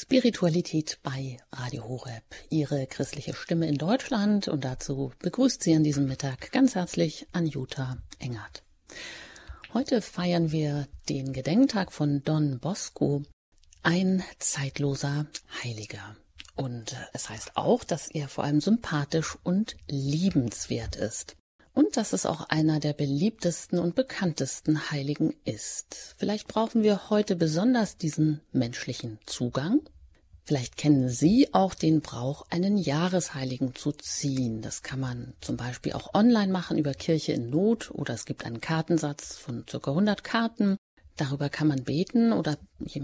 Spiritualität 0.00 1.00
bei 1.02 1.38
Radio 1.50 1.82
Horeb, 1.88 2.22
Ihre 2.50 2.86
christliche 2.86 3.34
Stimme 3.34 3.66
in 3.66 3.78
Deutschland 3.78 4.46
und 4.46 4.64
dazu 4.64 5.10
begrüßt 5.18 5.60
Sie 5.60 5.74
an 5.74 5.82
diesem 5.82 6.06
Mittag 6.06 6.52
ganz 6.52 6.76
herzlich 6.76 7.26
Anjuta 7.32 7.98
Engert. 8.20 8.62
Heute 9.74 10.00
feiern 10.00 10.52
wir 10.52 10.86
den 11.08 11.32
Gedenktag 11.32 11.90
von 11.90 12.22
Don 12.22 12.60
Bosco, 12.60 13.24
ein 13.82 14.22
zeitloser 14.38 15.26
Heiliger. 15.64 16.14
Und 16.54 16.94
es 17.12 17.28
heißt 17.28 17.56
auch, 17.56 17.82
dass 17.82 18.06
er 18.06 18.28
vor 18.28 18.44
allem 18.44 18.60
sympathisch 18.60 19.36
und 19.42 19.74
liebenswert 19.88 20.94
ist 20.94 21.37
und 21.78 21.96
dass 21.96 22.12
es 22.12 22.26
auch 22.26 22.48
einer 22.48 22.80
der 22.80 22.92
beliebtesten 22.92 23.78
und 23.78 23.94
bekanntesten 23.94 24.90
Heiligen 24.90 25.36
ist. 25.44 26.16
Vielleicht 26.18 26.48
brauchen 26.48 26.82
wir 26.82 27.08
heute 27.08 27.36
besonders 27.36 27.96
diesen 27.96 28.40
menschlichen 28.50 29.20
Zugang. 29.26 29.82
Vielleicht 30.42 30.76
kennen 30.76 31.08
Sie 31.08 31.54
auch 31.54 31.74
den 31.74 32.00
Brauch, 32.00 32.46
einen 32.50 32.78
Jahresheiligen 32.78 33.76
zu 33.76 33.92
ziehen. 33.92 34.60
Das 34.60 34.82
kann 34.82 34.98
man 34.98 35.34
zum 35.40 35.56
Beispiel 35.56 35.92
auch 35.92 36.14
online 36.14 36.50
machen 36.52 36.78
über 36.78 36.94
Kirche 36.94 37.30
in 37.30 37.48
Not 37.48 37.92
oder 37.92 38.12
es 38.14 38.24
gibt 38.24 38.44
einen 38.44 38.60
Kartensatz 38.60 39.36
von 39.36 39.64
ca. 39.64 39.78
100 39.78 40.24
Karten. 40.24 40.78
Darüber 41.16 41.48
kann 41.48 41.68
man 41.68 41.84
beten 41.84 42.32
oder 42.32 42.58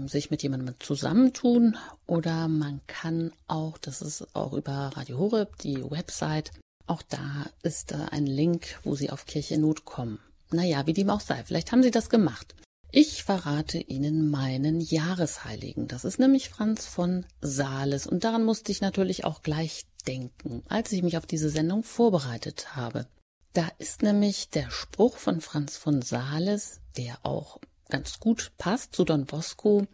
sich 0.07 0.31
mit 0.31 0.43
jemandem 0.43 0.75
zusammentun 0.79 1.77
oder 2.07 2.49
man 2.49 2.81
kann 2.87 3.31
auch, 3.47 3.77
das 3.77 4.01
ist 4.01 4.35
auch 4.35 4.51
über 4.51 4.91
Radio 4.97 5.17
Horeb, 5.17 5.59
die 5.59 5.81
Website, 5.89 6.51
auch 6.87 7.01
da 7.01 7.45
ist 7.63 7.91
äh, 7.91 7.97
ein 8.11 8.25
Link, 8.25 8.79
wo 8.83 8.95
Sie 8.95 9.09
auf 9.09 9.25
Kirche 9.25 9.57
Not 9.57 9.85
kommen. 9.85 10.19
Naja, 10.51 10.85
wie 10.85 10.93
dem 10.93 11.09
auch 11.09 11.21
sei, 11.21 11.43
vielleicht 11.43 11.71
haben 11.71 11.83
Sie 11.83 11.91
das 11.91 12.09
gemacht. 12.09 12.55
Ich 12.91 13.23
verrate 13.23 13.77
Ihnen 13.77 14.29
meinen 14.29 14.79
Jahresheiligen. 14.79 15.87
Das 15.87 16.05
ist 16.05 16.19
nämlich 16.19 16.49
Franz 16.49 16.85
von 16.85 17.25
Sales. 17.41 18.07
Und 18.07 18.23
daran 18.23 18.45
musste 18.45 18.71
ich 18.71 18.79
natürlich 18.79 19.25
auch 19.25 19.41
gleich 19.41 19.85
denken, 20.07 20.63
als 20.69 20.91
ich 20.91 21.03
mich 21.03 21.17
auf 21.17 21.25
diese 21.25 21.49
Sendung 21.49 21.83
vorbereitet 21.83 22.75
habe. 22.75 23.07
Da 23.53 23.67
ist 23.79 24.01
nämlich 24.01 24.49
der 24.49 24.69
Spruch 24.71 25.17
von 25.17 25.41
Franz 25.41 25.77
von 25.77 26.01
Sales, 26.01 26.79
der 26.95 27.17
auch 27.23 27.59
ganz 27.89 28.19
gut 28.19 28.51
passt 28.57 28.95
zu 28.95 29.03
Don 29.03 29.25
Bosco, 29.25 29.85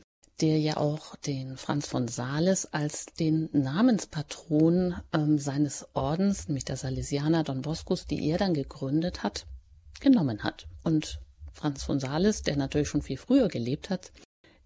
der 0.42 0.60
ja 0.60 0.78
auch 0.78 1.16
den 1.18 1.56
Franz 1.56 1.88
von 1.88 2.08
Sales 2.08 2.66
als 2.74 3.06
den 3.06 3.50
Namenspatron 3.52 4.96
ähm, 5.14 5.38
seines 5.38 5.88
Ordens, 5.94 6.48
nämlich 6.48 6.66
der 6.66 6.78
Salesianer 6.78 7.44
Don 7.44 7.62
Boscos, 7.62 8.08
die 8.08 8.28
er 8.28 8.38
dann 8.38 8.54
gegründet 8.54 9.24
hat, 9.24 9.46
genommen 10.00 10.44
hat. 10.44 10.68
Und 10.84 11.20
Franz 11.54 11.84
von 11.84 12.00
Sales, 12.00 12.42
der 12.42 12.58
natürlich 12.58 12.90
schon 12.90 13.04
viel 13.04 13.18
früher 13.18 13.48
gelebt 13.50 13.90
hat, 13.90 14.12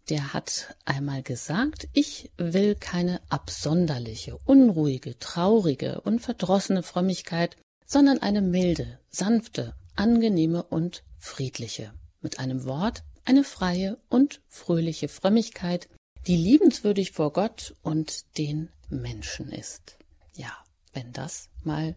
der 0.10 0.34
hat 0.34 0.76
einmal 0.86 1.24
gesagt, 1.24 1.88
ich 1.94 2.32
will 2.38 2.76
keine 2.76 3.20
absonderliche, 3.30 4.38
unruhige, 4.46 5.18
traurige 5.20 6.02
und 6.02 6.20
verdrossene 6.20 6.84
Frömmigkeit, 6.84 7.58
sondern 7.86 8.22
eine 8.22 8.42
milde, 8.42 9.00
sanfte, 9.10 9.74
angenehme 9.96 10.64
und 10.64 11.04
friedliche. 11.18 11.94
Mit 12.22 12.40
einem 12.40 12.66
Wort 12.66 13.04
eine 13.26 13.44
freie 13.44 13.98
und 14.10 14.42
fröhliche 14.48 15.08
Frömmigkeit, 15.08 15.90
die 16.28 16.38
liebenswürdig 16.38 17.12
vor 17.12 17.34
Gott 17.34 17.76
und 17.82 18.38
den 18.38 18.70
Menschen 18.90 19.52
ist. 19.52 19.98
Ja, 20.36 20.52
wenn 20.94 21.12
das 21.12 21.50
mal 21.64 21.96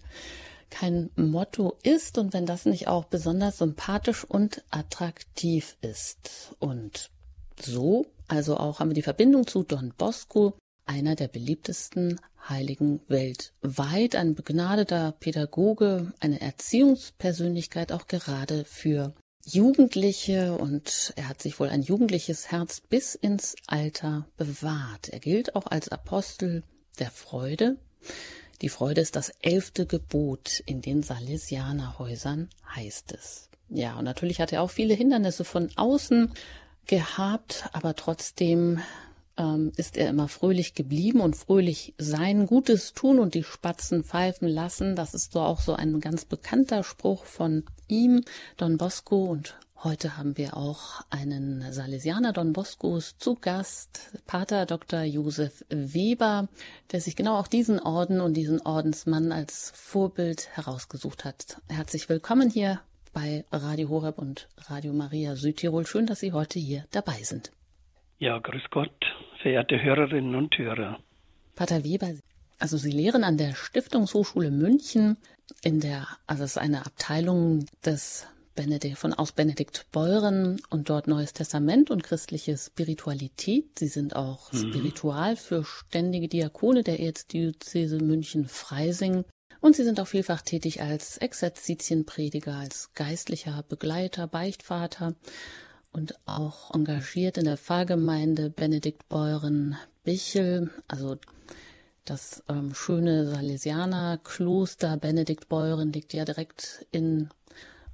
kein 0.71 1.11
Motto 1.17 1.79
ist 1.83 2.19
und 2.19 2.35
wenn 2.35 2.47
das 2.47 2.67
nicht 2.67 2.89
auch 2.89 3.05
besonders 3.05 3.59
sympathisch 3.59 4.25
und 4.25 4.63
attraktiv 4.71 5.77
ist. 5.81 6.55
Und 6.59 7.11
so, 7.61 8.07
also 8.27 8.57
auch 8.57 8.81
haben 8.81 8.91
wir 8.91 8.95
die 8.95 9.03
Verbindung 9.03 9.47
zu 9.47 9.63
Don 9.63 9.95
Bosco, 9.97 10.59
einer 10.85 11.15
der 11.15 11.29
beliebtesten 11.29 12.21
Heiligen 12.49 13.01
weltweit, 13.09 14.15
ein 14.15 14.35
begnadeter 14.35 15.13
Pädagoge, 15.13 16.13
eine 16.21 16.41
Erziehungspersönlichkeit 16.41 17.93
auch 17.93 18.07
gerade 18.07 18.65
für 18.65 19.15
Jugendliche 19.51 20.53
und 20.53 21.15
er 21.17 21.29
hat 21.29 21.41
sich 21.41 21.59
wohl 21.59 21.71
ein 21.71 21.81
jugendliches 21.81 22.51
Herz 22.51 22.81
bis 22.81 23.15
ins 23.15 23.57
Alter 23.67 24.27
bewahrt. 24.37 25.09
Er 25.09 25.21
gilt 25.21 25.57
auch 25.57 25.67
als 25.67 25.89
Apostel 25.89 26.63
der 26.99 27.11
Freude. 27.11 27.79
Die 28.61 28.69
Freude 28.69 29.01
ist 29.01 29.17
das 29.17 29.31
elfte 29.41 29.87
Gebot 29.87 30.61
in 30.67 30.83
den 30.83 31.03
Salesianerhäusern, 31.03 32.51
heißt 32.75 33.13
es. 33.13 33.49
Ja, 33.71 33.99
und 33.99 34.05
natürlich 34.05 34.41
hat 34.41 34.53
er 34.53 34.61
auch 34.63 34.71
viele 34.71 34.93
Hindernisse 34.93 35.45
von 35.45 35.71
außen 35.77 36.31
gehabt, 36.87 37.71
aber 37.73 37.97
trotzdem 37.97 38.81
ähm, 39.39 39.73
ist 39.77 39.97
er 39.97 40.11
immer 40.11 40.29
fröhlich 40.29 40.75
geblieben 40.75 41.21
und 41.21 41.37
fröhlich 41.37 41.95
sein 41.97 42.47
Gutes 42.47 42.93
tun 42.93 43.19
und 43.19 43.35
die 43.35 43.45
Spatzen 43.45 44.05
pfeifen 44.05 44.49
lassen. 44.49 44.97
Das 44.97 45.15
ist 45.15 45.33
so 45.33 45.41
auch 45.41 45.61
so 45.61 45.75
ein 45.75 46.01
ganz 46.01 46.25
bekannter 46.25 46.83
Spruch 46.83 47.25
von 47.25 47.65
ihm, 47.87 48.25
Don 48.57 48.77
Bosco. 48.77 49.25
Und 49.25 49.55
heute 49.83 50.17
haben 50.17 50.37
wir 50.37 50.57
auch 50.57 51.03
einen 51.11 51.65
Salesianer 51.73 52.33
Don 52.33 52.53
Boscos 52.53 53.17
zu 53.19 53.37
Gast, 53.37 54.01
Pater 54.27 54.67
Dr. 54.67 55.03
Josef 55.03 55.65
Weber, 55.69 56.49
der 56.93 57.01
sich 57.01 57.17
genau 57.17 57.39
auch 57.39 57.49
diesen 57.49 57.79
Orden 57.79 58.21
und 58.21 58.35
diesen 58.35 58.61
Ordensmann 58.61 59.33
als 59.33 59.73
Vorbild 59.75 60.49
herausgesucht 60.57 61.25
hat. 61.25 61.63
Herzlich 61.69 62.09
willkommen 62.09 62.51
hier 62.51 62.81
bei 63.13 63.45
Radio 63.53 63.89
Horeb 63.89 64.19
und 64.19 64.49
Radio 64.67 64.93
Maria 64.93 65.37
Südtirol. 65.37 65.87
Schön, 65.87 66.07
dass 66.07 66.21
Sie 66.21 66.33
heute 66.33 66.59
hier 66.59 66.85
dabei 66.91 67.23
sind. 67.23 67.53
Ja, 68.19 68.39
grüß 68.39 68.65
Gott 68.71 68.91
verehrte 69.41 69.81
Hörerinnen 69.81 70.35
und 70.35 70.59
Hörer. 70.59 70.99
Pater 71.55 71.85
Weber, 71.85 72.15
also 72.59 72.77
Sie 72.77 72.91
lehren 72.91 73.23
an 73.23 73.37
der 73.37 73.55
Stiftungshochschule 73.55 74.51
München 74.51 75.17
in 75.63 75.81
der, 75.81 76.09
also 76.27 76.43
es 76.43 76.53
ist 76.53 76.59
eine 76.59 76.85
Abteilung 76.85 77.67
des 77.85 78.27
Benedikt, 78.57 78.99
von 78.99 79.15
aus 79.15 79.31
Benedikt 79.31 79.87
Beuren 79.93 80.61
und 80.69 80.91
dort 80.91 81.07
Neues 81.07 81.33
Testament 81.33 81.93
und 81.93 82.03
christliche 82.03 82.57
Spiritualität. 82.59 83.79
Sie 83.79 83.87
sind 83.87 84.17
auch 84.17 84.53
mhm. 84.53 84.59
spiritual 84.59 85.37
für 85.37 85.65
ständige 85.65 86.27
Diakone 86.27 86.83
der 86.83 86.99
Erzdiözese 86.99 87.99
München-Freising. 87.99 89.25
Und 89.61 89.77
sie 89.77 89.85
sind 89.85 90.01
auch 90.01 90.09
vielfach 90.09 90.43
tätig 90.43 90.83
als 90.83 91.19
Exerzitienprediger, 91.19 92.55
als 92.55 92.93
geistlicher 92.95 93.65
Begleiter, 93.69 94.27
Beichtvater 94.27 95.15
und 95.93 96.15
auch 96.27 96.75
engagiert 96.75 97.39
in 97.39 97.45
der 97.45 97.57
Pfarrgemeinde 97.57 98.51
Benedikt 98.51 99.09
Beuren 99.09 99.77
Bichel, 100.05 100.71
also 100.87 101.17
das 102.09 102.43
ähm, 102.49 102.75
schöne 102.75 103.27
Salesianerkloster 103.29 104.97
Benedikt 104.97 105.49
Beuren 105.51 105.93
liegt 105.93 106.15
ja 106.15 106.25
direkt 106.25 106.87
in 106.91 107.29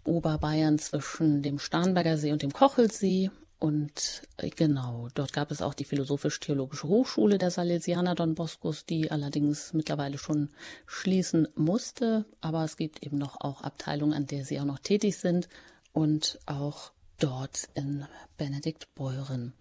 Oberbayern 0.05 0.78
zwischen 0.78 1.43
dem 1.43 1.59
Starnberger 1.59 2.16
See 2.16 2.31
und 2.31 2.43
dem 2.43 2.53
Kochelsee. 2.53 3.31
Und 3.59 4.22
äh, 4.37 4.50
genau, 4.50 5.09
dort 5.15 5.32
gab 5.32 5.50
es 5.50 5.62
auch 5.62 5.75
die 5.75 5.84
Philosophisch-Theologische 5.84 6.87
Hochschule 6.87 7.38
der 7.38 7.50
Salesianer 7.50 8.15
Don 8.15 8.34
Boscos, 8.37 8.84
die 8.84 9.11
allerdings 9.11 9.72
mittlerweile 9.72 10.19
schon 10.19 10.50
schließen 10.87 11.49
musste. 11.56 12.25
Aber 12.41 12.62
es 12.65 12.76
gibt 12.76 13.03
eben 13.03 13.19
noch 13.19 13.41
auch 13.41 13.62
Abteilungen, 13.62 14.12
an 14.12 14.26
der 14.26 14.44
sie 14.44 14.61
auch 14.61 14.65
noch 14.65 14.78
tätig 14.78 15.16
sind 15.16 15.49
und 15.93 16.38
auch 16.47 16.93
dort 17.24 17.70
in 17.74 18.04
Benedikt 18.36 18.94
Beuren. 18.94 19.54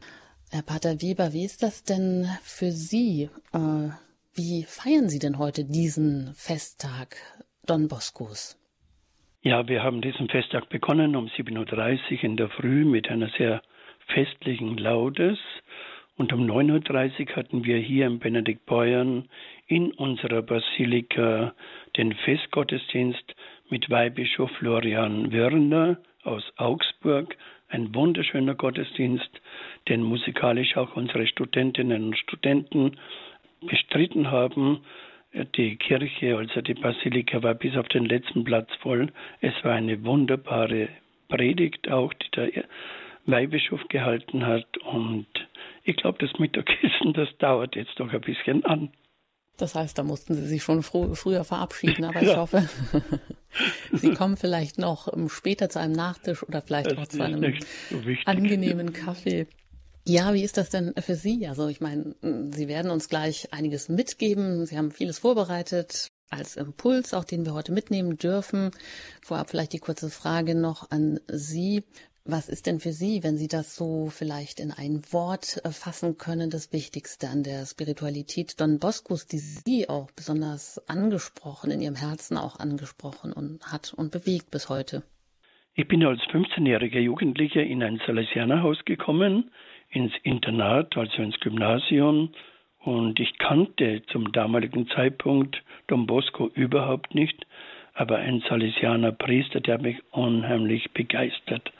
Herr 0.52 0.64
Pater 0.64 1.02
Weber, 1.02 1.32
wie 1.32 1.46
ist 1.46 1.64
das 1.64 1.86
denn 1.86 2.28
für 2.42 2.72
Sie? 2.72 3.30
Äh, 3.54 3.90
wie 4.36 4.64
feiern 4.64 5.08
Sie 5.08 5.20
denn 5.20 5.38
heute 5.38 5.64
diesen 5.64 6.34
Festtag 6.36 7.16
Don 7.66 7.88
Boscos? 7.88 8.60
Ja, 9.44 9.66
wir 9.70 9.82
haben 9.82 10.02
diesen 10.02 10.28
Festtag 10.28 10.68
begonnen 10.68 11.16
um 11.16 11.28
7.30 11.28 12.18
Uhr 12.18 12.24
in 12.26 12.36
der 12.36 12.50
Früh 12.50 12.84
mit 12.84 13.10
einer 13.10 13.30
sehr 13.38 13.62
festlichen 14.14 14.78
Laudes. 14.78 15.40
Und 16.18 16.34
um 16.34 16.42
9.30 16.42 17.30
Uhr 17.30 17.36
hatten 17.38 17.64
wir 17.64 17.78
hier 17.78 18.08
im 18.08 18.20
Benedikt 18.20 18.66
Beuern 18.66 19.30
in 19.68 19.94
unserer 19.94 20.42
Basilika 20.42 21.54
den 21.96 22.14
Festgottesdienst 22.14 23.36
mit 23.70 23.90
Weihbischof 23.90 24.52
Florian 24.60 25.32
Wirner 25.32 25.98
aus 26.24 26.44
Augsburg. 26.58 27.36
Ein 27.74 27.96
wunderschöner 27.96 28.54
Gottesdienst, 28.54 29.42
den 29.90 30.04
musikalisch 30.04 30.78
auch 30.78 30.96
unsere 30.96 31.26
Studentinnen 31.26 32.04
und 32.04 32.18
Studenten 32.20 32.98
bestritten 33.62 34.30
haben. 34.30 34.82
Die 35.56 35.78
Kirche, 35.78 36.38
also 36.38 36.62
die 36.62 36.76
Basilika, 36.76 37.42
war 37.42 37.56
bis 37.56 37.76
auf 37.76 37.88
den 37.88 38.06
letzten 38.06 38.44
Platz 38.44 38.70
voll. 38.82 39.12
Es 39.42 39.56
war 39.64 39.74
eine 39.74 40.06
wunderbare 40.06 40.90
Predigt 41.30 41.90
auch, 41.90 42.14
die 42.14 42.30
der 42.36 42.64
Weihbischof 43.26 43.88
gehalten 43.88 44.46
hat. 44.46 44.78
Und 44.78 45.26
ich 45.84 45.96
glaube, 45.96 46.20
das 46.20 46.38
Mittagessen, 46.38 47.14
das 47.14 47.36
dauert 47.40 47.76
jetzt 47.76 48.00
doch 48.00 48.14
ein 48.14 48.22
bisschen 48.22 48.64
an. 48.66 48.92
Das 49.58 49.76
heißt, 49.76 49.98
da 49.98 50.04
mussten 50.04 50.34
Sie 50.36 50.48
sich 50.48 50.64
schon 50.64 50.82
fr 50.82 51.16
früher 51.16 51.44
verabschieden, 51.44 52.06
aber 52.06 52.22
ja. 52.24 52.32
ich 52.32 52.38
hoffe, 52.38 52.70
Sie 53.94 54.14
kommen 54.14 54.38
vielleicht 54.38 54.80
noch 54.80 55.12
ähm, 55.14 55.30
später 55.30 55.70
zu 55.70 55.80
einem 55.80 55.94
Nachtisch 55.94 56.44
oder 56.44 56.62
vielleicht 56.62 56.92
das 56.92 56.98
auch 56.98 57.08
zu 57.08 57.24
einem 57.24 57.54
angenehmen 58.26 58.94
Kaffee. 58.94 59.48
Ja, 60.06 60.34
wie 60.34 60.44
ist 60.44 60.58
das 60.58 60.70
denn 60.70 60.94
für 60.98 61.16
Sie? 61.16 61.48
Also 61.48 61.68
ich 61.68 61.80
meine, 61.80 62.16
Sie 62.22 62.68
werden 62.68 62.92
uns 62.92 63.08
gleich 63.08 63.54
einiges 63.54 63.88
mitgeben. 63.88 64.66
Sie 64.66 64.78
haben 64.78 64.92
vieles 64.92 65.20
vorbereitet 65.20 66.10
als 66.30 66.58
Impuls, 66.58 67.14
auch 67.14 67.24
den 67.24 67.46
wir 67.46 67.54
heute 67.54 67.72
mitnehmen 67.72 68.18
dürfen. 68.18 68.72
Vorab 69.22 69.50
vielleicht 69.50 69.74
die 69.74 69.80
kurze 69.80 70.10
Frage 70.10 70.56
noch 70.56 70.92
an 70.92 71.20
Sie. 71.28 71.84
Was 72.26 72.48
ist 72.48 72.68
denn 72.68 72.80
für 72.80 72.94
Sie, 72.94 73.22
wenn 73.22 73.36
Sie 73.36 73.50
das 73.50 73.76
so 73.76 74.08
vielleicht 74.08 74.62
in 74.62 74.72
ein 74.72 75.02
Wort 75.12 75.60
äh, 75.66 75.72
fassen 75.72 76.18
können, 76.18 76.50
das 76.50 76.72
Wichtigste 76.72 77.28
an 77.28 77.44
der 77.44 77.66
Spiritualität 77.66 78.62
Don 78.62 78.80
Boscos, 78.80 79.28
die 79.28 79.40
Sie 79.40 79.90
auch 79.90 80.10
besonders 80.12 80.82
angesprochen, 80.88 81.70
in 81.70 81.82
Ihrem 81.82 81.98
Herzen 81.98 82.38
auch 82.38 82.62
angesprochen 82.62 83.34
und 83.34 83.74
hat 83.74 83.94
und 83.94 84.14
bewegt 84.14 84.52
bis 84.52 84.70
heute? 84.70 85.04
Ich 85.76 85.86
bin 85.90 86.06
als 86.06 86.22
15-jähriger 86.22 87.00
Jugendlicher 87.00 87.62
in 87.62 87.84
ein 87.84 88.00
Salesianerhaus 88.08 88.86
gekommen, 88.86 89.52
ins 89.90 90.14
Internat, 90.24 90.96
also 90.96 91.22
ins 91.22 91.38
Gymnasium. 91.42 92.30
Und 92.80 93.20
ich 93.20 93.38
kannte 93.38 94.02
zum 94.14 94.32
damaligen 94.32 94.88
Zeitpunkt 94.88 95.62
Don 95.88 96.08
Bosco 96.08 96.48
überhaupt 96.54 97.16
nicht, 97.16 97.46
aber 97.94 98.18
ein 98.18 98.42
Salesianer 98.48 99.12
Priester, 99.12 99.60
der 99.60 99.80
mich 99.80 99.98
unheimlich 100.12 100.92
begeistert. 100.92 101.72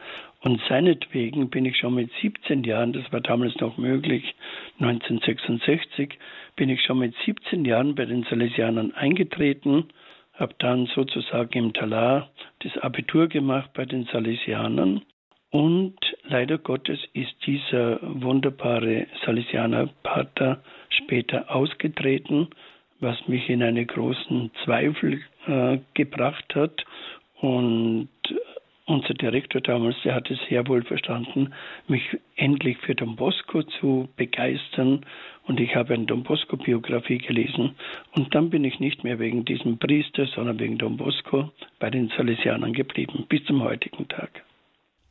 Und 0.44 0.62
seinetwegen 0.68 1.50
bin 1.50 1.66
ich 1.66 1.78
schon 1.78 1.96
mit 1.96 2.12
17 2.22 2.64
Jahren, 2.64 2.94
das 2.94 3.12
war 3.14 3.22
damals 3.22 3.56
noch 3.62 3.78
möglich, 3.78 4.36
1966, 4.80 6.20
bin 6.56 6.70
ich 6.70 6.82
schon 6.82 7.00
mit 7.00 7.16
17 7.26 7.64
Jahren 7.66 7.96
bei 7.96 8.06
den 8.06 8.24
Salesianern 8.24 8.94
eingetreten, 8.94 9.86
habe 10.34 10.54
dann 10.60 10.88
sozusagen 10.88 11.58
im 11.58 11.74
Talar 11.74 12.30
das 12.60 12.78
Abitur 12.78 13.28
gemacht 13.28 13.72
bei 13.74 13.86
den 13.86 14.04
Salesianern 14.06 15.02
und 15.54 16.00
leider 16.24 16.58
Gottes 16.58 17.00
ist 17.14 17.36
dieser 17.46 18.00
wunderbare 18.02 19.06
Salesianer 19.24 19.88
Pater 20.02 20.64
später 20.90 21.56
ausgetreten, 21.56 22.48
was 23.00 23.28
mich 23.28 23.48
in 23.50 23.62
einen 23.62 23.86
großen 23.86 24.50
Zweifel 24.64 25.22
äh, 25.46 25.78
gebracht 25.94 26.56
hat. 26.56 26.84
Und 27.40 28.10
unser 28.86 29.14
Direktor 29.14 29.62
damals, 29.62 29.96
der 30.04 30.16
hat 30.16 30.30
es 30.30 30.40
sehr 30.50 30.68
wohl 30.68 30.84
verstanden, 30.84 31.54
mich 31.88 32.04
endlich 32.36 32.78
für 32.80 32.96
Don 32.96 33.16
Bosco 33.16 33.64
zu 33.64 34.10
begeistern. 34.16 35.06
Und 35.46 35.60
ich 35.60 35.76
habe 35.76 35.94
eine 35.94 36.06
Don 36.06 36.24
Bosco-Biografie 36.24 37.20
gelesen. 37.20 37.76
Und 38.14 38.34
dann 38.36 38.50
bin 38.50 38.64
ich 38.64 38.80
nicht 38.80 39.04
mehr 39.04 39.20
wegen 39.20 39.46
diesem 39.46 39.78
Priester, 39.78 40.26
sondern 40.28 40.60
wegen 40.60 40.78
Don 40.78 40.98
Bosco 40.98 41.52
bei 41.80 41.90
den 41.90 42.12
Salesianern 42.18 42.74
geblieben, 42.74 43.26
bis 43.30 43.44
zum 43.46 43.64
heutigen 43.64 44.08
Tag. 44.08 44.44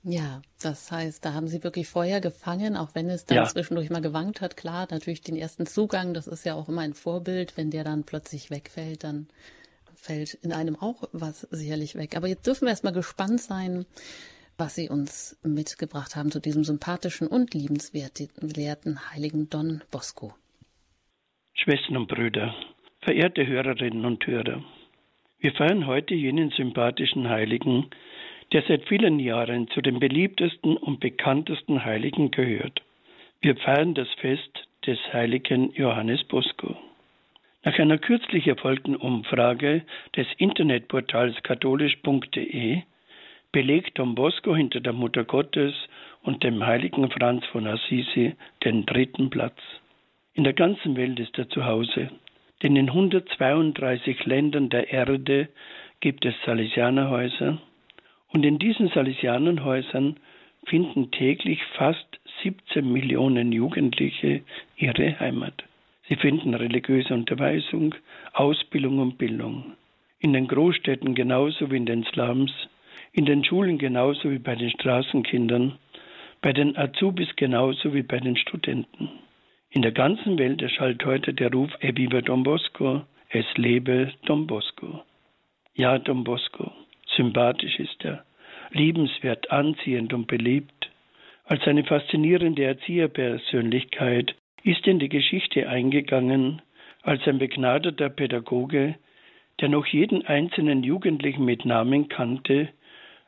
Ja, 0.05 0.43
das 0.61 0.91
heißt, 0.91 1.25
da 1.25 1.33
haben 1.33 1.47
Sie 1.47 1.63
wirklich 1.63 1.87
Feuer 1.87 2.21
gefangen, 2.21 2.77
auch 2.77 2.95
wenn 2.95 3.09
es 3.09 3.25
dann 3.25 3.37
ja. 3.37 3.45
zwischendurch 3.45 3.89
mal 3.89 4.03
gewankt 4.03 4.41
hat. 4.41 4.57
Klar, 4.57 4.89
natürlich 4.91 5.21
den 5.21 5.37
ersten 5.37 5.65
Zugang, 5.65 6.13
das 6.13 6.27
ist 6.27 6.45
ja 6.45 6.55
auch 6.55 6.69
immer 6.69 6.81
ein 6.81 6.95
Vorbild. 6.95 7.57
Wenn 7.57 7.71
der 7.71 7.85
dann 7.85 8.03
plötzlich 8.03 8.51
wegfällt, 8.51 9.05
dann 9.05 9.29
fällt 10.03 10.35
in 10.35 10.53
einem 10.53 10.77
auch 10.77 11.05
was 11.13 11.43
sicherlich 11.51 11.95
weg. 11.95 12.17
Aber 12.17 12.27
jetzt 12.27 12.47
dürfen 12.47 12.67
wir 12.67 12.71
erstmal 12.71 12.93
gespannt 12.93 13.41
sein, 13.41 13.87
was 14.59 14.75
Sie 14.75 14.89
uns 14.89 15.39
mitgebracht 15.43 16.17
haben 16.17 16.31
zu 16.31 16.41
diesem 16.41 16.65
sympathischen 16.65 17.29
und 17.29 17.55
liebenswerten 17.55 19.11
heiligen 19.13 19.49
Don 19.49 19.83
Bosco. 19.91 20.35
Schwestern 21.55 21.97
und 21.97 22.09
Brüder, 22.09 22.55
verehrte 23.01 23.47
Hörerinnen 23.47 24.05
und 24.05 24.27
Hörer, 24.27 24.63
wir 25.39 25.53
feiern 25.53 25.87
heute 25.87 26.15
jenen 26.15 26.51
sympathischen 26.51 27.29
Heiligen, 27.29 27.91
der 28.53 28.63
seit 28.69 28.87
vielen 28.89 29.19
Jahren 29.19 29.69
zu 29.69 29.81
den 29.81 29.99
beliebtesten 29.99 30.77
und 30.77 31.01
bekanntesten 31.01 31.85
Heiligen 31.85 32.31
gehört. 32.31 32.83
Wir 33.41 33.57
feiern 33.57 33.95
das 33.95 34.09
Fest 34.21 34.69
des 34.87 34.99
heiligen 35.13 35.73
Johannes 35.73 36.23
Bosco. 36.25 36.77
Nach 37.65 37.79
einer 37.79 37.99
kürzlich 37.99 38.49
erfolgten 38.49 38.97
Umfrage 38.97 39.83
des 40.17 40.27
Internetportals 40.39 41.41
katholisch.de 41.45 42.83
belegt 43.53 43.99
Don 43.99 44.17
Bosco 44.17 44.57
hinter 44.57 44.81
der 44.81 44.93
Mutter 44.93 45.23
Gottes 45.23 45.73
und 46.23 46.43
dem 46.43 46.67
heiligen 46.67 47.09
Franz 47.11 47.47
von 47.47 47.69
Assisi 47.69 48.35
den 48.65 48.85
dritten 48.85 49.31
Platz. 49.31 49.59
In 50.35 50.43
der 50.43 50.55
ganzen 50.55 50.97
Welt 50.97 51.21
ist 51.21 51.39
er 51.39 51.49
zu 51.51 51.65
Hause, 51.65 52.11
denn 52.65 52.75
in 52.75 52.89
132 52.89 54.25
Ländern 54.27 54.69
der 54.69 54.93
Erde 54.93 55.49
gibt 56.01 56.25
es 56.25 56.35
Salesianerhäuser, 56.45 57.59
und 58.29 58.45
in 58.45 58.59
diesen 58.59 58.89
Salesianenhäusern 58.89 60.17
finden 60.65 61.11
täglich 61.13 61.63
fast 61.75 62.19
17 62.43 62.91
Millionen 62.91 63.53
Jugendliche 63.53 64.41
ihre 64.77 65.21
Heimat. 65.21 65.63
Sie 66.09 66.17
finden 66.17 66.55
religiöse 66.55 67.15
Unterweisung, 67.15 67.95
Ausbildung 68.33 68.99
und 68.99 69.19
Bildung. 69.19 69.77
In 70.19 70.33
den 70.33 70.49
Großstädten 70.49 71.15
genauso 71.15 71.71
wie 71.71 71.77
in 71.77 71.87
den 71.87 72.05
Slums, 72.05 72.53
in 73.13 73.25
den 73.25 73.45
Schulen 73.45 73.79
genauso 73.79 74.31
wie 74.31 74.39
bei 74.39 74.55
den 74.55 74.71
Straßenkindern, 74.71 75.79
bei 76.41 76.53
den 76.53 76.77
Azubis 76.77 77.29
genauso 77.37 77.95
wie 77.95 78.03
bei 78.03 78.19
den 78.19 78.37
Studenten. 78.37 79.11
In 79.71 79.83
der 79.83 79.93
ganzen 79.93 80.39
Welt 80.39 80.61
erschallt 80.61 81.05
heute 81.05 81.33
der 81.33 81.51
Ruf 81.53 81.71
E 81.81 81.97
viva 81.97 82.21
Don 82.21 82.43
Bosco, 82.43 83.03
es 83.31 83.47
lebe 83.57 84.13
Don 84.27 84.47
Bosco. 84.47 85.03
Ja, 85.75 85.99
Don 85.99 86.25
Bosco. 86.25 86.73
Sympathisch 87.17 87.79
ist 87.79 88.05
er, 88.05 88.25
liebenswert, 88.73 89.51
anziehend 89.51 90.13
und 90.13 90.27
beliebt. 90.27 90.91
Als 91.45 91.67
eine 91.67 91.85
faszinierende 91.85 92.65
Erzieherpersönlichkeit 92.65 94.35
ist 94.65 94.87
in 94.87 94.99
die 94.99 95.09
Geschichte 95.09 95.69
eingegangen 95.69 96.63
als 97.03 97.27
ein 97.27 97.39
begnadeter 97.39 98.09
Pädagoge, 98.09 98.95
der 99.61 99.69
noch 99.69 99.87
jeden 99.87 100.25
einzelnen 100.27 100.83
Jugendlichen 100.83 101.45
mit 101.45 101.65
Namen 101.65 102.09
kannte, 102.09 102.69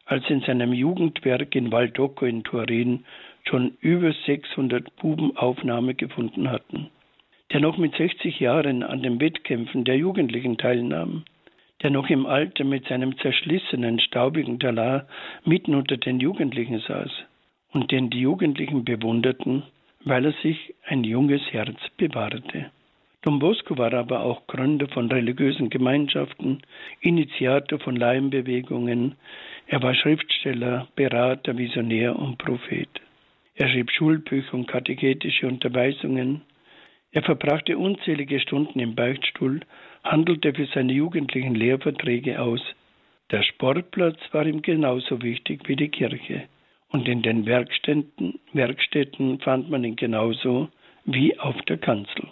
als 0.07 0.29
in 0.29 0.41
seinem 0.41 0.73
Jugendwerk 0.73 1.55
in 1.55 1.73
Valdocco 1.73 2.27
in 2.27 2.45
Turin 2.45 3.05
schon 3.49 3.77
über 3.81 4.13
600 4.27 4.97
Buben 4.97 5.37
Aufnahme 5.37 5.95
gefunden 5.95 6.51
hatten, 6.51 6.91
der 7.53 7.61
noch 7.61 7.79
mit 7.79 7.95
60 7.95 8.41
Jahren 8.41 8.83
an 8.83 9.03
den 9.03 9.21
Wettkämpfen 9.21 9.85
der 9.85 9.97
Jugendlichen 9.97 10.59
teilnahm, 10.59 11.25
der 11.83 11.91
noch 11.91 12.09
im 12.09 12.27
Alter 12.27 12.65
mit 12.65 12.87
seinem 12.87 13.19
zerschlissenen, 13.19 14.01
staubigen 14.01 14.59
Talar 14.59 15.07
mitten 15.45 15.75
unter 15.75 15.97
den 15.97 16.21
Jugendlichen 16.21 16.81
saß 16.81 17.11
und 17.73 17.91
den 17.91 18.11
die 18.11 18.21
Jugendlichen 18.21 18.85
bewunderten, 18.85 19.65
weil 20.05 20.27
er 20.27 20.35
sich 20.43 20.75
ein 20.87 21.05
junges 21.05 21.43
Herz 21.53 21.79
bewahrte. 21.97 22.71
Don 23.23 23.39
Bosco 23.39 23.79
war 23.79 23.93
aber 23.95 24.21
auch 24.21 24.47
Gründer 24.47 24.87
von 24.89 25.11
religiösen 25.11 25.71
Gemeinschaften, 25.71 26.61
Initiator 27.01 27.79
von 27.79 27.97
Laienbewegungen, 27.97 29.17
er 29.67 29.83
war 29.83 29.95
Schriftsteller, 29.95 30.89
Berater, 30.95 31.57
Visionär 31.57 32.17
und 32.17 32.37
Prophet. 32.39 32.89
Er 33.55 33.69
schrieb 33.69 33.91
Schulbücher 33.91 34.55
und 34.55 34.69
katechetische 34.69 35.47
Unterweisungen. 35.47 36.43
Er 37.13 37.23
verbrachte 37.23 37.79
unzählige 37.79 38.41
Stunden 38.41 38.79
im 38.81 38.95
Beichtstuhl, 38.95 39.61
handelte 40.03 40.53
für 40.53 40.67
seine 40.67 40.93
jugendlichen 40.93 41.55
Lehrverträge 41.55 42.41
aus. 42.41 42.61
Der 43.31 43.43
Sportplatz 43.43 44.19
war 44.33 44.45
ihm 44.45 44.61
genauso 44.61 45.23
wichtig 45.23 45.67
wie 45.67 45.77
die 45.77 45.89
Kirche. 45.89 46.45
Und 46.95 47.09
in 47.09 47.23
den 47.23 47.45
Werkstätten, 47.45 48.39
Werkstätten 48.53 49.41
fand 49.41 49.69
man 49.69 49.83
ihn 49.83 49.97
genauso 49.97 50.69
wie 51.05 51.37
auf 51.41 51.61
der 51.63 51.77
Kanzel. 51.77 52.29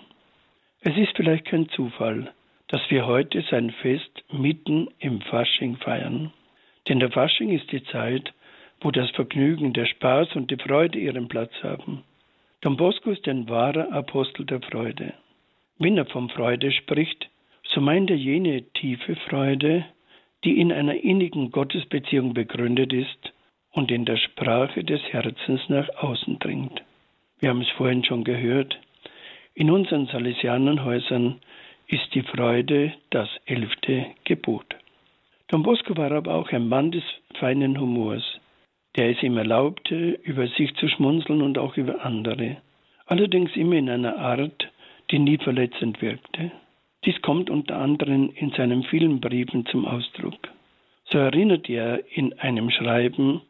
Es 0.83 0.97
ist 0.97 1.17
vielleicht 1.17 1.47
kein 1.47 1.69
Zufall, 1.71 2.33
dass 2.69 2.81
wir 2.89 3.05
heute 3.05 3.43
sein 3.51 3.73
Fest 3.73 4.23
mitten 4.31 4.87
im 5.01 5.21
Fasching 5.21 5.79
feiern. 5.79 6.33
Denn 6.89 7.01
der 7.01 7.11
Fasching 7.11 7.51
ist 7.51 7.73
die 7.73 7.83
Zeit, 7.87 8.33
wo 8.81 8.93
das 8.93 9.11
Vergnügen, 9.11 9.73
der 9.73 9.87
Spaß 9.87 10.37
und 10.37 10.53
die 10.53 10.63
Freude 10.63 10.97
ihren 10.97 11.27
Platz 11.27 11.53
haben. 11.65 12.05
Don 12.61 12.77
Bosco 12.77 13.11
ist 13.11 13.27
ein 13.27 13.49
wahrer 13.49 13.91
Apostel 13.93 14.47
der 14.47 14.61
Freude. 14.61 15.13
Wenn 15.81 15.99
er 15.99 16.07
von 16.07 16.29
Freude 16.29 16.71
spricht, 16.71 17.29
so 17.65 17.81
meint 17.81 18.11
er 18.11 18.17
jene 18.17 18.63
tiefe 18.75 19.17
Freude, 19.29 19.85
die 20.45 20.61
in 20.61 20.71
einer 20.71 20.95
innigen 20.95 21.51
Gottesbeziehung 21.51 22.33
begründet 22.33 22.93
ist 22.93 23.33
und 23.73 23.91
in 23.91 24.05
der 24.05 24.17
Sprache 24.17 24.85
des 24.85 25.03
Herzens 25.13 25.61
nach 25.69 25.89
außen 25.97 26.39
dringt. 26.39 26.83
Wir 27.41 27.51
haben 27.51 27.63
es 27.63 27.71
vorhin 27.71 28.05
schon 28.05 28.25
gehört. 28.25 28.79
In 29.55 29.71
unseren 29.71 30.07
Salesianenhäusern 30.07 31.41
ist 31.89 32.15
die 32.15 32.23
Freude 32.23 32.93
das 33.11 33.29
elfte 33.47 34.07
Gebot. 34.25 34.77
Don 35.49 35.63
Bosco 35.63 35.97
war 35.97 36.13
aber 36.13 36.35
auch 36.35 36.51
ein 36.53 36.69
Mann 36.69 36.93
des 36.93 37.05
feinen 37.35 37.79
Humors, 37.79 38.25
der 38.97 39.11
es 39.11 39.23
ihm 39.23 39.37
erlaubte, 39.37 40.19
über 40.23 40.47
sich 40.47 40.75
zu 40.77 40.89
schmunzeln 40.89 41.43
und 41.43 41.59
auch 41.59 41.77
über 41.77 42.05
andere, 42.05 42.59
allerdings 43.07 43.55
immer 43.57 43.77
in 43.77 43.91
einer 43.91 44.17
Art, 44.17 44.71
die 45.11 45.19
nie 45.19 45.39
verletzend 45.39 46.01
wirkte. 46.01 46.53
Dies 47.05 47.21
kommt 47.21 47.51
unter 47.51 47.77
anderem 47.77 48.31
in 48.35 48.51
seinen 48.51 48.85
vielen 48.85 49.21
Briefen 49.21 49.67
zum 49.67 49.87
Ausdruck. 49.87 50.49
So 51.05 51.19
erinnert 51.19 51.69
er 51.69 52.01
in 52.17 52.39
einem 52.39 52.71
Schreiben 52.71 53.43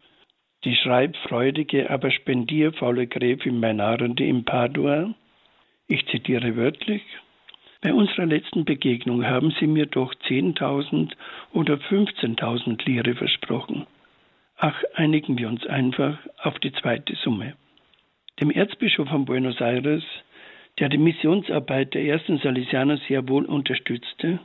die 0.64 0.76
schreibfreudige, 0.76 1.90
aber 1.90 2.10
spendierfaule 2.10 3.06
Gräfin 3.06 3.58
Meinarende 3.60 4.24
in 4.24 4.44
Padua. 4.44 5.14
Ich 5.88 6.06
zitiere 6.06 6.56
wörtlich. 6.56 7.02
Bei 7.80 7.92
unserer 7.92 8.26
letzten 8.26 8.64
Begegnung 8.64 9.26
haben 9.26 9.52
Sie 9.58 9.66
mir 9.66 9.86
doch 9.86 10.14
10.000 10.14 11.12
oder 11.52 11.74
15.000 11.74 12.84
Lire 12.86 13.14
versprochen. 13.16 13.86
Ach, 14.56 14.80
einigen 14.94 15.36
wir 15.36 15.48
uns 15.48 15.66
einfach 15.66 16.16
auf 16.38 16.58
die 16.60 16.72
zweite 16.72 17.16
Summe. 17.16 17.54
Dem 18.40 18.52
Erzbischof 18.52 19.08
von 19.08 19.24
Buenos 19.24 19.60
Aires, 19.60 20.04
der 20.78 20.88
die 20.88 20.98
Missionsarbeit 20.98 21.94
der 21.94 22.04
ersten 22.04 22.38
Salesianer 22.38 22.98
sehr 23.08 23.28
wohl 23.28 23.44
unterstützte, 23.44 24.38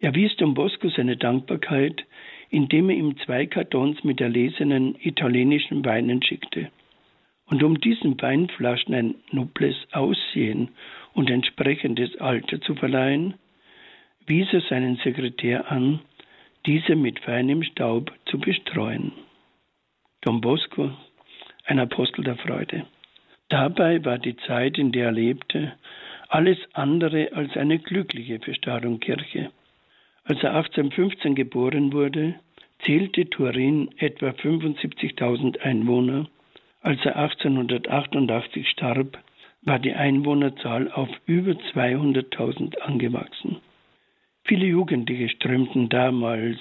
erwies 0.00 0.34
Don 0.36 0.54
Bosco 0.54 0.88
seine 0.88 1.18
Dankbarkeit, 1.18 2.06
indem 2.50 2.90
er 2.90 2.96
ihm 2.96 3.16
zwei 3.18 3.46
Kartons 3.46 4.02
mit 4.04 4.20
erlesenen 4.20 4.96
italienischen 5.00 5.84
Weinen 5.84 6.22
schickte. 6.22 6.70
Und 7.46 7.62
um 7.62 7.80
diesen 7.80 8.20
Weinflaschen 8.20 8.94
ein 8.94 9.14
nobles 9.32 9.76
Aussehen 9.92 10.68
und 11.14 11.30
entsprechendes 11.30 12.16
Alter 12.20 12.60
zu 12.60 12.74
verleihen, 12.74 13.34
wies 14.26 14.52
er 14.52 14.60
seinen 14.62 14.96
Sekretär 14.96 15.70
an, 15.70 16.00
diese 16.66 16.94
mit 16.94 17.20
feinem 17.20 17.62
Staub 17.62 18.12
zu 18.26 18.38
bestreuen. 18.38 19.12
Don 20.20 20.40
Bosco, 20.40 20.90
ein 21.64 21.78
Apostel 21.78 22.24
der 22.24 22.36
Freude. 22.36 22.86
Dabei 23.48 24.04
war 24.04 24.18
die 24.18 24.36
Zeit, 24.36 24.78
in 24.78 24.92
der 24.92 25.06
er 25.06 25.12
lebte, 25.12 25.72
alles 26.28 26.58
andere 26.72 27.32
als 27.32 27.56
eine 27.56 27.78
glückliche 27.78 28.38
für 28.38 28.54
Kirche. 29.00 29.50
Als 30.24 30.42
er 30.42 30.54
1815 30.54 31.34
geboren 31.34 31.92
wurde, 31.92 32.34
zählte 32.84 33.28
Turin 33.28 33.90
etwa 33.98 34.28
75.000 34.30 35.60
Einwohner. 35.60 36.28
Als 36.82 37.04
er 37.04 37.16
1888 37.16 38.68
starb, 38.68 39.18
war 39.62 39.78
die 39.78 39.92
Einwohnerzahl 39.92 40.90
auf 40.90 41.08
über 41.26 41.52
200.000 41.52 42.78
angewachsen. 42.78 43.58
Viele 44.44 44.66
Jugendliche 44.66 45.28
strömten 45.28 45.88
damals 45.88 46.58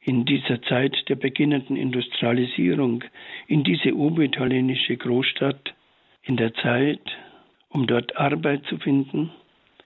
in 0.00 0.24
dieser 0.24 0.60
Zeit 0.62 0.96
der 1.08 1.16
beginnenden 1.16 1.76
Industrialisierung 1.76 3.04
in 3.46 3.64
diese 3.64 3.94
oberitalienische 3.94 4.96
Großstadt, 4.96 5.74
in 6.22 6.36
der 6.36 6.54
Zeit, 6.54 7.00
um 7.68 7.86
dort 7.86 8.16
Arbeit 8.16 8.64
zu 8.66 8.78
finden. 8.78 9.30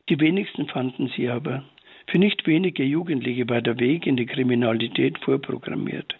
Die 0.08 0.20
wenigsten 0.20 0.66
fanden 0.66 1.10
sie 1.16 1.28
aber. 1.28 1.64
Für 2.08 2.18
nicht 2.18 2.46
wenige 2.46 2.84
Jugendliche 2.84 3.46
war 3.50 3.60
der 3.60 3.78
Weg 3.78 4.06
in 4.06 4.16
die 4.16 4.24
Kriminalität 4.24 5.18
vorprogrammiert. 5.18 6.14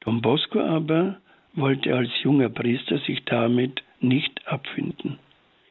Don 0.00 0.22
Bosco 0.22 0.60
aber 0.60 1.16
wollte 1.54 1.96
als 1.96 2.10
junger 2.22 2.48
Priester 2.48 2.98
sich 2.98 3.24
damit 3.24 3.82
nicht 4.00 4.46
abfinden. 4.46 5.18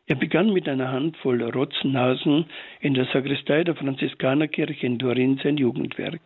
Er 0.08 0.18
begann 0.18 0.52
mit 0.52 0.68
einer 0.68 0.92
Handvoll 0.92 1.42
Rotzenhasen 1.42 2.46
in 2.82 2.96
der 2.96 3.06
Sakristei 3.06 3.64
der 3.64 3.76
Franziskanerkirche 3.76 4.86
in 4.86 5.00
Turin 5.00 5.40
sein 5.42 5.56
Jugendwerk. 5.56 6.22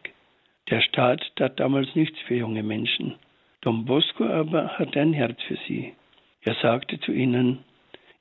Der 0.71 0.81
Staat 0.81 1.21
tat 1.36 1.59
damals 1.59 1.95
nichts 1.95 2.17
für 2.21 2.36
junge 2.36 2.63
Menschen. 2.63 3.13
Don 3.62 3.86
Bosco 3.86 4.25
aber 4.25 4.79
hatte 4.79 5.00
ein 5.00 5.13
Herz 5.13 5.39
für 5.43 5.57
sie. 5.67 5.93
Er 6.41 6.55
sagte 6.55 7.00
zu 7.00 7.12
ihnen, 7.12 7.59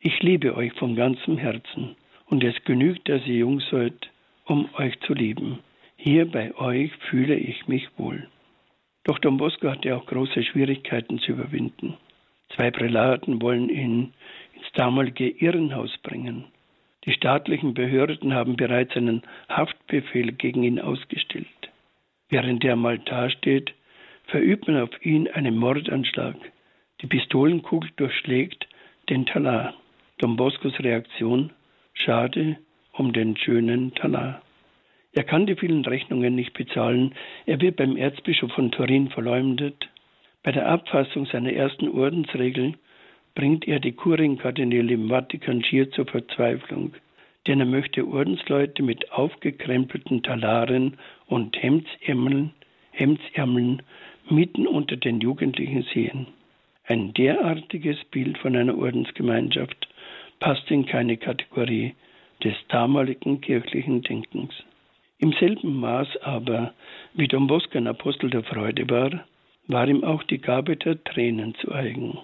ich 0.00 0.22
liebe 0.22 0.54
euch 0.54 0.74
von 0.74 0.96
ganzem 0.96 1.38
Herzen, 1.38 1.96
und 2.26 2.44
es 2.44 2.62
genügt, 2.64 3.08
dass 3.08 3.26
ihr 3.26 3.38
jung 3.38 3.60
seid, 3.60 4.10
um 4.48 4.68
euch 4.76 4.98
zu 5.00 5.14
lieben. 5.14 5.60
Hier 5.96 6.30
bei 6.30 6.56
euch 6.56 6.92
fühle 7.10 7.34
ich 7.34 7.68
mich 7.68 7.86
wohl. 7.96 8.28
Doch 9.04 9.18
Don 9.18 9.36
Bosco 9.36 9.70
hatte 9.70 9.96
auch 9.96 10.06
große 10.06 10.42
Schwierigkeiten 10.42 11.18
zu 11.18 11.32
überwinden. 11.32 11.96
Zwei 12.54 12.70
Prälaten 12.70 13.40
wollen 13.42 13.68
ihn 13.68 14.12
ins 14.54 14.72
damalige 14.74 15.28
Irrenhaus 15.28 15.96
bringen. 15.98 16.44
Die 17.04 17.12
staatlichen 17.12 17.74
Behörden 17.74 18.34
haben 18.34 18.56
bereits 18.56 18.96
einen 18.96 19.22
Haftbefehl 19.48 20.32
gegen 20.32 20.62
ihn 20.62 20.80
ausgestellt. 20.80 21.46
Während 22.28 22.64
er 22.64 22.74
am 22.74 22.86
Altar 22.86 23.30
steht, 23.30 23.72
verübt 24.26 24.66
man 24.66 24.82
auf 24.82 25.04
ihn 25.04 25.28
einen 25.28 25.56
Mordanschlag. 25.56 26.36
Die 27.00 27.06
Pistolenkugel 27.06 27.90
durchschlägt 27.96 28.66
den 29.08 29.24
Talar. 29.26 29.74
Don 30.18 30.36
Boscos 30.36 30.78
Reaktion, 30.80 31.50
schade 31.94 32.58
um 32.98 33.12
den 33.12 33.36
schönen 33.36 33.94
Talar. 33.94 34.42
Er 35.12 35.24
kann 35.24 35.46
die 35.46 35.56
vielen 35.56 35.84
Rechnungen 35.84 36.34
nicht 36.34 36.52
bezahlen. 36.52 37.14
Er 37.46 37.60
wird 37.60 37.76
beim 37.76 37.96
Erzbischof 37.96 38.52
von 38.52 38.70
Turin 38.70 39.08
verleumdet. 39.08 39.88
Bei 40.42 40.52
der 40.52 40.68
Abfassung 40.68 41.26
seiner 41.26 41.52
ersten 41.52 41.88
Ordensregel 41.88 42.74
bringt 43.34 43.66
er 43.66 43.80
die 43.80 43.92
Kurienkardinäle 43.92 44.94
im 44.94 45.08
Vatikan 45.08 45.62
schier 45.64 45.90
zur 45.90 46.06
Verzweiflung 46.06 46.92
denn 47.48 47.60
er 47.60 47.66
möchte 47.66 48.06
Ordensleute 48.06 48.82
mit 48.82 49.10
aufgekrempelten 49.10 50.22
Talaren 50.22 50.98
und 51.26 51.60
Hemdsärmeln, 51.60 52.52
Hemdsärmeln 52.90 53.82
mitten 54.28 54.66
unter 54.66 54.96
den 54.96 55.20
Jugendlichen 55.20 55.82
sehen. 55.94 56.26
Ein 56.86 57.14
derartiges 57.14 58.04
Bild 58.10 58.36
von 58.38 58.54
einer 58.54 58.76
Ordensgemeinschaft 58.76 59.88
passt 60.40 60.70
in 60.70 60.84
keine 60.84 61.16
Kategorie 61.16 61.94
des 62.44 62.54
damaligen 62.68 63.40
kirchlichen 63.40 64.02
Denkens. 64.02 64.52
Im 65.18 65.32
selben 65.32 65.80
Maß 65.80 66.16
aber, 66.22 66.72
wie 67.14 67.28
Don 67.28 67.46
Bosco 67.46 67.76
ein 67.76 67.86
Apostel 67.88 68.30
der 68.30 68.44
Freude 68.44 68.88
war, 68.88 69.24
war 69.66 69.88
ihm 69.88 70.04
auch 70.04 70.22
die 70.22 70.38
Gabe 70.38 70.76
der 70.76 71.02
Tränen 71.04 71.54
zu 71.56 71.72
eigen. 71.72 72.18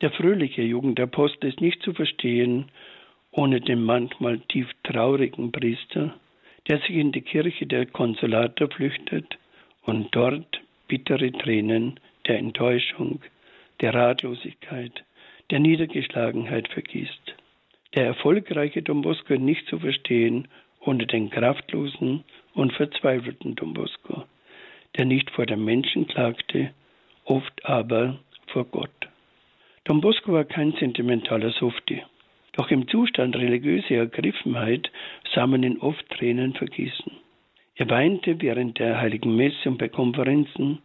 Der 0.00 0.10
fröhliche 0.10 0.62
Jugendapostel 0.62 1.48
ist 1.48 1.60
nicht 1.60 1.82
zu 1.82 1.92
verstehen 1.92 2.66
ohne 3.36 3.60
den 3.60 3.82
manchmal 3.82 4.38
tief 4.48 4.70
traurigen 4.84 5.50
Priester, 5.50 6.14
der 6.68 6.78
sich 6.78 6.90
in 6.90 7.12
die 7.12 7.22
Kirche 7.22 7.66
der 7.66 7.86
Konsolator 7.86 8.70
flüchtet 8.70 9.38
und 9.82 10.14
dort 10.14 10.60
bittere 10.88 11.32
Tränen 11.32 11.98
der 12.26 12.38
Enttäuschung, 12.38 13.20
der 13.80 13.92
Ratlosigkeit, 13.92 15.04
der 15.50 15.58
Niedergeschlagenheit 15.58 16.68
vergießt. 16.68 17.34
Der 17.94 18.06
erfolgreiche 18.06 18.82
Don 18.82 19.02
Bosco 19.02 19.34
nicht 19.36 19.66
zu 19.68 19.78
verstehen 19.78 20.48
ohne 20.80 21.06
den 21.06 21.30
kraftlosen 21.30 22.24
und 22.54 22.72
verzweifelten 22.72 23.54
Don 23.54 23.72
Bosco, 23.72 24.24
der 24.96 25.04
nicht 25.04 25.30
vor 25.30 25.46
den 25.46 25.64
Menschen 25.64 26.06
klagte, 26.06 26.70
oft 27.24 27.64
aber 27.64 28.18
vor 28.48 28.64
Gott. 28.64 28.90
Don 29.84 30.00
Bosco 30.00 30.32
war 30.32 30.44
kein 30.44 30.72
sentimentaler 30.72 31.50
Softie. 31.50 32.02
Doch 32.52 32.70
im 32.70 32.86
Zustand 32.88 33.36
religiöser 33.36 33.96
Ergriffenheit 33.96 34.90
sah 35.34 35.46
man 35.46 35.62
ihn 35.62 35.78
oft 35.78 36.08
Tränen 36.10 36.54
vergießen. 36.54 37.12
Er 37.76 37.90
weinte 37.90 38.40
während 38.40 38.78
der 38.78 39.00
heiligen 39.00 39.34
Messe 39.34 39.68
und 39.68 39.78
bei 39.78 39.88
Konferenzen, 39.88 40.78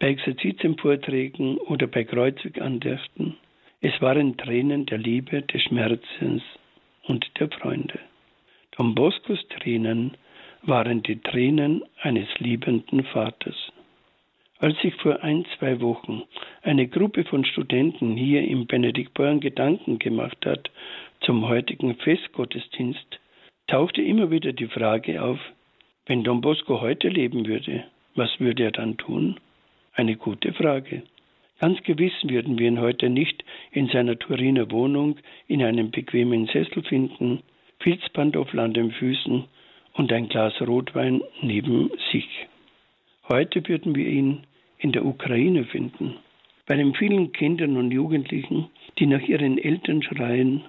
bei 0.00 0.08
Exerzitienvorträgen 0.08 1.58
oder 1.58 1.86
bei 1.86 2.02
Kreuzwegandachten. 2.04 3.36
Es 3.86 4.00
waren 4.00 4.38
Tränen 4.38 4.86
der 4.86 4.96
Liebe, 4.96 5.42
des 5.42 5.60
Schmerzens 5.64 6.42
und 7.02 7.30
der 7.38 7.50
Freunde. 7.50 7.98
Don 8.70 8.94
Boscos 8.94 9.46
Tränen 9.48 10.16
waren 10.62 11.02
die 11.02 11.20
Tränen 11.20 11.84
eines 12.00 12.26
liebenden 12.38 13.04
Vaters. 13.04 13.54
Als 14.58 14.80
sich 14.80 14.94
vor 14.94 15.22
ein, 15.22 15.44
zwei 15.58 15.82
Wochen 15.82 16.22
eine 16.62 16.88
Gruppe 16.88 17.24
von 17.24 17.44
Studenten 17.44 18.16
hier 18.16 18.48
im 18.48 18.66
Benediktbeuern 18.66 19.40
Gedanken 19.40 19.98
gemacht 19.98 20.46
hat 20.46 20.70
zum 21.20 21.46
heutigen 21.46 21.94
Festgottesdienst, 21.96 23.20
tauchte 23.66 24.00
immer 24.00 24.30
wieder 24.30 24.54
die 24.54 24.68
Frage 24.68 25.22
auf, 25.22 25.38
wenn 26.06 26.24
Don 26.24 26.40
Bosco 26.40 26.80
heute 26.80 27.10
leben 27.10 27.46
würde, 27.46 27.84
was 28.14 28.40
würde 28.40 28.62
er 28.62 28.72
dann 28.72 28.96
tun? 28.96 29.38
Eine 29.92 30.16
gute 30.16 30.54
Frage. 30.54 31.02
Ganz 31.64 31.82
gewiss 31.82 32.12
würden 32.24 32.58
wir 32.58 32.68
ihn 32.68 32.78
heute 32.78 33.08
nicht 33.08 33.42
in 33.72 33.88
seiner 33.88 34.18
Turiner 34.18 34.70
Wohnung 34.70 35.16
in 35.48 35.62
einem 35.62 35.90
bequemen 35.90 36.46
Sessel 36.48 36.82
finden, 36.82 37.42
Filzpantoffel 37.78 38.60
an 38.60 38.74
den 38.74 38.90
Füßen 38.90 39.44
und 39.94 40.12
ein 40.12 40.28
Glas 40.28 40.52
Rotwein 40.60 41.22
neben 41.40 41.90
sich. 42.12 42.28
Heute 43.30 43.66
würden 43.66 43.94
wir 43.94 44.06
ihn 44.06 44.42
in 44.76 44.92
der 44.92 45.06
Ukraine 45.06 45.64
finden, 45.64 46.16
bei 46.66 46.76
den 46.76 46.94
vielen 46.94 47.32
Kindern 47.32 47.78
und 47.78 47.92
Jugendlichen, 47.92 48.66
die 48.98 49.06
nach 49.06 49.22
ihren 49.22 49.56
Eltern 49.56 50.02
schreien, 50.02 50.64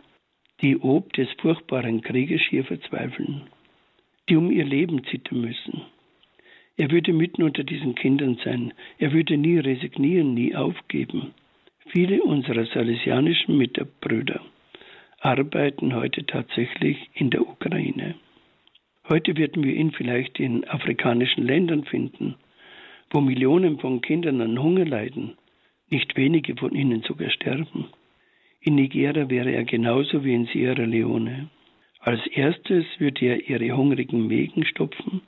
die 0.62 0.82
ob 0.82 1.12
des 1.12 1.28
furchtbaren 1.42 2.04
Krieges 2.04 2.42
hier 2.50 2.64
verzweifeln, 2.64 3.42
die 4.30 4.38
um 4.38 4.50
ihr 4.50 4.64
Leben 4.64 5.04
zittern 5.04 5.42
müssen. 5.42 5.82
Er 6.78 6.92
würde 6.92 7.14
mitten 7.14 7.44
unter 7.44 7.64
diesen 7.64 7.96
Kindern 7.96 8.38
sein, 8.44 8.74
er 9.00 9.14
würde 9.14 9.38
nie 9.38 9.58
resignieren, 9.60 10.34
nie 10.34 10.56
aufgeben. 10.56 11.34
Viele 11.88 12.22
unserer 12.24 12.66
salesianischen 12.66 13.58
Mitbrüder 13.58 14.42
arbeiten 15.20 15.96
heute 15.96 16.26
tatsächlich 16.26 17.10
in 17.14 17.30
der 17.30 17.48
Ukraine. 17.48 18.16
Heute 19.08 19.38
werden 19.38 19.64
wir 19.64 19.74
ihn 19.74 19.92
vielleicht 19.92 20.40
in 20.40 20.68
afrikanischen 20.68 21.46
Ländern 21.46 21.86
finden, 21.86 22.36
wo 23.12 23.22
Millionen 23.22 23.80
von 23.80 24.02
Kindern 24.02 24.42
an 24.42 24.62
Hunger 24.62 24.86
leiden, 24.86 25.38
nicht 25.90 26.18
wenige 26.18 26.56
von 26.56 26.76
ihnen 26.76 27.04
sogar 27.04 27.30
sterben. 27.30 27.86
In 28.62 28.76
Nigeria 28.76 29.30
wäre 29.30 29.52
er 29.52 29.64
genauso 29.64 30.26
wie 30.26 30.34
in 30.34 30.48
Sierra 30.48 30.84
Leone. 30.84 31.50
Als 32.00 32.26
erstes 32.28 32.86
würde 32.98 33.26
er 33.26 33.50
ihre 33.50 33.78
hungrigen 33.78 34.28
Mägen 34.28 34.66
stopfen, 34.66 35.22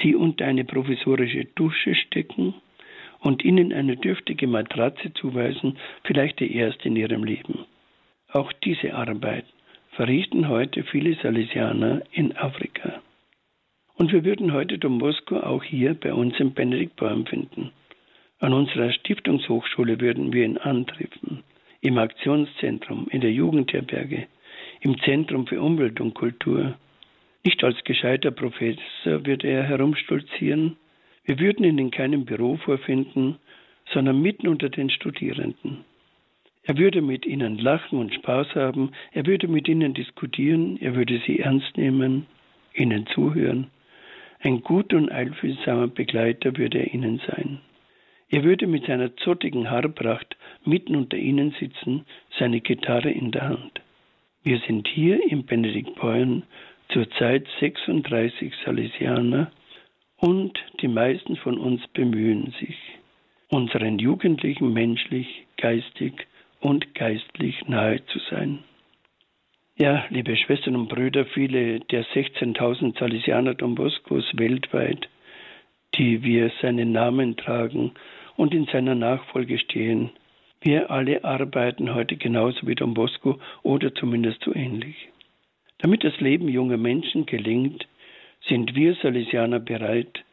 sie 0.00 0.14
unter 0.14 0.46
eine 0.46 0.64
provisorische 0.64 1.44
Dusche 1.54 1.94
stecken 1.94 2.54
und 3.20 3.44
ihnen 3.44 3.72
eine 3.72 3.96
dürftige 3.96 4.46
Matratze 4.46 5.12
zuweisen, 5.14 5.78
vielleicht 6.04 6.40
die 6.40 6.54
erste 6.54 6.88
in 6.88 6.96
ihrem 6.96 7.24
Leben. 7.24 7.66
Auch 8.32 8.52
diese 8.52 8.94
Arbeit 8.94 9.44
verrichten 9.90 10.48
heute 10.48 10.82
viele 10.84 11.14
Salesianer 11.16 12.02
in 12.12 12.36
Afrika. 12.36 13.02
Und 13.94 14.12
wir 14.12 14.24
würden 14.24 14.52
heute 14.52 14.78
Don 14.78 14.98
Bosco 14.98 15.38
auch 15.38 15.62
hier 15.62 15.94
bei 15.94 16.12
uns 16.12 16.38
im 16.40 16.54
Benediktbaum 16.54 17.26
finden. 17.26 17.70
An 18.40 18.54
unserer 18.54 18.90
Stiftungshochschule 18.90 20.00
würden 20.00 20.32
wir 20.32 20.44
ihn 20.44 20.58
antreffen, 20.58 21.44
im 21.80 21.98
Aktionszentrum, 21.98 23.06
in 23.10 23.20
der 23.20 23.32
Jugendherberge, 23.32 24.26
im 24.80 24.98
Zentrum 25.02 25.46
für 25.46 25.60
Umwelt 25.60 26.00
und 26.00 26.14
Kultur. 26.14 26.74
Nicht 27.44 27.62
als 27.64 27.82
gescheiter 27.84 28.30
Professor 28.30 29.26
würde 29.26 29.48
er 29.48 29.64
herumstolzieren, 29.64 30.76
wir 31.24 31.38
würden 31.38 31.64
ihn 31.64 31.78
in 31.78 31.90
keinem 31.90 32.24
Büro 32.24 32.56
vorfinden, 32.56 33.38
sondern 33.92 34.20
mitten 34.20 34.48
unter 34.48 34.68
den 34.68 34.90
Studierenden. 34.90 35.84
Er 36.64 36.78
würde 36.78 37.02
mit 37.02 37.26
ihnen 37.26 37.58
lachen 37.58 37.98
und 37.98 38.14
Spaß 38.14 38.54
haben, 38.54 38.92
er 39.12 39.26
würde 39.26 39.48
mit 39.48 39.68
ihnen 39.68 39.94
diskutieren, 39.94 40.78
er 40.80 40.94
würde 40.94 41.20
sie 41.26 41.40
ernst 41.40 41.76
nehmen, 41.76 42.26
ihnen 42.74 43.06
zuhören. 43.08 43.68
Ein 44.40 44.62
gut 44.62 44.92
und 44.94 45.10
einfühlsamer 45.10 45.88
Begleiter 45.88 46.56
würde 46.56 46.78
er 46.78 46.94
ihnen 46.94 47.20
sein. 47.26 47.58
Er 48.28 48.44
würde 48.44 48.66
mit 48.66 48.86
seiner 48.86 49.16
zottigen 49.16 49.70
Haarpracht 49.70 50.36
mitten 50.64 50.96
unter 50.96 51.16
ihnen 51.16 51.54
sitzen, 51.58 52.06
seine 52.38 52.60
Gitarre 52.60 53.10
in 53.10 53.32
der 53.32 53.48
Hand. 53.48 53.80
Wir 54.42 54.58
sind 54.66 54.88
hier 54.88 55.20
im 55.30 55.44
Benedikt 55.44 55.94
Beuern 55.96 56.44
zurzeit 56.92 57.46
36 57.60 58.52
Salesianer 58.64 59.50
und 60.16 60.58
die 60.80 60.88
meisten 60.88 61.36
von 61.36 61.58
uns 61.58 61.86
bemühen 61.88 62.54
sich, 62.60 62.76
unseren 63.48 63.98
Jugendlichen 63.98 64.72
menschlich, 64.72 65.46
geistig 65.56 66.26
und 66.60 66.94
geistlich 66.94 67.66
nahe 67.66 68.04
zu 68.06 68.18
sein. 68.30 68.60
Ja, 69.78 70.04
liebe 70.10 70.36
Schwestern 70.36 70.76
und 70.76 70.88
Brüder, 70.88 71.24
viele 71.24 71.80
der 71.80 72.04
16.000 72.04 72.98
Salesianer 72.98 73.54
Don 73.54 73.74
Boscos 73.74 74.24
weltweit, 74.34 75.08
die 75.94 76.22
wir 76.22 76.52
seinen 76.60 76.92
Namen 76.92 77.36
tragen 77.36 77.92
und 78.36 78.54
in 78.54 78.66
seiner 78.66 78.94
Nachfolge 78.94 79.58
stehen, 79.58 80.10
wir 80.60 80.90
alle 80.90 81.24
arbeiten 81.24 81.92
heute 81.92 82.16
genauso 82.16 82.66
wie 82.68 82.76
Don 82.76 82.94
Bosco 82.94 83.40
oder 83.64 83.92
zumindest 83.94 84.44
so 84.44 84.54
ähnlich. 84.54 85.08
Damit 85.82 86.04
das 86.04 86.20
Leben 86.20 86.48
junger 86.48 86.76
Menschen 86.76 87.26
gelingt, 87.26 87.88
sind 88.46 88.76
wir 88.76 88.94
Salesianer 88.94 89.58
bereit, 89.58 90.24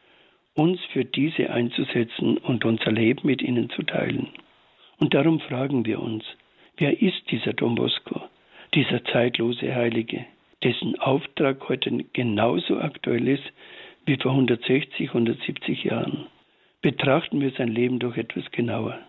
uns 0.54 0.80
für 0.92 1.04
diese 1.04 1.50
einzusetzen 1.50 2.38
und 2.38 2.64
unser 2.64 2.92
Leben 2.92 3.26
mit 3.26 3.42
ihnen 3.42 3.68
zu 3.70 3.82
teilen. 3.82 4.28
Und 4.98 5.12
darum 5.12 5.40
fragen 5.40 5.84
wir 5.84 6.00
uns, 6.00 6.24
wer 6.76 7.02
ist 7.02 7.28
dieser 7.32 7.52
Don 7.52 7.74
Bosco, 7.74 8.22
dieser 8.74 9.04
zeitlose 9.06 9.74
Heilige, 9.74 10.24
dessen 10.62 10.96
Auftrag 11.00 11.68
heute 11.68 12.04
genauso 12.12 12.78
aktuell 12.78 13.26
ist 13.26 13.52
wie 14.06 14.18
vor 14.18 14.30
160, 14.30 15.08
170 15.08 15.82
Jahren? 15.82 16.26
Betrachten 16.80 17.40
wir 17.40 17.50
sein 17.58 17.68
Leben 17.68 17.98
doch 17.98 18.16
etwas 18.16 18.48
genauer. 18.52 19.00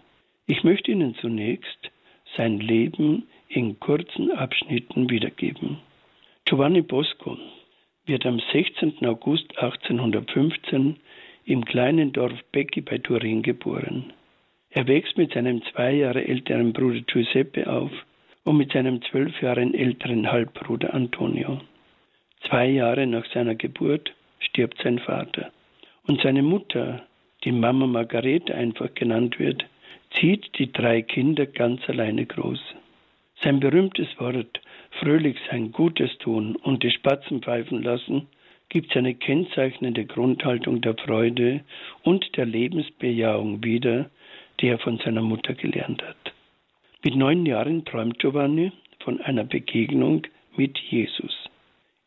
Ich 0.47 0.63
möchte 0.63 0.91
Ihnen 0.91 1.13
zunächst 1.13 1.91
sein 2.35 2.59
Leben 2.59 3.27
in 3.47 3.79
kurzen 3.79 4.31
Abschnitten 4.31 5.07
wiedergeben. 5.11 5.77
Giovanni 6.45 6.81
Bosco 6.81 7.37
wird 8.05 8.25
am 8.25 8.41
16. 8.51 9.05
August 9.05 9.57
1815 9.57 10.97
im 11.45 11.65
kleinen 11.65 12.11
Dorf 12.11 12.37
Becchi 12.51 12.81
bei 12.81 12.97
Turin 12.97 13.41
geboren. 13.41 14.11
Er 14.71 14.87
wächst 14.87 15.17
mit 15.17 15.33
seinem 15.33 15.61
zwei 15.65 15.93
Jahre 15.93 16.25
älteren 16.27 16.73
Bruder 16.73 17.01
Giuseppe 17.01 17.71
auf 17.71 17.91
und 18.43 18.57
mit 18.57 18.73
seinem 18.73 19.01
zwölf 19.03 19.41
Jahre 19.41 19.61
älteren 19.61 20.31
Halbbruder 20.31 20.93
Antonio. 20.93 21.61
Zwei 22.47 22.67
Jahre 22.69 23.05
nach 23.05 23.25
seiner 23.33 23.55
Geburt 23.55 24.13
stirbt 24.39 24.81
sein 24.81 24.99
Vater 24.99 25.51
und 26.07 26.21
seine 26.21 26.41
Mutter, 26.41 27.03
die 27.43 27.51
Mama 27.51 27.87
Margarete 27.87 28.55
einfach 28.55 28.93
genannt 28.93 29.39
wird, 29.39 29.65
zieht 30.19 30.57
die 30.57 30.71
drei 30.71 31.01
Kinder 31.01 31.45
ganz 31.45 31.87
alleine 31.87 32.25
groß. 32.25 32.59
Sein 33.41 33.59
berühmtes 33.59 34.07
Wort 34.19 34.59
fröhlich 34.99 35.37
sein 35.49 35.71
Gutes 35.71 36.17
tun 36.19 36.55
und 36.55 36.83
die 36.83 36.91
Spatzen 36.91 37.41
pfeifen 37.41 37.81
lassen, 37.81 38.27
gibt 38.69 38.93
seine 38.93 39.15
kennzeichnende 39.15 40.05
Grundhaltung 40.05 40.81
der 40.81 40.95
Freude 40.95 41.61
und 42.03 42.37
der 42.37 42.45
Lebensbejahung 42.45 43.63
wieder, 43.63 44.09
die 44.59 44.67
er 44.67 44.79
von 44.79 44.97
seiner 44.99 45.21
Mutter 45.21 45.53
gelernt 45.53 46.01
hat. 46.03 46.33
Mit 47.03 47.15
neun 47.15 47.45
Jahren 47.45 47.83
träumt 47.83 48.19
Giovanni 48.19 48.71
von 48.99 49.19
einer 49.21 49.43
Begegnung 49.43 50.23
mit 50.55 50.77
Jesus. 50.77 51.49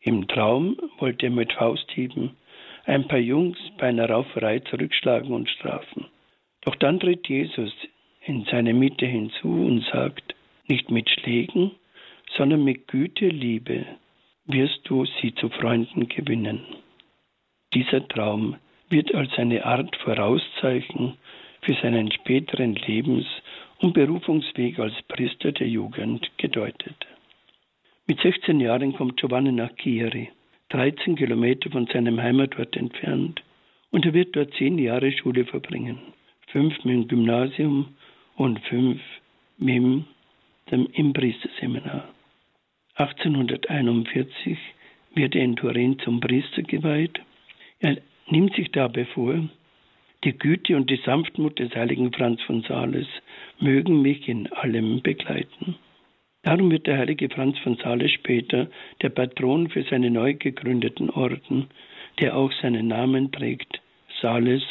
Im 0.01 0.29
Traum 0.29 0.77
wollte 0.99 1.27
er 1.27 1.33
mit 1.33 1.53
Fausthieben 1.53 2.37
ein 2.87 3.09
paar 3.09 3.19
Jungs 3.19 3.59
bei 3.79 3.89
einer 3.89 4.09
Rauferei 4.09 4.61
zurückschlagen 4.61 5.33
und 5.33 5.49
strafen. 5.49 6.07
Doch 6.63 6.77
dann 6.77 7.01
tritt 7.01 7.29
Jesus 7.29 7.73
in 8.25 8.45
seine 8.51 8.73
Mitte 8.73 9.07
hinzu 9.07 9.49
und 9.49 9.85
sagt, 9.93 10.35
nicht 10.67 10.91
mit 10.91 11.11
Schlägen, 11.11 11.73
sondern 12.37 12.65
mit 12.65 12.89
Güte, 12.89 13.29
Liebe 13.29 13.87
wirst 14.47 14.81
du 14.85 15.05
sie 15.21 15.35
zu 15.35 15.49
Freunden 15.49 16.09
gewinnen. 16.09 16.61
Dieser 17.73 18.07
Traum 18.09 18.57
wird 18.91 19.15
als 19.15 19.33
eine 19.39 19.65
Art 19.65 19.97
Vorauszeichen 19.97 21.17
für 21.63 21.75
seinen 21.75 22.13
späteren 22.13 22.75
Lebens- 22.75 23.43
und 23.81 23.95
Berufungsweg 23.95 24.79
als 24.79 24.95
Priester 25.09 25.53
der 25.53 25.69
Jugend 25.69 26.31
gedeutet. 26.37 26.97
Mit 28.07 28.21
16 28.21 28.61
Jahren 28.61 28.93
kommt 28.93 29.17
Giovanni 29.17 29.51
nach 29.51 29.75
Chieri, 29.77 30.31
13 30.69 31.17
Kilometer 31.17 31.71
von 31.71 31.87
seinem 31.87 32.21
Heimatort 32.21 32.77
entfernt, 32.77 33.43
und 33.91 34.05
er 34.05 34.13
wird 34.13 34.37
dort 34.37 34.53
zehn 34.55 34.79
Jahre 34.79 35.13
Schule 35.13 35.45
verbringen, 35.45 35.99
fünf 36.49 36.85
mit 36.85 36.95
dem 36.95 37.09
Gymnasium 37.09 37.95
und 38.37 38.59
fünf 38.61 39.01
mit 39.57 40.05
dem 40.71 40.89
im 40.93 41.13
Priesterseminar. 41.13 42.14
1841 42.97 44.57
wird 45.15 45.35
er 45.35 45.43
in 45.43 45.57
Turin 45.57 45.99
zum 45.99 46.21
Priester 46.21 46.63
geweiht. 46.63 47.21
Er 47.81 47.99
nimmt 48.29 48.55
sich 48.55 48.71
dabei 48.71 49.05
vor, 49.05 49.49
die 50.23 50.33
Güte 50.33 50.77
und 50.77 50.89
die 50.91 51.01
Sanftmut 51.05 51.59
des 51.59 51.75
heiligen 51.75 52.13
Franz 52.13 52.41
von 52.43 52.63
Sales 52.63 53.09
mögen 53.59 54.01
mich 54.01 54.29
in 54.29 54.51
allem 54.53 55.03
begleiten. 55.03 55.77
Darum 56.43 56.71
wird 56.71 56.87
der 56.87 56.99
heilige 56.99 57.29
Franz 57.29 57.59
von 57.59 57.77
Sales 57.77 58.13
später 58.13 58.69
der 59.03 59.09
Patron 59.09 59.69
für 59.69 59.83
seine 59.83 60.11
neu 60.11 60.35
gegründeten 60.35 61.11
Orden, 61.11 61.69
der 62.21 62.37
auch 62.37 62.53
seinen 62.63 62.89
Namen 62.89 63.33
trägt, 63.33 63.81
Sales, 64.21 64.63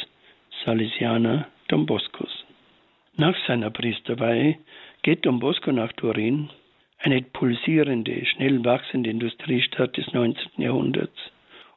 Salesianer 0.64 1.46
Don 1.68 1.84
Boscos. 1.84 2.44
Nach 3.16 3.36
seiner 3.46 3.70
Priesterweihe 3.70 4.56
geht 5.02 5.26
Don 5.26 5.40
Bosco 5.40 5.70
nach 5.72 5.92
Turin 5.92 6.48
eine 7.04 7.20
pulsierende, 7.20 8.24
schnell 8.24 8.64
wachsende 8.64 9.10
Industriestadt 9.10 9.94
des 9.98 10.10
19. 10.14 10.62
Jahrhunderts, 10.62 11.18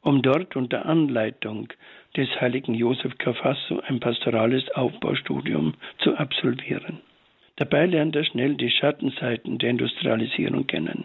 um 0.00 0.22
dort 0.22 0.56
unter 0.56 0.86
Anleitung 0.86 1.68
des 2.16 2.28
heiligen 2.40 2.72
Josef 2.72 3.18
Cafasso 3.18 3.80
ein 3.86 4.00
pastorales 4.00 4.70
Aufbaustudium 4.70 5.74
zu 5.98 6.16
absolvieren. 6.16 7.00
Dabei 7.56 7.84
lernt 7.84 8.16
er 8.16 8.24
schnell 8.24 8.54
die 8.54 8.70
Schattenseiten 8.70 9.58
der 9.58 9.68
Industrialisierung 9.68 10.66
kennen. 10.66 11.04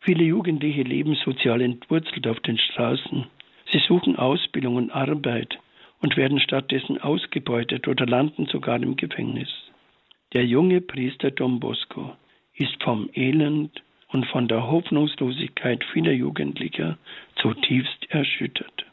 Viele 0.00 0.24
Jugendliche 0.24 0.82
leben 0.82 1.14
sozial 1.14 1.62
entwurzelt 1.62 2.26
auf 2.26 2.40
den 2.40 2.58
Straßen. 2.58 3.26
Sie 3.70 3.78
suchen 3.78 4.16
Ausbildung 4.16 4.76
und 4.76 4.90
Arbeit 4.90 5.58
und 6.02 6.18
werden 6.18 6.40
stattdessen 6.40 7.00
ausgebeutet 7.00 7.88
oder 7.88 8.04
landen 8.04 8.44
sogar 8.46 8.82
im 8.82 8.96
Gefängnis. 8.96 9.48
Der 10.34 10.44
junge 10.44 10.82
Priester 10.82 11.30
Don 11.30 11.58
Bosco 11.58 12.16
ist 12.56 12.82
vom 12.82 13.08
Elend 13.14 13.82
und 14.08 14.26
von 14.26 14.48
der 14.48 14.66
Hoffnungslosigkeit 14.66 15.84
vieler 15.92 16.12
Jugendlicher 16.12 16.98
zutiefst 17.36 18.10
erschüttert. 18.10 18.84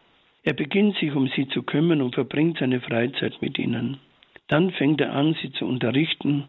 Er 0.43 0.53
beginnt 0.53 0.95
sich 0.97 1.13
um 1.13 1.27
sie 1.27 1.47
zu 1.49 1.63
kümmern 1.63 2.01
und 2.01 2.15
verbringt 2.15 2.59
seine 2.59 2.79
Freizeit 2.79 3.41
mit 3.41 3.59
ihnen. 3.59 3.97
Dann 4.47 4.71
fängt 4.71 5.01
er 5.01 5.13
an, 5.13 5.35
sie 5.41 5.51
zu 5.51 5.65
unterrichten 5.65 6.45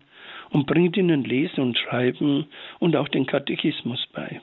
und 0.51 0.67
bringt 0.67 0.97
ihnen 0.97 1.25
Lesen 1.25 1.61
und 1.61 1.79
Schreiben 1.79 2.47
und 2.79 2.97
auch 2.97 3.09
den 3.09 3.27
Katechismus 3.27 4.07
bei. 4.13 4.41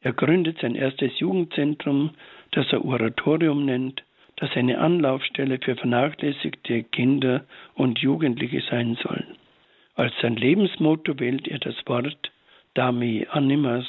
Er 0.00 0.12
gründet 0.12 0.58
sein 0.60 0.74
erstes 0.74 1.18
Jugendzentrum, 1.18 2.10
das 2.52 2.72
er 2.72 2.84
Oratorium 2.84 3.64
nennt, 3.64 4.02
das 4.36 4.50
eine 4.56 4.78
Anlaufstelle 4.78 5.58
für 5.58 5.76
vernachlässigte 5.76 6.84
Kinder 6.84 7.44
und 7.74 7.98
Jugendliche 7.98 8.62
sein 8.70 8.96
soll. 9.02 9.24
Als 9.98 10.14
sein 10.22 10.36
Lebensmotto 10.36 11.18
wählt 11.18 11.48
er 11.48 11.58
das 11.58 11.74
Wort 11.86 12.30
Dami 12.74 13.26
animas 13.30 13.84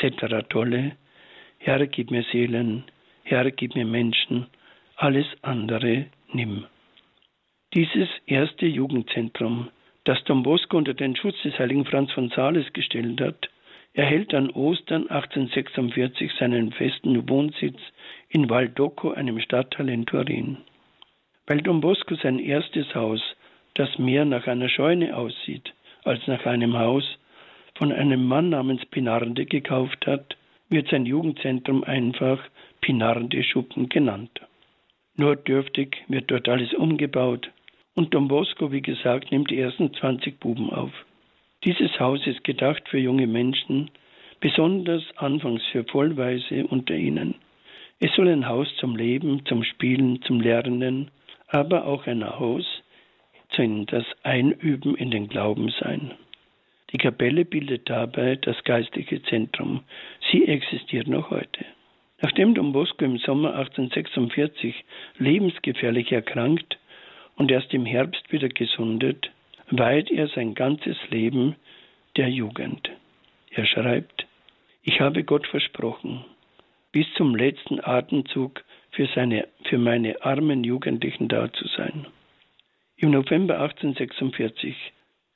cetera 0.00 0.42
tolle, 0.42 0.96
Herr, 1.58 1.86
gib 1.86 2.10
mir 2.10 2.24
Seelen, 2.32 2.82
Herr, 3.22 3.48
gib 3.52 3.76
mir 3.76 3.84
Menschen, 3.84 4.48
alles 4.96 5.26
andere 5.42 6.06
nimm. 6.32 6.64
Dieses 7.74 8.08
erste 8.26 8.66
Jugendzentrum, 8.66 9.68
das 10.02 10.24
Don 10.24 10.42
Bosco 10.42 10.76
unter 10.76 10.94
den 10.94 11.14
Schutz 11.14 11.40
des 11.42 11.56
heiligen 11.60 11.84
Franz 11.84 12.10
von 12.10 12.28
Sales 12.30 12.72
gestellt 12.72 13.20
hat, 13.20 13.48
erhält 13.92 14.34
an 14.34 14.50
Ostern 14.50 15.02
1846 15.10 16.32
seinen 16.40 16.72
festen 16.72 17.28
Wohnsitz 17.28 17.78
in 18.30 18.50
Valdocco, 18.50 19.12
einem 19.12 19.38
Stadtteil 19.38 19.90
in 19.90 20.06
Turin. 20.06 20.56
Weil 21.46 21.62
Don 21.62 21.80
Bosco 21.80 22.16
sein 22.16 22.40
erstes 22.40 22.92
Haus, 22.96 23.22
das 23.74 23.98
mehr 23.98 24.24
nach 24.24 24.46
einer 24.46 24.68
Scheune 24.68 25.16
aussieht 25.16 25.72
als 26.04 26.26
nach 26.26 26.44
einem 26.46 26.78
Haus, 26.78 27.04
von 27.74 27.92
einem 27.92 28.26
Mann 28.26 28.50
namens 28.50 28.84
Pinarde 28.86 29.46
gekauft 29.46 30.06
hat, 30.06 30.36
wird 30.68 30.88
sein 30.88 31.06
Jugendzentrum 31.06 31.84
einfach 31.84 32.38
Pinarde 32.80 33.42
Schuppen 33.44 33.88
genannt. 33.88 34.40
Nur 35.16 35.36
dürftig 35.36 36.02
wird 36.08 36.30
dort 36.30 36.48
alles 36.48 36.72
umgebaut 36.74 37.50
und 37.94 38.14
Don 38.14 38.28
Bosco, 38.28 38.72
wie 38.72 38.82
gesagt, 38.82 39.30
nimmt 39.30 39.50
die 39.50 39.58
ersten 39.58 39.92
20 39.92 40.40
Buben 40.40 40.70
auf. 40.70 40.92
Dieses 41.64 42.00
Haus 42.00 42.26
ist 42.26 42.42
gedacht 42.44 42.88
für 42.88 42.98
junge 42.98 43.26
Menschen, 43.26 43.90
besonders 44.40 45.04
anfangs 45.16 45.62
für 45.70 45.84
Vollweise 45.84 46.66
unter 46.66 46.94
ihnen. 46.94 47.36
Es 48.00 48.12
soll 48.16 48.28
ein 48.28 48.48
Haus 48.48 48.68
zum 48.80 48.96
Leben, 48.96 49.44
zum 49.46 49.62
Spielen, 49.62 50.22
zum 50.22 50.40
Lernen, 50.40 51.10
aber 51.46 51.84
auch 51.86 52.06
ein 52.06 52.28
Haus 52.28 52.81
zum 53.56 53.86
das 53.86 54.04
Einüben 54.22 54.96
in 54.96 55.10
den 55.10 55.28
Glauben 55.28 55.72
sein. 55.80 56.12
Die 56.92 56.98
Kapelle 56.98 57.44
bildet 57.44 57.88
dabei 57.88 58.36
das 58.36 58.62
geistige 58.64 59.22
Zentrum. 59.22 59.82
Sie 60.30 60.46
existiert 60.46 61.08
noch 61.08 61.30
heute. 61.30 61.64
Nachdem 62.20 62.54
Don 62.54 62.72
Bosco 62.72 63.04
im 63.04 63.18
Sommer 63.18 63.54
1846 63.54 64.84
lebensgefährlich 65.18 66.12
erkrankt 66.12 66.78
und 67.36 67.50
erst 67.50 67.72
im 67.74 67.86
Herbst 67.86 68.30
wieder 68.30 68.48
gesundet, 68.48 69.30
weiht 69.70 70.10
er 70.10 70.28
sein 70.28 70.54
ganzes 70.54 70.96
Leben 71.10 71.56
der 72.16 72.28
Jugend. 72.28 72.90
Er 73.50 73.66
schreibt, 73.66 74.26
ich 74.82 75.00
habe 75.00 75.24
Gott 75.24 75.46
versprochen, 75.46 76.24
bis 76.92 77.06
zum 77.16 77.34
letzten 77.34 77.80
Atemzug 77.82 78.62
für, 78.90 79.08
seine, 79.14 79.48
für 79.64 79.78
meine 79.78 80.22
armen 80.24 80.62
Jugendlichen 80.62 81.28
da 81.28 81.52
zu 81.52 81.66
sein. 81.68 82.06
Im 83.02 83.10
November 83.10 83.58
1846 83.58 84.76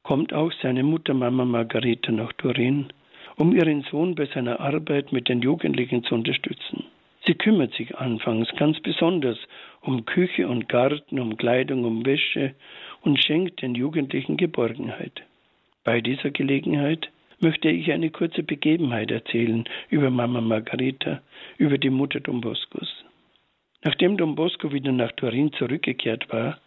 kommt 0.04 0.32
auch 0.32 0.52
seine 0.62 0.84
Mutter 0.84 1.14
Mama 1.14 1.44
Margarete 1.44 2.12
nach 2.12 2.32
Turin, 2.34 2.92
um 3.34 3.56
ihren 3.56 3.82
Sohn 3.90 4.14
bei 4.14 4.26
seiner 4.26 4.60
Arbeit 4.60 5.10
mit 5.10 5.28
den 5.28 5.42
Jugendlichen 5.42 6.04
zu 6.04 6.14
unterstützen. 6.14 6.84
Sie 7.26 7.34
kümmert 7.34 7.74
sich 7.74 7.96
anfangs 7.98 8.48
ganz 8.54 8.78
besonders 8.78 9.36
um 9.80 10.04
Küche 10.04 10.46
und 10.46 10.68
Garten, 10.68 11.18
um 11.18 11.36
Kleidung, 11.36 11.84
um 11.84 12.06
Wäsche 12.06 12.54
und 13.00 13.20
schenkt 13.20 13.62
den 13.62 13.74
Jugendlichen 13.74 14.36
Geborgenheit. 14.36 15.24
Bei 15.82 16.00
dieser 16.00 16.30
Gelegenheit 16.30 17.10
möchte 17.40 17.68
ich 17.68 17.90
eine 17.90 18.10
kurze 18.10 18.44
Begebenheit 18.44 19.10
erzählen 19.10 19.64
über 19.90 20.10
Mama 20.10 20.40
Margarita, 20.40 21.20
über 21.58 21.78
die 21.78 21.90
Mutter 21.90 22.20
Don 22.20 22.40
Boscos. 22.40 23.04
Nachdem 23.82 24.16
Don 24.16 24.36
Bosco 24.36 24.72
wieder 24.72 24.92
nach 24.92 25.10
Turin 25.10 25.52
zurückgekehrt 25.52 26.32
war, 26.32 26.60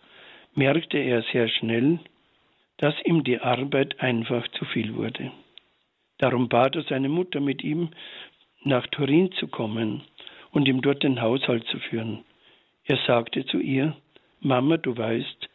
merkte 0.55 0.97
er 0.97 1.23
sehr 1.31 1.47
schnell, 1.47 1.99
dass 2.77 2.95
ihm 3.05 3.23
die 3.23 3.39
Arbeit 3.39 3.99
einfach 3.99 4.47
zu 4.49 4.65
viel 4.65 4.95
wurde. 4.95 5.31
Darum 6.17 6.49
bat 6.49 6.75
er 6.75 6.83
seine 6.83 7.09
Mutter, 7.09 7.39
mit 7.39 7.63
ihm 7.63 7.89
nach 8.63 8.87
Turin 8.87 9.31
zu 9.33 9.47
kommen 9.47 10.01
und 10.51 10.67
ihm 10.67 10.81
dort 10.81 11.03
den 11.03 11.21
Haushalt 11.21 11.65
zu 11.67 11.79
führen. 11.79 12.23
Er 12.85 12.97
sagte 13.05 13.45
zu 13.45 13.59
ihr, 13.59 13.95
Mama, 14.41 14.77
du 14.77 14.97
weißt, 14.97 15.49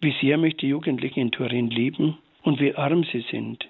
wie 0.00 0.14
sehr 0.20 0.36
mich 0.38 0.56
die 0.56 0.68
Jugendlichen 0.68 1.20
in 1.20 1.30
Turin 1.32 1.70
lieben 1.70 2.18
und 2.42 2.60
wie 2.60 2.74
arm 2.74 3.04
sie 3.04 3.24
sind. 3.30 3.66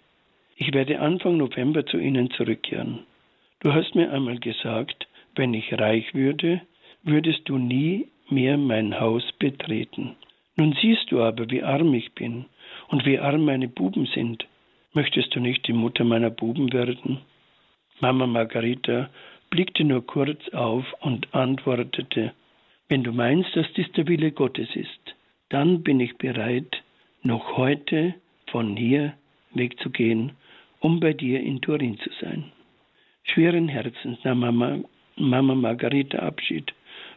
Ich 0.57 0.73
werde 0.75 1.01
Anfang 1.01 1.37
November 1.37 1.87
zu 1.87 1.99
ihnen 1.99 2.31
zurückkehren. 2.31 3.01
Du 3.61 3.73
hast 3.73 3.95
mir 3.95 4.13
einmal 4.13 4.39
gesagt, 4.39 5.07
wenn 5.35 5.55
ich 5.55 5.73
reich 5.73 6.15
würde, 6.15 6.63
würdest 7.03 7.49
du 7.49 7.59
nie 7.59 8.09
mehr 8.29 8.57
mein 8.57 8.99
Haus 8.99 9.25
betreten. 9.39 10.17
Nun 10.57 10.75
siehst 10.81 11.11
du 11.11 11.23
aber, 11.23 11.51
wie 11.51 11.63
arm 11.63 11.93
ich 11.95 12.13
bin 12.13 12.47
und 12.89 13.05
wie 13.05 13.19
arm 13.19 13.45
meine 13.45 13.69
Buben 13.69 14.07
sind. 14.07 14.47
Möchtest 14.95 15.35
du 15.35 15.41
nicht 15.41 15.67
die 15.69 15.75
Mutter 15.75 16.05
meiner 16.05 16.31
Buben 16.31 16.73
werden? 16.73 17.19
Mama 18.01 18.27
Margarita 18.27 19.11
blickte 19.51 19.85
nur 19.85 20.07
kurz 20.07 20.49
auf 20.51 20.85
und 21.01 21.35
antwortete, 21.35 22.33
wenn 22.89 23.05
du 23.05 23.13
meinst, 23.13 23.55
dass 23.55 23.71
dies 23.75 23.91
der 23.93 24.07
Wille 24.09 24.33
Gottes 24.33 24.69
ist, 24.75 25.15
dann 25.51 25.83
bin 25.83 26.01
ich 26.01 26.17
bereit, 26.17 26.83
noch 27.23 27.57
heute 27.57 28.15
von 28.47 28.77
hier 28.77 29.15
wegzugehen, 29.55 30.33
um 30.81 31.01
bei 31.01 31.13
dir 31.13 31.41
in 31.41 31.61
Turin 31.61 31.99
zu 31.99 32.11
sein. 32.21 32.53
Schweren 33.25 33.69
Herzens 33.69 34.19
nahm 34.25 34.41
Mama, 34.41 34.79
Mama 35.17 35.55
Margarita 35.55 36.19
Abschied 36.19 36.73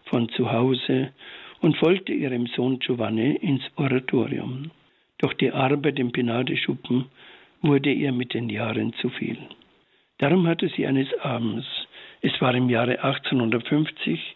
von 0.06 0.28
zu 0.30 0.52
Hause 0.52 1.14
und 1.62 1.78
folgte 1.78 2.14
ihrem 2.14 2.48
Sohn 2.48 2.80
Giovanni 2.80 3.36
ins 3.36 3.64
Oratorium. 3.76 4.72
Doch 5.18 5.34
die 5.34 5.52
Arbeit 5.52 6.00
im 6.00 6.12
Pinadeschuppen 6.12 7.06
wurde 7.62 7.92
ihr 7.92 8.12
mit 8.12 8.34
den 8.34 8.50
Jahren 8.50 8.94
zu 8.94 9.10
viel. 9.10 9.38
Darum 10.18 10.48
hatte 10.48 10.70
sie 10.70 10.88
eines 10.88 11.08
Abends, 11.22 11.66
es 12.22 12.40
war 12.42 12.54
im 12.54 12.70
Jahre 12.70 13.04
1850, 13.04 14.36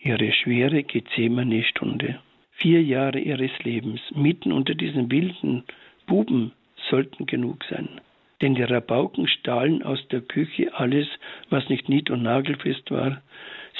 ihre 0.00 0.32
schwere 0.32 0.82
Gethsemane-Stunde. 0.82 2.20
Vier 2.52 2.82
Jahre 2.82 3.18
ihres 3.18 3.52
Lebens 3.62 4.00
mitten 4.14 4.52
unter 4.52 4.74
diesen 4.74 5.10
wilden 5.10 5.64
Buben 6.06 6.52
sollten 6.90 7.26
genug 7.26 7.64
sein. 7.64 8.00
Denn 8.40 8.54
die 8.54 8.62
Rabauken 8.62 9.26
stahlen 9.26 9.82
aus 9.82 10.06
der 10.08 10.20
Küche 10.20 10.72
alles, 10.74 11.08
was 11.50 11.68
nicht 11.68 11.88
nied- 11.88 12.10
und 12.10 12.22
nagelfest 12.22 12.90
war. 12.90 13.22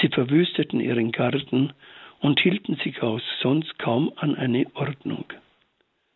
Sie 0.01 0.09
verwüsteten 0.09 0.81
ihren 0.81 1.13
Garten 1.13 1.73
und 2.21 2.41
hielten 2.41 2.77
sich 2.77 3.03
auch 3.03 3.21
sonst 3.41 3.79
kaum 3.79 4.13
an 4.17 4.35
eine 4.35 4.67
Ordnung. 4.75 5.25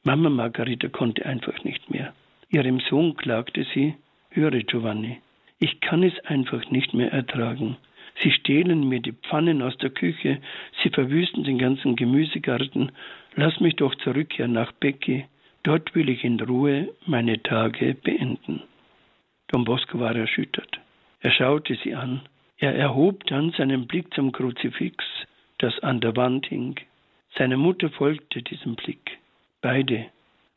Mama 0.05 0.31
Margarita 0.31 0.89
konnte 0.89 1.25
einfach 1.27 1.63
nicht 1.65 1.91
mehr. 1.91 2.13
Ihrem 2.51 2.81
Sohn 2.81 3.17
klagte 3.17 3.65
sie, 3.73 3.95
höre 4.31 4.63
Giovanni, 4.63 5.21
ich 5.59 5.81
kann 5.81 6.03
es 6.03 6.19
einfach 6.25 6.71
nicht 6.71 6.93
mehr 6.93 7.13
ertragen. 7.13 7.77
Sie 8.21 8.33
stehlen 8.33 8.89
mir 8.89 9.01
die 9.01 9.13
Pfannen 9.13 9.63
aus 9.63 9.77
der 9.79 9.91
Küche, 9.91 10.39
sie 10.83 10.91
verwüsten 10.91 11.45
den 11.45 11.59
ganzen 11.59 11.97
Gemüsegarten. 11.97 12.91
Lass 13.37 13.61
mich 13.61 13.77
doch 13.77 13.95
zurückkehren 13.97 14.53
nach 14.53 14.73
Becki. 14.73 15.27
Dort 15.63 15.95
will 15.95 16.09
ich 16.09 16.25
in 16.25 16.41
Ruhe 16.41 16.89
meine 17.07 17.43
Tage 17.43 17.95
beenden. 17.95 18.63
Don 19.49 19.65
Bosco 19.65 20.01
war 20.01 20.17
erschüttert. 20.17 20.81
Er 21.21 21.31
schaute 21.31 21.79
sie 21.85 21.95
an. 21.95 22.23
Er 22.59 22.75
erhob 22.75 23.25
dann 23.27 23.53
seinen 23.53 23.87
Blick 23.87 24.13
zum 24.15 24.33
Kruzifix, 24.33 25.05
das 25.63 25.79
an 25.81 26.01
der 26.01 26.17
Wand 26.17 26.47
hing. 26.47 26.77
Seine 27.37 27.57
Mutter 27.57 27.89
folgte 27.91 28.43
diesem 28.43 28.75
Blick. 28.75 29.19
Beide, 29.61 30.07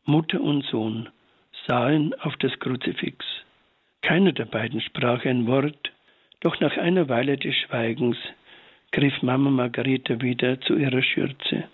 Mutter 0.05 0.41
und 0.41 0.65
Sohn, 0.65 1.09
sahen 1.67 2.13
auf 2.21 2.35
das 2.37 2.57
Kruzifix. 2.59 3.25
Keiner 4.01 4.31
der 4.31 4.45
beiden 4.45 4.81
sprach 4.81 5.23
ein 5.25 5.47
Wort, 5.47 5.91
doch 6.41 6.59
nach 6.59 6.77
einer 6.77 7.07
Weile 7.07 7.37
des 7.37 7.55
Schweigens 7.55 8.17
griff 8.91 9.21
Mama 9.21 9.49
Margareta 9.49 10.21
wieder 10.21 10.61
zu 10.61 10.75
ihrer 10.75 11.01
Schürze. 11.01 11.65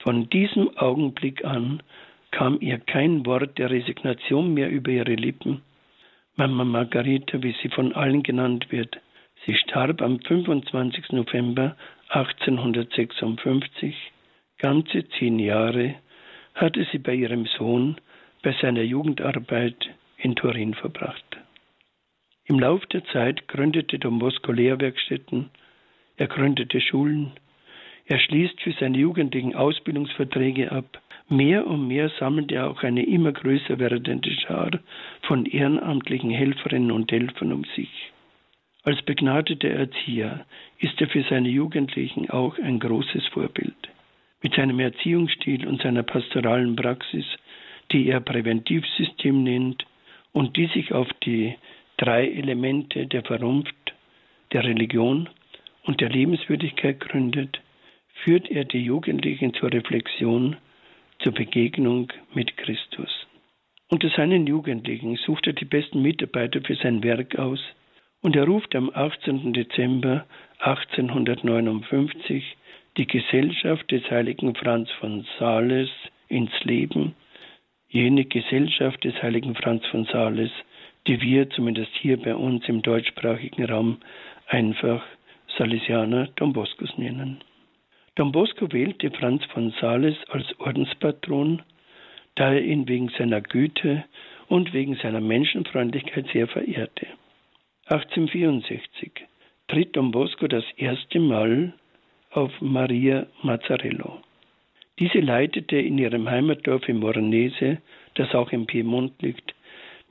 Von 0.00 0.28
diesem 0.28 0.76
Augenblick 0.76 1.44
an 1.44 1.82
kam 2.30 2.58
ihr 2.60 2.78
kein 2.78 3.24
Wort 3.26 3.58
der 3.58 3.70
Resignation 3.70 4.54
mehr 4.54 4.70
über 4.70 4.90
ihre 4.90 5.14
Lippen. 5.14 5.62
Mama 6.36 6.64
Margareta, 6.64 7.42
wie 7.42 7.54
sie 7.62 7.68
von 7.68 7.94
allen 7.94 8.22
genannt 8.22 8.66
wird, 8.70 9.00
sie 9.46 9.54
starb 9.54 10.02
am 10.02 10.20
25. 10.20 11.12
November 11.12 11.76
1856, 12.12 13.94
ganze 14.58 15.08
zehn 15.18 15.38
Jahre 15.38 15.94
hatte 16.54 16.86
sie 16.92 16.98
bei 16.98 17.14
ihrem 17.14 17.46
Sohn 17.46 17.96
bei 18.42 18.54
seiner 18.60 18.82
Jugendarbeit 18.82 19.88
in 20.18 20.36
Turin 20.36 20.74
verbracht. 20.74 21.24
Im 22.44 22.58
Lauf 22.58 22.84
der 22.86 23.02
Zeit 23.06 23.48
gründete 23.48 23.98
Don 23.98 24.18
Bosco 24.18 24.52
Lehrwerkstätten, 24.52 25.48
er 26.18 26.26
gründete 26.26 26.82
Schulen, 26.82 27.32
er 28.04 28.18
schließt 28.18 28.60
für 28.60 28.72
seine 28.72 28.98
Jugendlichen 28.98 29.54
Ausbildungsverträge 29.54 30.70
ab. 30.70 31.00
Mehr 31.30 31.66
und 31.66 31.88
mehr 31.88 32.10
sammelte 32.18 32.56
er 32.56 32.68
auch 32.68 32.82
eine 32.82 33.06
immer 33.06 33.32
größer 33.32 33.78
werdende 33.78 34.32
Schar 34.32 34.80
von 35.22 35.46
ehrenamtlichen 35.46 36.30
Helferinnen 36.30 36.90
und 36.90 37.10
Helfern 37.10 37.54
um 37.54 37.64
sich. 37.74 38.11
Als 38.84 39.00
begnadeter 39.02 39.70
Erzieher 39.70 40.44
ist 40.80 41.00
er 41.00 41.08
für 41.08 41.22
seine 41.22 41.48
Jugendlichen 41.48 42.28
auch 42.30 42.58
ein 42.58 42.80
großes 42.80 43.28
Vorbild. 43.28 43.76
Mit 44.42 44.54
seinem 44.54 44.80
Erziehungsstil 44.80 45.68
und 45.68 45.80
seiner 45.80 46.02
pastoralen 46.02 46.74
Praxis, 46.74 47.24
die 47.92 48.08
er 48.08 48.18
Präventivsystem 48.18 49.44
nennt 49.44 49.86
und 50.32 50.56
die 50.56 50.66
sich 50.66 50.92
auf 50.92 51.08
die 51.24 51.54
drei 51.96 52.28
Elemente 52.28 53.06
der 53.06 53.22
Vernunft, 53.22 53.94
der 54.52 54.64
Religion 54.64 55.28
und 55.84 56.00
der 56.00 56.08
Lebenswürdigkeit 56.08 56.98
gründet, 56.98 57.60
führt 58.24 58.50
er 58.50 58.64
die 58.64 58.82
Jugendlichen 58.82 59.54
zur 59.54 59.72
Reflexion, 59.72 60.56
zur 61.20 61.32
Begegnung 61.32 62.12
mit 62.34 62.56
Christus. 62.56 63.28
Unter 63.88 64.08
seinen 64.08 64.44
Jugendlichen 64.48 65.14
sucht 65.16 65.46
er 65.46 65.52
die 65.52 65.66
besten 65.66 66.02
Mitarbeiter 66.02 66.60
für 66.62 66.74
sein 66.74 67.04
Werk 67.04 67.38
aus 67.38 67.60
und 68.22 68.36
er 68.36 68.44
ruft 68.44 68.74
am 68.74 68.90
18. 68.94 69.52
Dezember 69.52 70.24
1859 70.60 72.56
die 72.96 73.06
Gesellschaft 73.06 73.90
des 73.90 74.08
heiligen 74.10 74.54
Franz 74.54 74.90
von 75.00 75.26
Sales 75.38 75.90
ins 76.28 76.52
Leben, 76.62 77.14
jene 77.88 78.24
Gesellschaft 78.24 79.04
des 79.04 79.20
heiligen 79.22 79.54
Franz 79.54 79.84
von 79.86 80.04
Sales, 80.04 80.50
die 81.06 81.20
wir 81.20 81.50
zumindest 81.50 81.90
hier 82.00 82.16
bei 82.16 82.34
uns 82.34 82.68
im 82.68 82.82
deutschsprachigen 82.82 83.64
Raum 83.64 83.98
einfach 84.46 85.02
Salesianer 85.58 86.28
Don 86.36 86.52
Boscos 86.52 86.96
nennen. 86.96 87.42
Don 88.14 88.30
Bosco 88.30 88.70
wählte 88.72 89.10
Franz 89.10 89.44
von 89.46 89.72
Sales 89.80 90.16
als 90.28 90.46
Ordenspatron, 90.60 91.62
da 92.34 92.52
er 92.52 92.62
ihn 92.62 92.86
wegen 92.86 93.08
seiner 93.18 93.40
Güte 93.40 94.04
und 94.48 94.72
wegen 94.72 94.96
seiner 94.96 95.20
Menschenfreundlichkeit 95.20 96.26
sehr 96.32 96.46
verehrte. 96.46 97.06
1864 97.92 99.12
tritt 99.68 99.94
Don 99.96 100.12
Bosco 100.12 100.46
das 100.46 100.64
erste 100.78 101.20
Mal 101.20 101.74
auf 102.30 102.50
Maria 102.62 103.26
Mazzarello. 103.42 104.22
Diese 104.98 105.20
leitete 105.20 105.76
in 105.76 105.98
ihrem 105.98 106.26
Heimatdorf 106.26 106.88
im 106.88 107.00
Moranese, 107.00 107.82
das 108.14 108.34
auch 108.34 108.50
im 108.50 108.64
Piemont 108.64 109.20
liegt, 109.20 109.54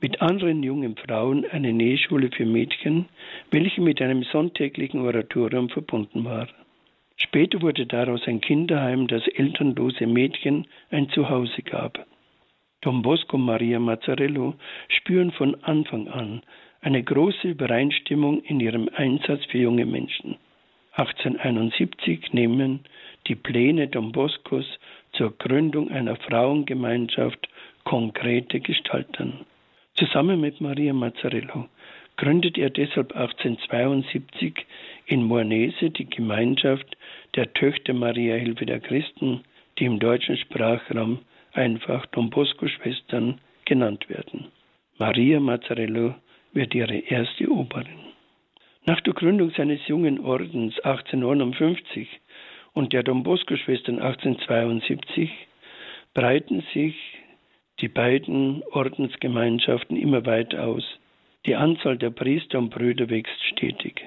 mit 0.00 0.22
anderen 0.22 0.62
jungen 0.62 0.94
Frauen 0.94 1.44
eine 1.50 1.72
Nähschule 1.72 2.30
für 2.30 2.46
Mädchen, 2.46 3.06
welche 3.50 3.80
mit 3.80 4.00
einem 4.00 4.22
sonntäglichen 4.22 5.00
Oratorium 5.00 5.68
verbunden 5.68 6.24
war. 6.24 6.46
Später 7.16 7.62
wurde 7.62 7.86
daraus 7.86 8.28
ein 8.28 8.40
Kinderheim, 8.40 9.08
das 9.08 9.26
elternlose 9.26 10.06
Mädchen 10.06 10.68
ein 10.90 11.08
Zuhause 11.08 11.62
gab. 11.62 12.06
Don 12.80 13.02
Bosco 13.02 13.36
und 13.36 13.44
Maria 13.44 13.80
Mazzarello 13.80 14.54
spüren 14.86 15.32
von 15.32 15.56
Anfang 15.64 16.06
an 16.06 16.42
eine 16.82 17.02
große 17.02 17.48
Übereinstimmung 17.48 18.42
in 18.42 18.60
ihrem 18.60 18.90
Einsatz 18.94 19.44
für 19.46 19.58
junge 19.58 19.86
Menschen. 19.86 20.36
1871 20.94 22.32
nehmen 22.32 22.80
die 23.28 23.36
Pläne 23.36 23.88
Don 23.88 24.12
Boscos 24.12 24.66
zur 25.12 25.30
Gründung 25.38 25.90
einer 25.90 26.16
Frauengemeinschaft 26.16 27.48
konkrete 27.84 28.60
Gestalt 28.60 29.18
an. 29.18 29.46
Zusammen 29.94 30.40
mit 30.40 30.60
Maria 30.60 30.92
Mazzarello 30.92 31.68
gründet 32.16 32.58
er 32.58 32.70
deshalb 32.70 33.14
1872 33.14 34.66
in 35.06 35.22
Mornese 35.22 35.90
die 35.90 36.08
Gemeinschaft 36.08 36.96
der 37.36 37.52
Töchter 37.54 37.94
Maria 37.94 38.36
Hilfe 38.36 38.66
der 38.66 38.80
Christen, 38.80 39.44
die 39.78 39.84
im 39.84 39.98
deutschen 39.98 40.36
Sprachraum 40.36 41.20
einfach 41.52 42.06
Don 42.06 42.28
Bosco-Schwestern 42.30 43.40
genannt 43.64 44.08
werden. 44.08 44.46
Maria 44.98 45.40
Mazzarello 45.40 46.14
wird 46.52 46.74
ihre 46.74 46.96
erste 46.98 47.50
Oberin. 47.50 48.12
Nach 48.84 49.00
der 49.00 49.14
Gründung 49.14 49.50
seines 49.50 49.86
jungen 49.86 50.20
Ordens 50.24 50.78
1859 50.80 52.08
und 52.72 52.92
der 52.92 53.02
Don 53.02 53.22
Bosco-Schwestern 53.22 54.00
1872 54.00 55.30
breiten 56.14 56.64
sich 56.74 56.96
die 57.80 57.88
beiden 57.88 58.62
Ordensgemeinschaften 58.72 59.96
immer 59.96 60.26
weiter 60.26 60.66
aus. 60.66 60.84
Die 61.46 61.54
Anzahl 61.54 61.96
der 61.96 62.10
Priester 62.10 62.58
und 62.58 62.70
Brüder 62.70 63.08
wächst 63.08 63.42
stetig. 63.44 64.02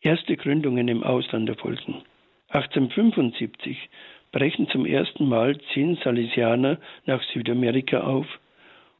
Erste 0.00 0.36
Gründungen 0.36 0.88
im 0.88 1.02
Ausland 1.02 1.48
erfolgen. 1.48 2.02
1875 2.48 3.88
brechen 4.32 4.68
zum 4.68 4.86
ersten 4.86 5.28
Mal 5.28 5.58
zehn 5.72 5.96
Salesianer 5.96 6.78
nach 7.06 7.22
Südamerika 7.32 8.00
auf, 8.00 8.26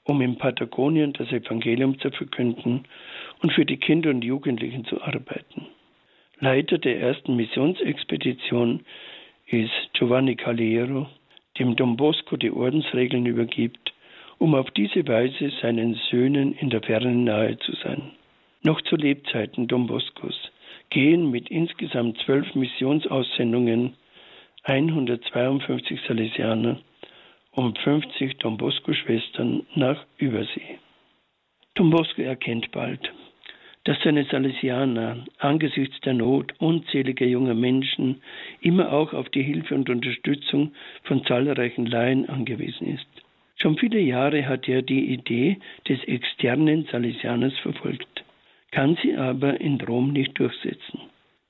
um 0.05 0.21
in 0.21 0.37
Patagonien 0.37 1.13
das 1.13 1.31
Evangelium 1.31 1.99
zu 1.99 2.11
verkünden 2.11 2.85
und 3.43 3.53
für 3.53 3.65
die 3.65 3.77
Kinder 3.77 4.11
und 4.11 4.23
Jugendlichen 4.25 4.85
zu 4.85 5.01
arbeiten. 5.01 5.67
Leiter 6.41 6.79
der 6.79 7.01
ersten 7.01 7.37
Missionsexpedition 7.37 8.81
ist 9.47 9.71
Giovanni 9.93 10.35
Caliero, 10.35 11.07
dem 11.59 11.77
Don 11.77 11.97
Bosco 11.97 12.37
die 12.37 12.51
Ordensregeln 12.51 13.27
übergibt, 13.27 13.93
um 14.39 14.55
auf 14.55 14.71
diese 14.73 15.07
Weise 15.07 15.53
seinen 15.61 15.95
Söhnen 16.11 16.53
in 16.55 16.71
der 16.71 16.83
Ferne 16.83 17.15
nahe 17.15 17.59
zu 17.59 17.73
sein. 17.77 18.11
Noch 18.63 18.81
zu 18.83 18.97
Lebzeiten 18.97 19.69
Don 19.69 19.87
Boscos 19.87 20.51
gehen 20.91 21.31
mit 21.31 21.49
insgesamt 21.49 22.19
zwölf 22.19 22.55
Missionsaussendungen 22.55 23.95
152 24.65 26.01
Salesianer 26.07 26.79
und 27.53 27.79
50 27.79 28.39
Don 28.39 28.57
Bosco-Schwestern 28.57 29.67
nach 29.75 30.05
Übersee. 30.19 30.79
Don 31.75 31.91
Bosco 31.91 32.23
erkennt 32.23 32.71
bald, 32.73 33.13
dass 33.85 33.97
seine 34.03 34.25
Salesianer 34.25 35.25
angesichts 35.39 36.01
der 36.01 36.15
Not 36.15 36.53
unzähliger 36.59 37.27
junger 37.27 37.55
Menschen 37.55 38.23
immer 38.61 38.93
auch 38.93 39.13
auf 39.13 39.29
die 39.31 39.43
Hilfe 39.43 39.75
und 39.75 39.89
Unterstützung 39.89 40.73
von 41.05 41.25
zahlreichen 41.25 41.87
Laien 41.87 42.29
angewiesen 42.29 42.95
ist. 42.95 43.07
Schon 43.57 43.79
viele 43.79 44.01
Jahre 44.01 44.47
hat 44.47 44.69
er 44.69 44.83
die 44.83 45.13
Idee 45.13 45.59
des 45.89 46.03
externen 46.05 46.87
Salesianers 46.91 47.57
verfolgt 47.61 48.25
kann 48.73 48.97
sie 49.03 49.15
aber 49.15 49.61
in 49.61 49.81
Rom 49.81 50.13
nicht 50.13 50.39
durchsetzen. 50.39 51.01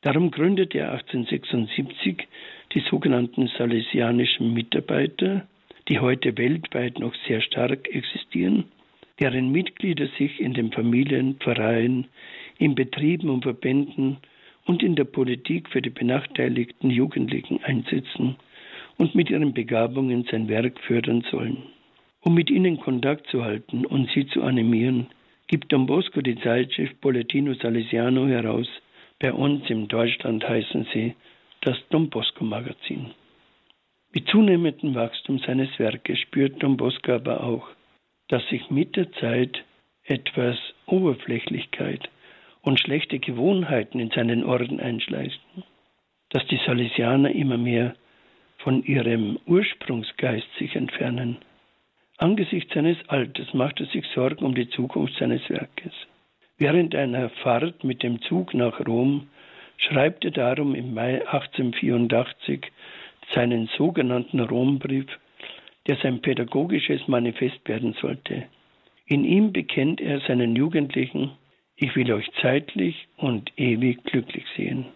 Darum 0.03 0.31
gründete 0.33 0.79
er 0.79 0.93
1876 0.93 2.29
die 2.75 2.81
sogenannten 2.81 3.47
salesianischen 3.57 4.53
Mitarbeiter, 4.53 5.47
die 5.89 5.99
heute 5.99 6.37
weltweit 6.39 6.99
noch 6.99 7.15
sehr 7.27 7.41
stark 7.41 7.89
existieren, 7.95 8.65
deren 9.21 9.51
Mitglieder 9.53 10.09
sich 10.19 10.41
in 10.41 10.55
den 10.55 10.73
Familien, 10.73 11.37
Pfarreien, 11.37 12.07
in 12.59 12.75
Betrieben 12.75 13.31
und 13.31 13.43
Verbänden 13.43 14.19
und 14.67 14.83
in 14.83 14.95
der 14.95 15.05
Politik 15.05 15.69
für 15.69 15.83
die 15.83 15.91
benachteiligten 15.91 16.91
Jugendlichen 16.91 17.63
einsetzen 17.65 18.37
und 18.99 19.15
mit 19.15 19.31
ihren 19.31 19.53
Begabungen 19.53 20.25
sein 20.31 20.49
Werk 20.49 20.79
fördern 20.81 21.25
sollen. 21.31 21.59
Um 22.21 22.35
mit 22.35 22.51
ihnen 22.51 22.79
Kontakt 22.79 23.27
zu 23.29 23.45
halten 23.45 23.85
und 23.85 24.09
sie 24.11 24.27
zu 24.29 24.43
animieren, 24.43 25.09
gibt 25.49 25.73
Don 25.73 25.87
Bosco 25.87 26.21
die 26.21 26.37
Zeitschrift 26.37 27.01
Boletino 27.01 27.55
Salesiano 27.55 28.29
heraus. 28.29 28.69
Bei 29.19 29.33
uns 29.33 29.69
in 29.69 29.89
Deutschland 29.89 30.49
heißen 30.49 30.87
sie 30.93 31.15
das 31.63 31.77
Don 31.91 32.09
Bosco 32.09 32.45
Magazin. 32.45 33.11
Mit 34.13 34.29
zunehmendem 34.29 34.95
Wachstum 34.95 35.39
seines 35.39 35.79
Werkes 35.79 36.19
spürt 36.19 36.63
Don 36.63 36.77
Bosco 36.77 37.13
aber 37.13 37.43
auch, 37.43 37.69
dass 38.29 38.47
sich 38.49 38.71
mit 38.71 38.97
der 38.97 39.11
Zeit 39.13 39.65
etwas 40.05 40.59
Oberflächlichkeit 40.87 42.11
und 42.63 42.79
schlechte 42.79 43.19
Gewohnheiten 43.19 44.01
in 44.01 44.11
seinen 44.11 44.45
Orden 44.45 44.81
einschleichen, 44.81 45.65
dass 46.31 46.47
die 46.47 46.61
Salesianer 46.67 47.31
immer 47.31 47.57
mehr 47.57 47.95
von 48.59 48.85
ihrem 48.85 49.39
Ursprungsgeist 49.47 50.49
sich 50.59 50.77
entfernen 50.77 51.39
Angesichts 52.23 52.73
seines 52.73 52.99
Alters 53.09 53.53
macht 53.53 53.81
er 53.81 53.87
sich 53.87 54.07
Sorgen 54.15 54.45
um 54.45 54.55
die 54.55 54.69
Zukunft 54.69 55.17
seines 55.19 55.49
Werkes. 55.51 55.93
Während 56.57 56.95
einer 56.95 57.31
Fahrt 57.31 57.83
mit 57.83 58.05
dem 58.05 58.23
Zug 58.23 58.55
nach 58.55 58.79
Rom 58.87 59.27
schreibt 59.77 60.25
er 60.25 60.31
darum 60.31 60.77
im 60.77 60.95
Mai 60.95 61.27
1884 61.27 62.71
seinen 63.35 63.69
sogenannten 63.77 64.41
Rombrief, 64.41 65.07
der 65.87 65.97
sein 65.97 66.21
pädagogisches 66.21 67.09
Manifest 67.09 67.67
werden 67.67 67.95
sollte. 68.01 68.45
In 69.07 69.25
ihm 69.25 69.53
bekennt 69.53 70.01
er 70.01 70.21
seinen 70.21 70.55
Jugendlichen, 70.57 71.33
ich 71.77 71.95
will 71.97 72.13
euch 72.13 72.31
zeitlich 72.41 73.09
und 73.17 73.53
ewig 73.57 74.05
glücklich 74.05 74.45
sehen. 74.57 74.87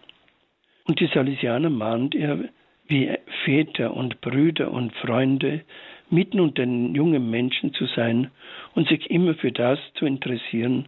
Und 0.85 1.01
die 1.01 1.09
Salesianer 1.09 1.71
mahnt 1.71 2.15
er, 2.15 2.49
wie 2.87 3.11
Väter 3.45 3.95
und 3.95 4.21
Brüder 4.21 4.71
und 4.71 4.95
Freunde 4.95 5.63
mitten 6.11 6.39
unter 6.39 6.63
den 6.63 6.95
jungen 6.95 7.29
Menschen 7.31 7.73
zu 7.75 7.87
sein 7.87 8.31
und 8.75 8.89
sich 8.89 9.11
immer 9.11 9.35
für 9.35 9.51
das 9.51 9.81
zu 9.95 10.07
interessieren, 10.07 10.87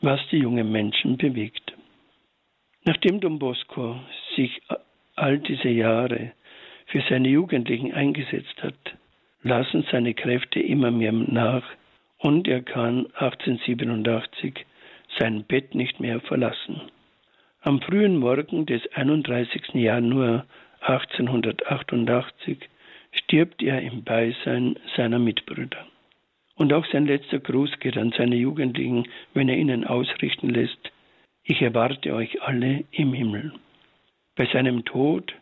was 0.00 0.20
die 0.30 0.38
jungen 0.38 0.70
Menschen 0.70 1.16
bewegt. 1.16 1.72
Nachdem 2.84 3.20
Don 3.20 3.38
Bosco 3.38 3.96
sich 4.36 4.62
all 5.16 5.38
diese 5.38 5.68
Jahre 5.68 6.32
für 6.90 7.02
seine 7.08 7.28
Jugendlichen 7.28 7.92
eingesetzt 7.92 8.62
hat, 8.62 8.96
lassen 9.42 9.84
seine 9.90 10.14
Kräfte 10.14 10.60
immer 10.60 10.90
mehr 10.90 11.12
nach 11.12 11.64
und 12.18 12.48
er 12.48 12.62
kann 12.62 13.06
1887 13.14 14.66
sein 15.18 15.44
Bett 15.44 15.74
nicht 15.74 16.00
mehr 16.00 16.20
verlassen. 16.20 16.82
Am 17.62 17.80
frühen 17.80 18.16
Morgen 18.16 18.66
des 18.66 18.82
31. 18.92 19.74
Januar 19.74 20.46
1888 20.80 22.58
stirbt 23.12 23.62
er 23.62 23.82
im 23.82 24.02
Beisein 24.02 24.78
seiner 24.96 25.18
Mitbrüder. 25.18 25.86
Und 26.56 26.72
auch 26.72 26.86
sein 26.86 27.06
letzter 27.06 27.38
Gruß 27.38 27.78
geht 27.80 27.96
an 27.96 28.12
seine 28.16 28.36
Jugendlichen, 28.36 29.08
wenn 29.34 29.48
er 29.48 29.56
ihnen 29.56 29.84
ausrichten 29.84 30.50
lässt, 30.50 30.92
ich 31.44 31.62
erwarte 31.62 32.14
euch 32.14 32.42
alle 32.42 32.84
im 32.90 33.12
Himmel. 33.14 33.52
Bei 34.36 34.46
seinem 34.46 34.84
Tod 34.84 35.34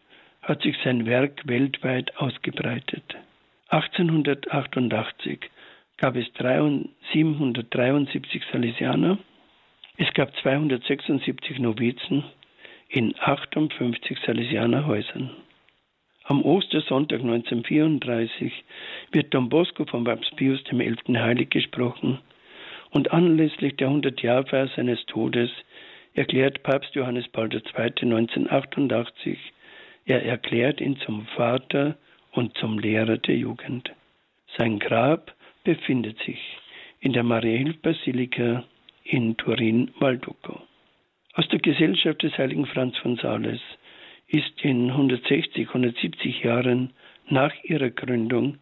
hat 0.48 0.62
sich 0.62 0.76
sein 0.82 1.04
Werk 1.04 1.46
weltweit 1.46 2.16
ausgebreitet. 2.16 3.04
1888 3.68 5.40
gab 5.98 6.16
es 6.16 6.26
773 7.12 8.42
Salesianer, 8.50 9.18
es 9.98 10.10
gab 10.14 10.34
276 10.36 11.58
Novizen 11.58 12.24
in 12.88 13.14
58 13.20 14.18
Salesianerhäusern. 14.24 15.30
Am 16.24 16.42
Ostersonntag 16.42 17.20
1934 17.20 18.52
wird 19.12 19.34
Don 19.34 19.50
Bosco 19.50 19.84
von 19.84 20.04
Papst 20.04 20.34
Pius 20.36 20.64
XI. 20.64 20.96
heilig 21.14 21.50
gesprochen 21.50 22.20
und 22.90 23.12
anlässlich 23.12 23.76
der 23.76 23.90
100-Jahrfeier 23.90 24.68
seines 24.68 25.04
Todes 25.06 25.50
erklärt 26.14 26.62
Papst 26.62 26.94
Johannes 26.94 27.28
Paul 27.28 27.52
II. 27.52 27.60
1988, 27.76 29.38
er 30.08 30.24
erklärt 30.24 30.80
ihn 30.80 30.96
zum 30.96 31.26
Vater 31.36 31.96
und 32.32 32.56
zum 32.56 32.78
Lehrer 32.78 33.18
der 33.18 33.36
Jugend. 33.36 33.92
Sein 34.56 34.78
Grab 34.78 35.34
befindet 35.64 36.18
sich 36.24 36.40
in 37.00 37.12
der 37.12 37.22
Mariahilf-Basilika 37.22 38.64
in 39.04 39.36
Turin-Valducco. 39.36 40.62
Aus 41.34 41.48
der 41.48 41.58
Gesellschaft 41.60 42.22
des 42.22 42.36
heiligen 42.38 42.66
Franz 42.66 42.96
von 42.98 43.16
Sales 43.16 43.60
ist 44.28 44.62
in 44.62 44.90
160, 44.90 45.68
170 45.68 46.42
Jahren 46.42 46.90
nach 47.28 47.52
ihrer 47.64 47.90
Gründung 47.90 48.58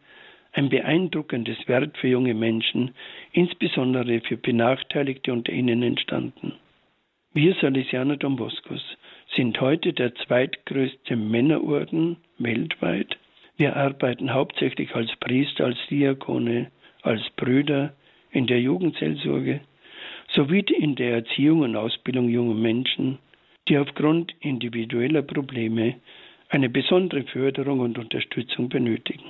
ein 0.52 0.68
beeindruckendes 0.68 1.68
Wert 1.68 1.96
für 1.98 2.08
junge 2.08 2.34
Menschen, 2.34 2.92
insbesondere 3.32 4.20
für 4.20 4.36
Benachteiligte 4.36 5.32
unter 5.32 5.52
ihnen 5.52 5.82
entstanden. 5.82 6.54
Wir 7.32 7.54
Salesianer 7.54 8.16
Don 8.16 8.36
Boscos 8.36 8.96
sind 9.34 9.60
heute 9.60 9.92
der 9.92 10.14
zweitgrößte 10.14 11.16
Männerorden 11.16 12.16
weltweit. 12.38 13.18
Wir 13.56 13.76
arbeiten 13.76 14.32
hauptsächlich 14.32 14.94
als 14.94 15.14
Priester, 15.16 15.66
als 15.66 15.78
Diakone, 15.90 16.70
als 17.02 17.22
Brüder 17.36 17.94
in 18.30 18.46
der 18.46 18.60
Jugendseelsorge 18.60 19.60
sowie 20.28 20.60
in 20.60 20.94
der 20.96 21.14
Erziehung 21.14 21.60
und 21.60 21.76
Ausbildung 21.76 22.28
junger 22.28 22.54
Menschen, 22.54 23.18
die 23.68 23.78
aufgrund 23.78 24.34
individueller 24.40 25.22
Probleme 25.22 25.96
eine 26.48 26.68
besondere 26.68 27.22
Förderung 27.24 27.80
und 27.80 27.98
Unterstützung 27.98 28.68
benötigen. 28.68 29.24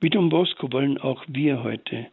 Wie 0.00 0.10
Don 0.10 0.28
Bosco 0.28 0.70
wollen 0.72 0.98
auch 0.98 1.24
wir 1.28 1.62
heute 1.62 2.06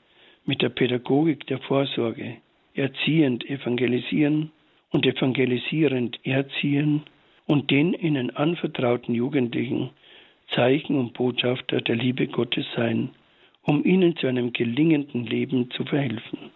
mit 0.45 0.61
der 0.61 0.69
Pädagogik 0.69 1.47
der 1.47 1.59
Vorsorge 1.59 2.37
erziehend 2.73 3.49
evangelisieren 3.49 4.51
und 4.91 5.05
evangelisierend 5.05 6.19
erziehen 6.23 7.03
und 7.45 7.71
den 7.71 7.93
ihnen 7.93 8.29
anvertrauten 8.35 9.13
Jugendlichen 9.15 9.91
Zeichen 10.53 10.97
und 10.97 11.13
Botschafter 11.13 11.81
der 11.81 11.95
Liebe 11.95 12.27
Gottes 12.27 12.65
sein, 12.75 13.09
um 13.63 13.83
ihnen 13.85 14.15
zu 14.17 14.27
einem 14.27 14.53
gelingenden 14.53 15.25
Leben 15.25 15.71
zu 15.71 15.83
verhelfen. 15.85 16.51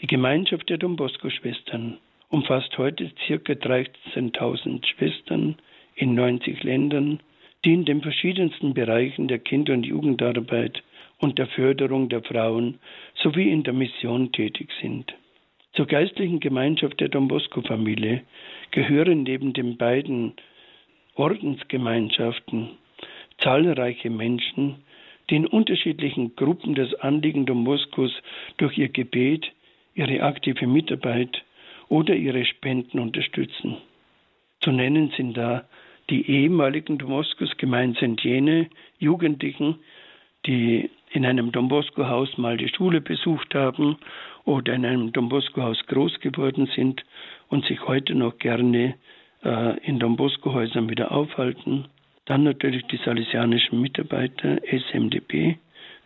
Die 0.00 0.06
Gemeinschaft 0.06 0.68
der 0.68 0.78
Don 0.78 0.96
Bosco-Schwestern 0.96 1.98
umfasst 2.28 2.76
heute 2.78 3.10
ca. 3.26 3.34
13.000 3.34 4.84
Schwestern 4.86 5.56
in 5.94 6.14
90 6.14 6.62
Ländern, 6.62 7.20
die 7.64 7.74
in 7.74 7.84
den 7.84 8.02
verschiedensten 8.02 8.74
Bereichen 8.74 9.28
der 9.28 9.38
Kinder- 9.38 9.74
und 9.74 9.86
Jugendarbeit 9.86 10.82
und 11.18 11.38
der 11.38 11.46
Förderung 11.46 12.08
der 12.08 12.22
Frauen 12.22 12.80
sowie 13.14 13.50
in 13.50 13.62
der 13.62 13.74
Mission 13.74 14.32
tätig 14.32 14.70
sind. 14.80 15.14
Zur 15.74 15.86
geistlichen 15.86 16.38
Gemeinschaft 16.40 17.00
der 17.00 17.08
Don 17.08 17.28
Bosco-Familie 17.28 18.22
gehören 18.72 19.22
neben 19.22 19.54
den 19.54 19.78
beiden 19.78 20.34
Ordensgemeinschaften 21.14 22.70
zahlreiche 23.38 24.10
Menschen, 24.10 24.84
die 25.30 25.36
in 25.36 25.46
unterschiedlichen 25.46 26.36
Gruppen 26.36 26.74
das 26.74 26.92
Anliegen 26.94 27.46
Don 27.46 27.64
Boscos 27.64 28.12
durch 28.58 28.76
ihr 28.76 28.90
Gebet, 28.90 29.50
ihre 29.94 30.22
aktive 30.22 30.66
Mitarbeit 30.66 31.42
oder 31.88 32.14
ihre 32.14 32.44
Spenden 32.44 32.98
unterstützen. 32.98 33.78
Zu 34.60 34.72
nennen 34.72 35.10
sind 35.16 35.36
da 35.38 35.64
die 36.10 36.28
ehemaligen 36.28 36.98
Don 36.98 37.08
Boscos 37.08 37.56
gemeint 37.56 37.96
sind 37.96 38.22
jene 38.22 38.68
Jugendlichen, 38.98 39.76
die 40.44 40.90
in 41.12 41.26
einem 41.26 41.52
Don 41.52 41.68
Bosco 41.68 42.06
Haus 42.06 42.36
mal 42.38 42.56
die 42.56 42.68
Schule 42.68 43.00
besucht 43.00 43.54
haben 43.54 43.96
oder 44.44 44.72
in 44.74 44.86
einem 44.86 45.12
Don 45.12 45.28
Bosco 45.28 45.62
Haus 45.62 45.78
groß 45.86 46.20
geworden 46.20 46.68
sind 46.74 47.04
und 47.48 47.64
sich 47.66 47.86
heute 47.86 48.14
noch 48.14 48.38
gerne 48.38 48.94
äh, 49.44 49.78
in 49.86 49.98
Don 49.98 50.16
Bosco 50.16 50.52
Häusern 50.52 50.88
wieder 50.88 51.12
aufhalten. 51.12 51.86
Dann 52.24 52.44
natürlich 52.44 52.86
die 52.86 53.00
salesianischen 53.04 53.80
Mitarbeiter 53.80 54.58
SMDB, 54.64 55.56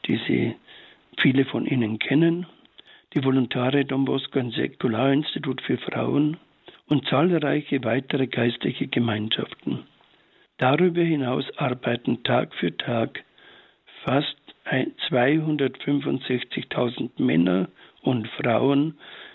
die 0.07 0.21
Sie 0.27 0.55
viele 1.19 1.45
von 1.45 1.67
Ihnen 1.67 1.99
kennen, 1.99 2.47
die 3.15 3.25
Voluntare 3.25 3.85
Don 3.85 4.05
Bosco, 4.05 4.39
ein 4.39 4.51
Säkularinstitut 4.51 5.63
für 5.63 5.79
Frauen 5.79 6.37
und 6.89 7.07
zahlreiche 7.09 7.85
weitere 7.85 8.27
geistliche 8.27 8.89
Gemeinschaften. 8.89 9.85
Darüber 10.59 11.03
hinaus 11.03 11.45
arbeiten 11.59 12.23
Tag 12.23 12.55
für 12.55 12.77
Tag 12.77 13.25
fast 14.05 14.37
265.000 14.67 17.11
Männer 17.19 17.69
und 18.03 18.29
Frauen 18.29 18.95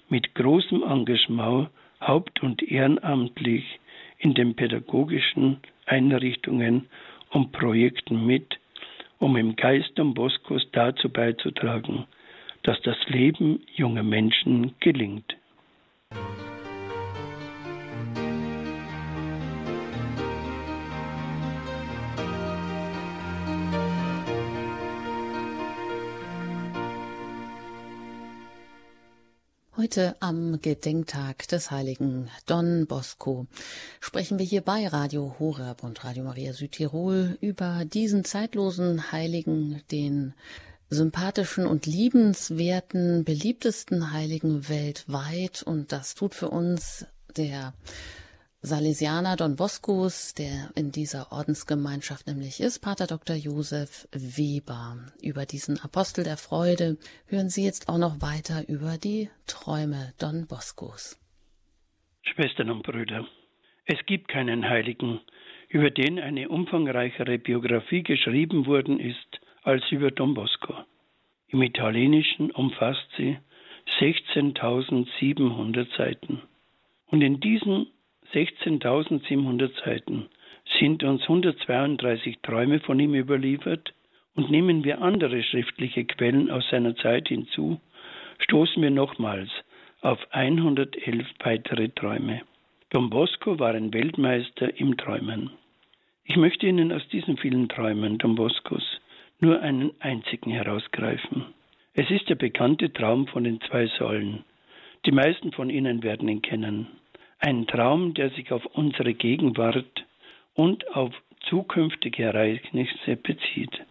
mit 0.10 0.34
großem 0.36 0.84
Engagement 0.84 1.70
haupt- 2.02 2.44
und 2.44 2.62
ehrenamtlich 2.64 3.80
in 4.20 4.34
den 4.34 4.56
pädagogischen 4.56 5.58
Einrichtungen 5.86 6.88
und 7.32 7.52
Projekten 7.52 8.26
mit, 8.26 8.58
um 9.20 9.36
im 9.38 9.56
Geist 9.56 9.92
Don 9.96 10.14
Boscos 10.14 10.68
dazu 10.72 11.10
beizutragen, 11.10 12.06
dass 12.64 12.82
das 12.82 12.98
Leben 13.08 13.62
junger 13.74 14.04
Menschen 14.04 14.74
gelingt. 14.80 15.36
Heute 29.82 30.16
am 30.20 30.62
Gedenktag 30.62 31.48
des 31.48 31.72
heiligen 31.72 32.30
Don 32.46 32.86
Bosco 32.86 33.48
sprechen 34.00 34.38
wir 34.38 34.46
hier 34.46 34.62
bei 34.62 34.88
Radio 34.88 35.38
Horeb 35.40 35.84
und 35.84 36.04
Radio 36.04 36.24
Maria 36.24 36.54
Südtirol 36.54 37.36
über 37.42 37.84
diesen 37.86 38.24
zeitlosen 38.24 39.12
Heiligen, 39.12 39.82
den 39.90 40.36
sympathischen 40.92 41.66
und 41.66 41.88
liebenswerten, 41.88 43.24
beliebtesten 43.24 44.12
Heiligen 44.12 44.70
weltweit. 44.70 45.64
Und 45.64 45.92
das 45.92 46.14
tut 46.14 46.36
für 46.36 46.50
uns 46.50 47.08
der 47.36 47.74
Salesianer 48.64 49.38
Don 49.38 49.56
Boscos, 49.56 50.36
der 50.36 50.70
in 50.76 50.92
dieser 50.92 51.32
Ordensgemeinschaft 51.32 52.28
nämlich 52.28 52.60
ist, 52.60 52.80
Pater 52.80 53.08
Dr. 53.08 53.36
Josef 53.36 54.08
Weber. 54.12 54.98
Über 55.20 55.48
diesen 55.48 55.80
Apostel 55.80 56.24
der 56.24 56.38
Freude 56.38 57.00
hören 57.26 57.50
Sie 57.50 57.64
jetzt 57.66 57.90
auch 57.90 57.98
noch 57.98 58.22
weiter 58.22 58.70
über 58.70 59.00
die 59.04 59.30
Träume 59.48 60.14
Don 60.20 60.46
Boscos. 60.46 61.20
Schwestern 62.22 62.70
und 62.70 62.84
Brüder, 62.84 63.26
es 63.86 63.98
gibt 64.06 64.28
keinen 64.28 64.70
Heiligen, 64.70 65.22
über 65.70 65.90
den 65.90 66.20
eine 66.20 66.48
umfangreichere 66.48 67.40
Biografie 67.40 68.04
geschrieben 68.04 68.68
worden 68.68 69.00
ist 69.00 69.42
als 69.64 69.84
über 69.90 70.12
Don 70.12 70.36
Bosco. 70.36 70.76
Im 71.48 71.64
Italienischen 71.64 72.52
umfasst 72.52 73.08
sie 73.18 73.40
16.700 74.00 75.98
Seiten. 75.98 76.44
Und 77.08 77.24
in 77.24 77.40
diesen 77.40 77.88
16.700 78.34 79.72
Seiten 79.84 80.28
sind 80.80 81.04
uns 81.04 81.22
132 81.24 82.40
Träume 82.42 82.80
von 82.80 83.00
ihm 83.00 83.14
überliefert 83.14 83.94
und 84.36 84.50
nehmen 84.50 84.84
wir 84.84 85.02
andere 85.02 85.44
schriftliche 85.44 86.06
Quellen 86.06 86.50
aus 86.50 86.68
seiner 86.70 86.96
Zeit 86.96 87.28
hinzu, 87.28 87.80
stoßen 88.40 88.82
wir 88.82 88.92
nochmals 88.92 89.50
auf 90.02 90.20
111 90.32 91.28
weitere 91.44 91.90
Träume. 91.90 92.42
Don 92.90 93.10
Bosco 93.10 93.60
war 93.60 93.74
ein 93.74 93.94
Weltmeister 93.94 94.78
im 94.80 94.98
Träumen. 94.98 95.52
Ich 96.26 96.38
möchte 96.38 96.68
Ihnen 96.68 96.92
aus 96.92 97.08
diesen 97.10 97.38
vielen 97.38 97.70
Träumen 97.70 98.18
Don 98.18 98.36
Boscos 98.36 98.84
nur 99.40 99.62
einen 99.62 99.92
einzigen 100.00 100.52
herausgreifen. 100.52 101.46
Es 101.94 102.10
ist 102.10 102.30
der 102.30 102.36
bekannte 102.36 102.94
Traum 102.94 103.28
von 103.28 103.44
den 103.44 103.60
zwei 103.62 103.88
Säulen. 103.88 104.46
Die 105.06 105.12
meisten 105.12 105.52
von 105.52 105.70
Ihnen 105.70 106.04
werden 106.04 106.30
ihn 106.30 106.42
kennen. 106.42 106.88
Ein 107.44 107.66
Traum, 107.66 108.14
der 108.14 108.30
sich 108.30 108.52
auf 108.52 108.64
unsere 108.68 109.16
Gegenwart 109.16 110.06
und 110.54 110.88
auf 110.96 111.12
zukünftige 111.50 112.22
Ereignisse 112.24 113.16
bezieht. 113.16 113.82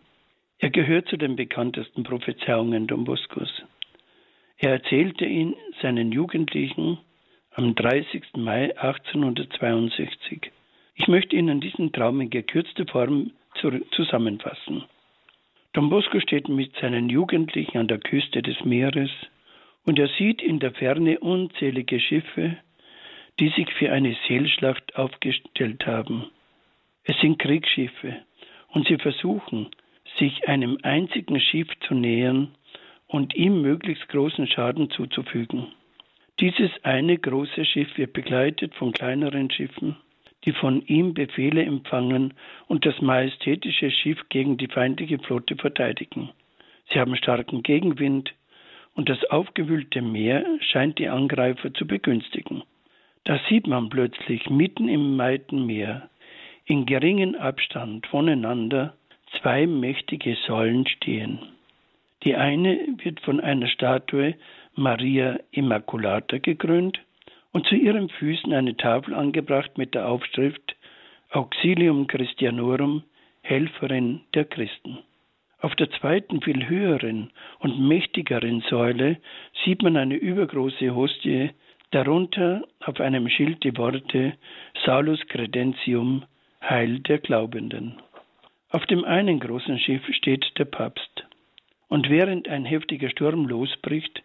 Er 0.61 0.71
gehört 0.71 1.09
zu 1.09 1.17
den 1.17 1.35
bekanntesten 1.35 2.05
Prophezeiungen 2.05 2.87
Don 2.87 3.03
Boscos. 3.03 3.51
Er 4.59 4.71
erzählte 4.71 5.25
ihn 5.25 5.57
seinen 5.83 6.13
Jugendlichen 6.13 6.99
am 7.55 7.75
30. 7.75 8.37
Mai 8.37 8.77
1862. 8.79 10.53
Ich 10.95 11.09
möchte 11.09 11.35
Ihnen 11.35 11.61
diesen 11.61 11.91
Traum 11.91 12.21
in 12.21 12.31
gekürzter 12.31 12.87
Form 12.87 13.33
zusammenfassen. 13.91 14.85
Don 15.73 15.91
Bosco 15.91 16.21
steht 16.21 16.49
mit 16.49 16.77
seinen 16.77 17.09
Jugendlichen 17.09 17.79
an 17.79 17.89
der 17.89 17.99
Küste 17.99 18.43
des 18.43 18.65
Meeres 18.65 19.11
und 19.87 19.99
er 19.99 20.09
sieht 20.19 20.41
in 20.41 20.61
der 20.61 20.71
Ferne 20.71 21.19
unzählige 21.19 21.99
Schiffe, 21.99 22.57
die 23.41 23.49
sich 23.49 23.73
für 23.73 23.91
eine 23.91 24.15
Seelschlacht 24.29 24.97
aufgestellt 24.97 25.87
haben. 25.87 26.27
Es 27.05 27.19
sind 27.21 27.39
Kriegsschiffe 27.39 28.17
und 28.69 28.87
sie 28.87 28.99
versuchen, 28.99 29.71
sich 30.19 30.47
einem 30.47 30.79
einzigen 30.83 31.41
Schiff 31.41 31.69
zu 31.81 31.95
nähern 31.95 32.55
und 33.07 33.35
ihm 33.35 33.63
möglichst 33.63 34.09
großen 34.11 34.47
Schaden 34.47 34.91
zuzufügen. 34.91 35.69
Dieses 36.39 36.71
eine 36.85 37.17
große 37.17 37.65
Schiff 37.65 37.97
wird 37.97 38.13
begleitet 38.13 38.75
von 38.75 38.93
kleineren 38.93 39.51
Schiffen, 39.51 39.97
die 40.45 40.53
von 40.53 40.83
ihm 40.87 41.15
Befehle 41.15 41.63
empfangen 41.63 42.35
und 42.67 42.85
das 42.85 43.01
majestätische 43.01 43.91
Schiff 43.91 44.19
gegen 44.29 44.59
die 44.59 44.69
feindliche 44.69 45.19
Flotte 45.19 45.57
verteidigen. 45.57 46.31
Sie 46.91 46.99
haben 46.99 47.17
starken 47.17 47.63
Gegenwind 47.63 48.35
und 48.95 49.09
das 49.09 49.25
aufgewühlte 49.25 50.03
Meer 50.03 50.45
scheint 50.61 50.99
die 50.99 51.09
Angreifer 51.09 51.73
zu 51.73 51.87
begünstigen. 51.87 52.63
Da 53.25 53.39
sieht 53.49 53.67
man 53.67 53.89
plötzlich 53.91 54.49
mitten 54.49 54.89
im 54.89 55.19
weiten 55.19 55.67
Meer, 55.67 56.09
in 56.65 56.87
geringen 56.87 57.37
Abstand 57.37 58.07
voneinander, 58.07 58.95
zwei 59.41 59.67
mächtige 59.67 60.37
Säulen 60.47 60.87
stehen. 60.87 61.39
Die 62.23 62.37
eine 62.37 62.79
wird 63.03 63.21
von 63.21 63.41
einer 63.41 63.67
Statue 63.69 64.35
Maria 64.75 65.39
Immaculata 65.51 66.39
gekrönt 66.39 67.01
und 67.53 67.67
zu 67.67 67.75
ihren 67.75 68.09
Füßen 68.09 68.53
eine 68.53 68.77
Tafel 68.77 69.15
angebracht 69.15 69.77
mit 69.79 69.95
der 69.95 70.09
Aufschrift 70.09 70.77
Auxilium 71.31 72.07
Christianorum, 72.07 73.03
Helferin 73.43 74.23
der 74.35 74.45
Christen. 74.45 74.99
Auf 75.61 75.75
der 75.77 75.91
zweiten, 75.91 76.41
viel 76.41 76.69
höheren 76.69 77.31
und 77.59 77.87
mächtigeren 77.87 78.63
Säule 78.69 79.19
sieht 79.65 79.83
man 79.83 79.97
eine 79.97 80.17
übergroße 80.17 80.95
Hostie, 80.95 81.51
darunter 81.91 82.63
auf 82.81 83.01
einem 83.01 83.29
Schild 83.29 83.65
die 83.65 83.77
Worte 83.77 84.35
Salus 84.85 85.21
Credentium, 85.29 86.25
Heil 86.63 87.01
der 87.01 87.19
Glaubenden. 87.19 88.01
Auf 88.71 88.87
dem 88.87 89.05
einen 89.05 89.41
großen 89.41 89.79
Schiff 89.79 90.03
steht 90.15 90.47
der 90.59 90.67
Papst. 90.67 91.27
Und 91.89 92.09
während 92.09 92.49
ein 92.49 92.65
heftiger 92.65 93.11
Sturm 93.11 93.47
losbricht, 93.47 94.23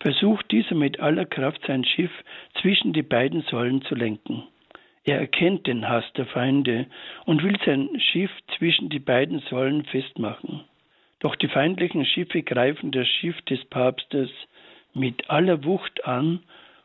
versucht 0.00 0.50
dieser 0.50 0.74
mit 0.74 0.98
aller 0.98 1.24
Kraft 1.24 1.60
sein 1.66 1.84
Schiff 1.84 2.10
zwischen 2.60 2.92
die 2.92 3.02
beiden 3.02 3.42
Säulen 3.42 3.82
zu 3.82 3.94
lenken. 3.94 4.42
Er 5.04 5.20
erkennt 5.20 5.66
den 5.66 5.88
Hass 5.88 6.04
der 6.16 6.26
Feinde 6.26 6.86
und 7.26 7.42
will 7.44 7.56
sein 7.64 7.88
Schiff 8.00 8.30
zwischen 8.56 8.88
die 8.88 8.98
beiden 8.98 9.40
Säulen 9.50 9.84
festmachen. 9.84 10.64
Doch 11.20 11.36
die 11.36 11.48
feindlichen 11.48 12.04
Schiffe 12.04 12.42
greifen 12.42 12.90
das 12.90 13.06
Schiff 13.06 13.40
des 13.42 13.64
Papstes 13.66 14.30
mit 14.94 15.30
aller 15.30 15.64
Wucht 15.64 16.04
an 16.04 16.40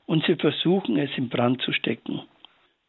und 0.10 0.26
sie 0.26 0.36
versuchen 0.38 0.98
es 0.98 1.16
in 1.18 1.30
Brand 1.30 1.62
zu 1.62 1.72
stecken. 1.72 2.24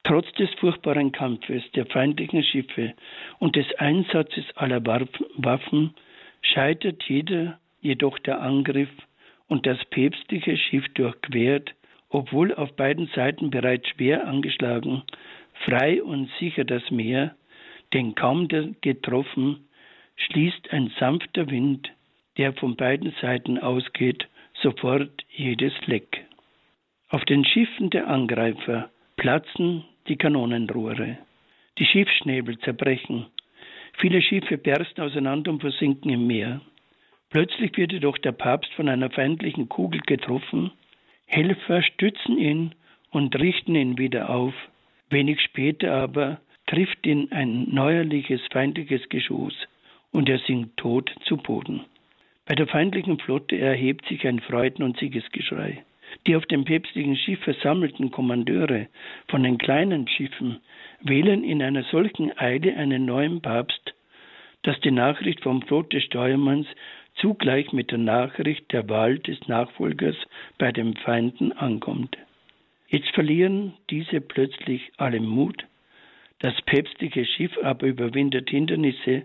Trotz 0.04 0.32
des 0.32 0.48
furchtbaren 0.54 1.12
Kampfes 1.12 1.62
der 1.72 1.84
feindlichen 1.84 2.42
Schiffe 2.42 2.94
und 3.38 3.56
des 3.56 3.66
Einsatzes 3.74 4.44
aller 4.54 4.82
Waffen 4.86 5.94
scheitert 6.40 7.02
jeder 7.02 7.60
jedoch 7.82 8.18
der 8.20 8.40
Angriff 8.40 8.88
und 9.48 9.66
das 9.66 9.76
päpstliche 9.90 10.56
Schiff 10.56 10.88
durchquert, 10.94 11.74
obwohl 12.08 12.54
auf 12.54 12.74
beiden 12.76 13.08
Seiten 13.08 13.50
bereits 13.50 13.86
schwer 13.90 14.26
angeschlagen, 14.26 15.02
frei 15.66 16.02
und 16.02 16.30
sicher 16.38 16.64
das 16.64 16.90
Meer, 16.90 17.36
denn 17.92 18.14
kaum 18.14 18.48
getroffen, 18.48 19.68
schließt 20.16 20.72
ein 20.72 20.90
sanfter 20.98 21.50
Wind, 21.50 21.90
der 22.38 22.54
von 22.54 22.76
beiden 22.76 23.12
Seiten 23.20 23.58
ausgeht, 23.58 24.26
sofort 24.62 25.10
jedes 25.28 25.74
Leck. 25.86 26.24
Auf 27.10 27.24
den 27.24 27.44
Schiffen 27.44 27.90
der 27.90 28.06
Angreifer 28.06 28.88
platzen 29.16 29.84
die 30.06 30.14
Kanonenrohre. 30.14 31.18
Die 31.76 31.84
Schiffsschnäbel 31.84 32.56
zerbrechen. 32.60 33.26
Viele 33.98 34.22
Schiffe 34.22 34.56
bersten 34.56 35.00
auseinander 35.00 35.50
und 35.50 35.60
versinken 35.60 36.08
im 36.12 36.28
Meer. 36.28 36.60
Plötzlich 37.30 37.76
wird 37.76 37.90
jedoch 37.90 38.16
der 38.18 38.30
Papst 38.30 38.72
von 38.74 38.88
einer 38.88 39.10
feindlichen 39.10 39.68
Kugel 39.68 40.00
getroffen. 40.06 40.70
Helfer 41.26 41.82
stützen 41.82 42.38
ihn 42.38 42.76
und 43.10 43.34
richten 43.34 43.74
ihn 43.74 43.98
wieder 43.98 44.30
auf. 44.30 44.54
Wenig 45.08 45.40
später 45.40 45.92
aber 45.92 46.40
trifft 46.68 47.04
ihn 47.04 47.32
ein 47.32 47.74
neuerliches 47.74 48.40
feindliches 48.52 49.08
Geschoss 49.08 49.54
und 50.12 50.28
er 50.28 50.38
sinkt 50.38 50.76
tot 50.76 51.12
zu 51.24 51.38
Boden. 51.38 51.80
Bei 52.46 52.54
der 52.54 52.68
feindlichen 52.68 53.18
Flotte 53.18 53.58
erhebt 53.58 54.06
sich 54.06 54.24
ein 54.28 54.38
Freuden- 54.38 54.84
und 54.84 54.96
Siegesgeschrei. 54.98 55.84
Die 56.26 56.36
auf 56.36 56.44
dem 56.46 56.64
päpstlichen 56.64 57.16
Schiff 57.16 57.40
versammelten 57.40 58.10
Kommandeure 58.10 58.88
von 59.28 59.42
den 59.42 59.58
kleinen 59.58 60.08
Schiffen 60.08 60.60
wählen 61.02 61.44
in 61.44 61.62
einer 61.62 61.84
solchen 61.84 62.36
Eile 62.38 62.76
einen 62.76 63.04
neuen 63.04 63.40
Papst, 63.40 63.94
dass 64.62 64.78
die 64.80 64.90
Nachricht 64.90 65.40
vom 65.40 65.66
Tod 65.66 65.92
des 65.92 66.04
Steuermanns 66.04 66.66
zugleich 67.14 67.72
mit 67.72 67.90
der 67.90 67.98
Nachricht 67.98 68.72
der 68.72 68.88
Wahl 68.88 69.18
des 69.18 69.46
Nachfolgers 69.48 70.16
bei 70.58 70.72
den 70.72 70.94
Feinden 70.96 71.52
ankommt. 71.52 72.16
Jetzt 72.88 73.10
verlieren 73.10 73.74
diese 73.88 74.20
plötzlich 74.20 74.92
allen 74.96 75.26
Mut, 75.26 75.64
das 76.40 76.54
päpstliche 76.62 77.24
Schiff 77.24 77.56
aber 77.62 77.86
überwindet 77.86 78.50
Hindernisse 78.50 79.24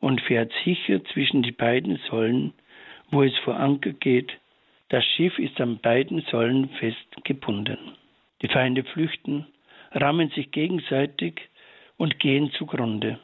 und 0.00 0.20
fährt 0.20 0.52
sicher 0.64 1.02
zwischen 1.04 1.42
die 1.42 1.52
beiden 1.52 1.98
Säulen, 2.08 2.52
wo 3.10 3.22
es 3.22 3.36
vor 3.38 3.58
Anker 3.58 3.92
geht. 3.92 4.32
Das 4.90 5.04
Schiff 5.04 5.38
ist 5.38 5.60
an 5.60 5.78
beiden 5.78 6.20
Säulen 6.30 6.68
fest 6.80 7.24
gebunden. 7.24 7.78
Die 8.42 8.48
Feinde 8.48 8.82
flüchten, 8.82 9.46
rammen 9.92 10.30
sich 10.30 10.50
gegenseitig 10.50 11.40
und 11.96 12.18
gehen 12.18 12.50
zugrunde. 12.52 13.20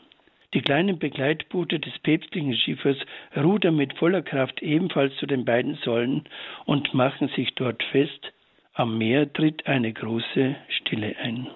Die 0.55 0.62
kleinen 0.62 1.01
Begleitboote 1.01 1.81
des 1.81 1.99
päpstlichen 1.99 2.57
Schiffers 2.57 2.99
rudern 3.37 3.77
mit 3.77 3.99
voller 3.99 4.23
Kraft 4.23 4.62
ebenfalls 4.62 5.14
zu 5.17 5.27
den 5.27 5.45
beiden 5.45 5.75
Säulen 5.85 6.29
und 6.67 6.95
machen 6.95 7.29
sich 7.35 7.53
dort 7.57 7.83
fest. 7.91 8.33
Am 8.73 8.97
Meer 8.97 9.33
tritt 9.33 9.67
eine 9.67 9.93
große 9.93 10.55
Stille 10.69 11.17
ein. 11.19 11.49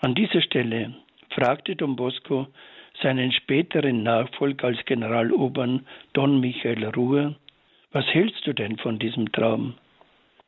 An 0.00 0.14
dieser 0.14 0.42
Stelle 0.42 0.94
fragte 1.30 1.74
Don 1.74 1.96
Bosco 1.96 2.48
seinen 3.02 3.32
späteren 3.32 4.02
Nachfolger 4.02 4.66
als 4.68 4.84
Generalobern 4.84 5.86
Don 6.12 6.38
Michael 6.40 6.84
Ruhr, 6.84 7.34
was 7.96 8.06
hältst 8.14 8.46
du 8.46 8.52
denn 8.52 8.76
von 8.78 8.98
diesem 8.98 9.32
Traum? 9.32 9.74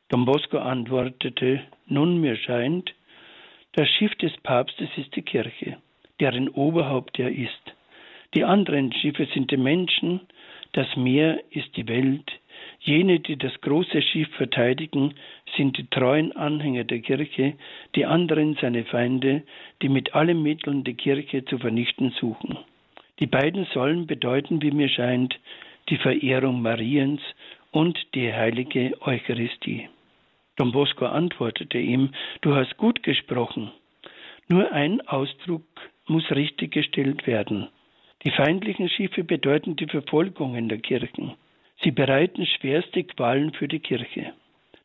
Don 0.09 0.25
Bosco 0.25 0.57
antwortete, 0.59 1.61
nun 1.87 2.21
mir 2.21 2.35
scheint, 2.35 2.93
das 3.73 3.89
Schiff 3.89 4.15
des 4.15 4.35
Papstes 4.37 4.89
ist 4.97 5.15
die 5.15 5.23
Kirche 5.23 5.77
deren 6.19 6.49
Oberhaupt 6.49 7.19
er 7.19 7.31
ist. 7.31 7.75
Die 8.35 8.43
anderen 8.43 8.93
Schiffe 8.93 9.27
sind 9.33 9.51
die 9.51 9.57
Menschen, 9.57 10.21
das 10.73 10.95
Meer 10.95 11.41
ist 11.51 11.75
die 11.77 11.87
Welt. 11.87 12.31
Jene, 12.81 13.19
die 13.19 13.37
das 13.37 13.59
große 13.61 14.01
Schiff 14.01 14.29
verteidigen, 14.35 15.15
sind 15.57 15.77
die 15.77 15.87
treuen 15.87 16.35
Anhänger 16.35 16.83
der 16.83 16.99
Kirche, 16.99 17.53
die 17.95 18.05
anderen 18.05 18.57
seine 18.61 18.85
Feinde, 18.85 19.43
die 19.81 19.89
mit 19.89 20.13
allen 20.13 20.43
Mitteln 20.43 20.83
die 20.83 20.93
Kirche 20.93 21.43
zu 21.45 21.57
vernichten 21.57 22.11
suchen. 22.19 22.57
Die 23.19 23.27
beiden 23.27 23.65
sollen 23.73 24.07
bedeuten, 24.07 24.61
wie 24.61 24.71
mir 24.71 24.89
scheint, 24.89 25.39
die 25.89 25.97
Verehrung 25.97 26.61
Mariens 26.61 27.21
und 27.71 27.97
die 28.15 28.33
heilige 28.33 28.95
Eucharistie. 29.01 29.89
Don 30.55 30.71
Bosco 30.71 31.05
antwortete 31.05 31.77
ihm, 31.77 32.11
du 32.41 32.55
hast 32.55 32.77
gut 32.77 33.03
gesprochen. 33.03 33.71
Nur 34.47 34.71
ein 34.71 35.01
Ausdruck 35.07 35.63
muss 36.07 36.29
richtiggestellt 36.31 37.27
werden. 37.27 37.69
Die 38.25 38.31
feindlichen 38.31 38.89
Schiffe 38.89 39.23
bedeuten 39.23 39.75
die 39.75 39.85
Verfolgung 39.87 40.55
in 40.55 40.67
der 40.67 40.79
Kirchen. 40.79 41.35
Sie 41.81 41.91
bereiten 41.91 42.45
schwerste 42.45 43.03
Qualen 43.03 43.53
für 43.53 43.67
die 43.67 43.79
Kirche. 43.79 44.33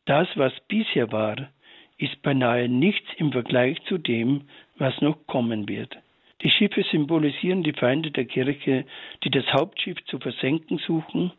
Das, 0.05 0.27
was 0.35 0.53
bisher 0.69 1.11
war, 1.11 1.49
ist 1.97 2.21
beinahe 2.21 2.69
nichts 2.69 3.07
im 3.17 3.31
Vergleich 3.31 3.81
zu 3.83 3.97
dem, 3.97 4.43
was 4.77 5.01
noch 5.01 5.27
kommen 5.27 5.67
wird. 5.67 5.97
Die 6.41 6.49
Schiffe 6.49 6.83
symbolisieren 6.83 7.63
die 7.63 7.73
Feinde 7.73 8.11
der 8.11 8.25
Kirche, 8.25 8.85
die 9.23 9.29
das 9.29 9.45
Hauptschiff 9.53 10.03
zu 10.05 10.19
versenken 10.19 10.77
suchen, 10.79 11.31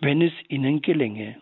wenn 0.00 0.22
es 0.22 0.32
ihnen 0.48 0.80
gelänge. 0.80 1.36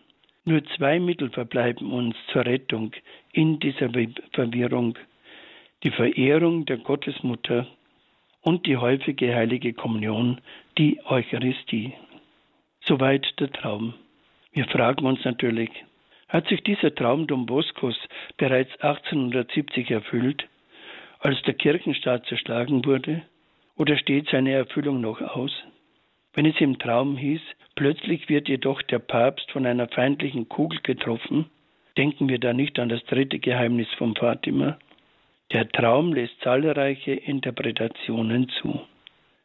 Nur 0.45 0.65
zwei 0.77 1.01
Mittel 1.01 1.31
verbleiben 1.31 1.93
uns 1.93 2.17
zur 2.33 2.47
Rettung 2.47 2.93
in 3.33 3.59
dieser 3.59 3.91
Verwirrung. 4.33 4.99
Die 5.83 5.91
Verehrung 5.91 6.65
der 6.67 6.79
Gottesmutter 6.79 7.67
und 8.43 8.67
die 8.67 8.77
häufige 8.77 9.35
heilige 9.35 9.73
Kommunion, 9.73 10.41
die 10.79 11.01
Eucharistie. 11.05 11.93
Soweit 12.81 13.27
der 13.41 13.51
Traum. 13.51 13.95
Wir 14.53 14.67
fragen 14.67 15.05
uns 15.05 15.25
natürlich, 15.25 15.71
hat 16.29 16.47
sich 16.49 16.63
dieser 16.63 16.95
Traum 16.95 17.27
Don 17.27 17.47
Boscos 17.47 17.97
bereits 18.37 18.71
1870 18.81 19.91
erfüllt, 19.91 20.47
als 21.27 21.43
der 21.43 21.55
Kirchenstaat 21.55 22.24
zerschlagen 22.27 22.85
wurde, 22.85 23.20
oder 23.74 23.99
steht 23.99 24.29
seine 24.29 24.53
Erfüllung 24.53 25.01
noch 25.01 25.20
aus? 25.20 25.51
Wenn 26.35 26.47
es 26.47 26.61
im 26.61 26.79
Traum 26.79 27.16
hieß, 27.16 27.41
plötzlich 27.74 28.29
wird 28.29 28.49
jedoch 28.49 28.81
der 28.83 29.01
Papst 29.01 29.51
von 29.51 29.66
einer 29.66 29.89
feindlichen 29.89 30.49
Kugel 30.49 30.79
getroffen, 30.85 31.47
denken 31.97 32.29
wir 32.29 32.39
da 32.39 32.53
nicht 32.53 32.79
an 32.79 32.91
das 32.91 33.05
dritte 33.07 33.41
Geheimnis 33.41 33.89
vom 33.99 34.14
Fatima? 34.14 34.79
Der 35.51 35.68
Traum 35.68 36.14
lässt 36.14 36.41
zahlreiche 36.43 37.14
Interpretationen 37.14 38.49
zu. 38.61 38.83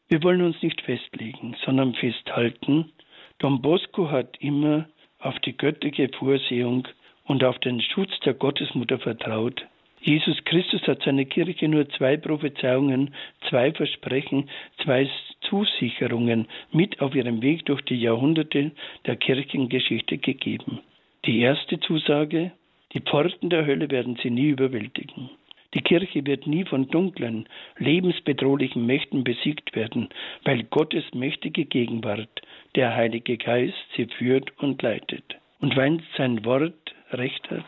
Wir 0.07 0.21
wollen 0.21 0.43
uns 0.43 0.61
nicht 0.61 0.81
festlegen, 0.81 1.55
sondern 1.65 1.95
festhalten, 1.95 2.91
Don 3.39 3.59
Bosco 3.59 4.11
hat 4.11 4.37
immer 4.39 4.87
auf 5.17 5.39
die 5.39 5.57
göttliche 5.57 6.09
Vorsehung 6.09 6.87
und 7.23 7.43
auf 7.43 7.57
den 7.57 7.81
Schutz 7.81 8.11
der 8.19 8.35
Gottesmutter 8.35 8.99
vertraut. 8.99 9.65
Jesus 10.01 10.43
Christus 10.45 10.81
hat 10.87 11.03
seine 11.03 11.25
Kirche 11.25 11.67
nur 11.67 11.87
zwei 11.89 12.17
Prophezeiungen, 12.17 13.13
zwei 13.49 13.71
Versprechen, 13.71 14.49
zwei 14.83 15.07
Zusicherungen 15.41 16.47
mit 16.71 17.01
auf 17.01 17.13
ihrem 17.13 17.41
Weg 17.43 17.65
durch 17.65 17.81
die 17.83 18.01
Jahrhunderte 18.01 18.71
der 19.05 19.15
Kirchengeschichte 19.15 20.17
gegeben. 20.17 20.79
Die 21.25 21.39
erste 21.39 21.79
Zusage, 21.79 22.51
die 22.93 23.01
Pforten 23.01 23.51
der 23.51 23.67
Hölle 23.67 23.91
werden 23.91 24.17
sie 24.23 24.31
nie 24.31 24.49
überwältigen. 24.49 25.29
Die 25.75 25.81
Kirche 25.81 26.25
wird 26.25 26.47
nie 26.47 26.65
von 26.65 26.89
dunklen, 26.89 27.47
lebensbedrohlichen 27.77 28.85
Mächten 28.85 29.23
besiegt 29.23 29.75
werden, 29.75 30.09
weil 30.43 30.63
Gottes 30.63 31.05
mächtige 31.13 31.65
Gegenwart, 31.65 32.41
der 32.75 32.95
Heilige 32.95 33.37
Geist, 33.37 33.77
sie 33.95 34.07
führt 34.07 34.51
und 34.59 34.81
leitet. 34.81 35.23
Und 35.59 35.77
wenn 35.77 36.01
sein 36.17 36.43
Wort 36.43 36.93
recht 37.11 37.49
hat, 37.51 37.65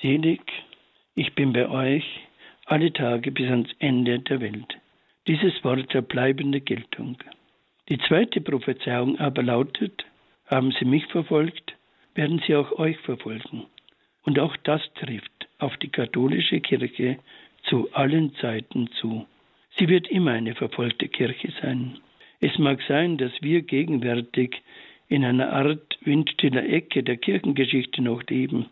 selig, 0.00 0.42
ich 1.18 1.34
bin 1.34 1.52
bei 1.52 1.68
euch 1.68 2.04
alle 2.64 2.92
Tage 2.92 3.32
bis 3.32 3.50
ans 3.50 3.70
Ende 3.80 4.20
der 4.20 4.40
Welt. 4.40 4.78
Dieses 5.26 5.64
Wort 5.64 5.92
der 5.92 6.02
bleibende 6.02 6.60
Geltung. 6.60 7.16
Die 7.88 7.98
zweite 7.98 8.40
Prophezeiung 8.40 9.18
aber 9.18 9.42
lautet, 9.42 10.06
haben 10.46 10.70
sie 10.78 10.84
mich 10.84 11.06
verfolgt, 11.06 11.74
werden 12.14 12.40
sie 12.46 12.54
auch 12.54 12.70
euch 12.78 12.96
verfolgen. 12.98 13.66
Und 14.22 14.38
auch 14.38 14.56
das 14.58 14.80
trifft 14.94 15.48
auf 15.58 15.76
die 15.78 15.88
katholische 15.88 16.60
Kirche 16.60 17.18
zu 17.64 17.92
allen 17.94 18.36
Zeiten 18.36 18.88
zu. 19.00 19.26
Sie 19.76 19.88
wird 19.88 20.06
immer 20.06 20.32
eine 20.32 20.54
verfolgte 20.54 21.08
Kirche 21.08 21.52
sein. 21.60 21.98
Es 22.38 22.56
mag 22.58 22.80
sein, 22.86 23.18
dass 23.18 23.32
wir 23.40 23.62
gegenwärtig 23.62 24.62
in 25.08 25.24
einer 25.24 25.52
Art 25.52 25.98
windstiller 26.02 26.64
Ecke 26.68 27.02
der 27.02 27.16
Kirchengeschichte 27.16 28.02
noch 28.02 28.22
leben. 28.28 28.66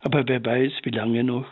Aber 0.00 0.26
wer 0.26 0.44
weiß, 0.44 0.72
wie 0.82 0.90
lange 0.90 1.22
noch. 1.22 1.46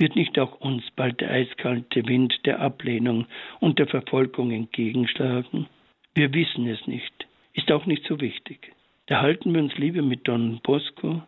Wird 0.00 0.16
nicht 0.16 0.36
auch 0.40 0.60
uns 0.60 0.82
bald 0.96 1.20
der 1.20 1.30
eiskalte 1.30 2.04
Wind 2.08 2.34
der 2.44 2.58
Ablehnung 2.58 3.26
und 3.60 3.78
der 3.78 3.86
Verfolgung 3.86 4.50
entgegenschlagen? 4.50 5.68
Wir 6.14 6.34
wissen 6.34 6.66
es 6.66 6.84
nicht. 6.88 7.28
Ist 7.52 7.70
auch 7.70 7.86
nicht 7.86 8.04
so 8.06 8.20
wichtig. 8.20 8.72
Da 9.06 9.20
halten 9.20 9.54
wir 9.54 9.62
uns 9.62 9.76
lieber 9.78 10.02
mit 10.02 10.26
Don 10.26 10.58
Bosco 10.64 11.22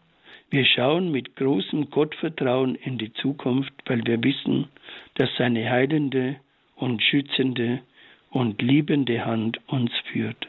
wir 0.52 0.66
schauen 0.66 1.10
mit 1.10 1.34
großem 1.36 1.88
Gottvertrauen 1.88 2.74
in 2.74 2.98
die 2.98 3.10
Zukunft, 3.14 3.72
weil 3.86 4.04
wir 4.04 4.22
wissen, 4.22 4.68
dass 5.14 5.30
seine 5.38 5.70
heilende 5.70 6.36
und 6.76 7.02
schützende 7.02 7.80
und 8.28 8.60
liebende 8.60 9.24
Hand 9.24 9.58
uns 9.68 9.90
führt. 10.12 10.46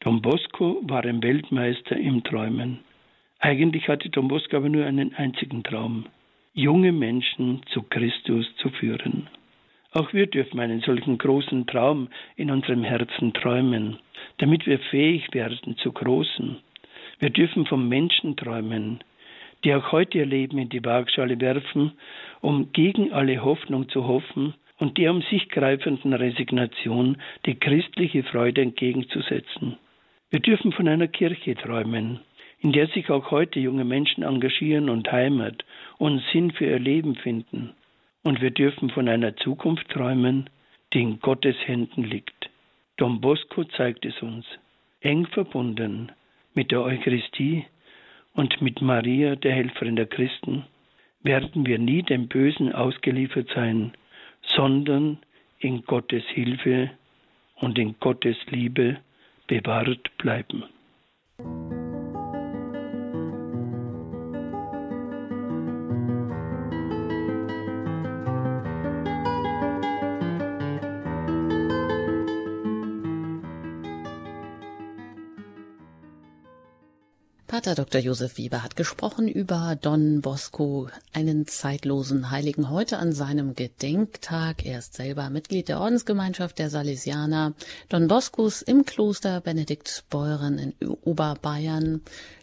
Don 0.00 0.20
Bosco 0.20 0.82
war 0.82 1.06
ein 1.06 1.22
Weltmeister 1.22 1.96
im 1.96 2.22
Träumen. 2.22 2.80
Eigentlich 3.38 3.88
hatte 3.88 4.10
Don 4.10 4.28
Bosco 4.28 4.58
aber 4.58 4.68
nur 4.68 4.84
einen 4.84 5.14
einzigen 5.14 5.62
Traum, 5.62 6.04
junge 6.52 6.92
Menschen 6.92 7.62
zu 7.72 7.82
Christus 7.82 8.46
zu 8.56 8.70
führen. 8.70 9.28
Auch 9.92 10.12
wir 10.12 10.26
dürfen 10.26 10.60
einen 10.60 10.80
solchen 10.80 11.18
großen 11.18 11.66
Traum 11.66 12.08
in 12.36 12.50
unserem 12.50 12.84
Herzen 12.84 13.32
träumen, 13.32 13.98
damit 14.38 14.66
wir 14.66 14.78
fähig 14.78 15.32
werden 15.32 15.76
zu 15.78 15.92
großen. 15.92 16.58
Wir 17.18 17.30
dürfen 17.30 17.66
vom 17.66 17.88
Menschen 17.88 18.36
träumen, 18.36 19.02
die 19.64 19.74
auch 19.74 19.92
heute 19.92 20.18
ihr 20.18 20.26
Leben 20.26 20.58
in 20.58 20.68
die 20.68 20.84
Waagschale 20.84 21.40
werfen, 21.40 21.92
um 22.40 22.72
gegen 22.72 23.12
alle 23.12 23.42
Hoffnung 23.44 23.88
zu 23.88 24.06
hoffen 24.06 24.54
und 24.78 24.96
der 24.96 25.10
um 25.10 25.22
sich 25.22 25.48
greifenden 25.48 26.14
Resignation 26.14 27.18
die 27.46 27.54
christliche 27.54 28.22
Freude 28.22 28.62
entgegenzusetzen. 28.62 29.76
Wir 30.30 30.40
dürfen 30.40 30.72
von 30.72 30.88
einer 30.88 31.08
Kirche 31.08 31.54
träumen, 31.56 32.20
in 32.60 32.72
der 32.72 32.86
sich 32.88 33.10
auch 33.10 33.30
heute 33.30 33.58
junge 33.58 33.84
Menschen 33.84 34.22
engagieren 34.22 34.88
und 34.88 35.10
Heimat 35.10 35.64
und 35.98 36.22
Sinn 36.32 36.50
für 36.50 36.66
ihr 36.66 36.78
Leben 36.78 37.14
finden. 37.16 37.74
Und 38.22 38.40
wir 38.40 38.50
dürfen 38.50 38.90
von 38.90 39.08
einer 39.08 39.36
Zukunft 39.36 39.88
träumen, 39.88 40.50
die 40.92 41.02
in 41.02 41.20
Gottes 41.20 41.56
Händen 41.64 42.04
liegt. 42.04 42.50
Don 42.96 43.20
Bosco 43.20 43.64
zeigt 43.64 44.04
es 44.04 44.20
uns, 44.20 44.44
eng 45.00 45.26
verbunden 45.26 46.12
mit 46.54 46.70
der 46.70 46.82
Eucharistie, 46.82 47.64
und 48.34 48.62
mit 48.62 48.80
Maria, 48.80 49.36
der 49.36 49.52
Helferin 49.52 49.96
der 49.96 50.06
Christen, 50.06 50.64
werden 51.22 51.66
wir 51.66 51.78
nie 51.78 52.02
dem 52.02 52.28
Bösen 52.28 52.72
ausgeliefert 52.72 53.50
sein, 53.54 53.92
sondern 54.42 55.18
in 55.58 55.82
Gottes 55.84 56.24
Hilfe 56.28 56.90
und 57.56 57.78
in 57.78 57.96
Gottes 58.00 58.36
Liebe 58.48 58.98
bewahrt 59.46 60.16
bleiben. 60.16 60.64
Pater 77.60 77.74
Dr. 77.74 78.00
Josef 78.00 78.38
Weber 78.38 78.62
hat 78.62 78.74
gesprochen 78.74 79.28
über 79.28 79.76
Don 79.78 80.22
Bosco, 80.22 80.88
einen 81.12 81.46
zeitlosen 81.46 82.30
Heiligen, 82.30 82.70
heute 82.70 82.96
an 82.96 83.12
seinem 83.12 83.54
Gedenktag. 83.54 84.64
Er 84.64 84.78
ist 84.78 84.94
selber 84.94 85.28
Mitglied 85.28 85.68
der 85.68 85.78
Ordensgemeinschaft 85.78 86.58
der 86.58 86.70
Salesianer. 86.70 87.52
Don 87.90 88.08
Boscos 88.08 88.62
im 88.62 88.86
Kloster 88.86 89.42
Benediktbeuren 89.42 90.58
in 90.58 90.88
Oberbayern 91.04 92.00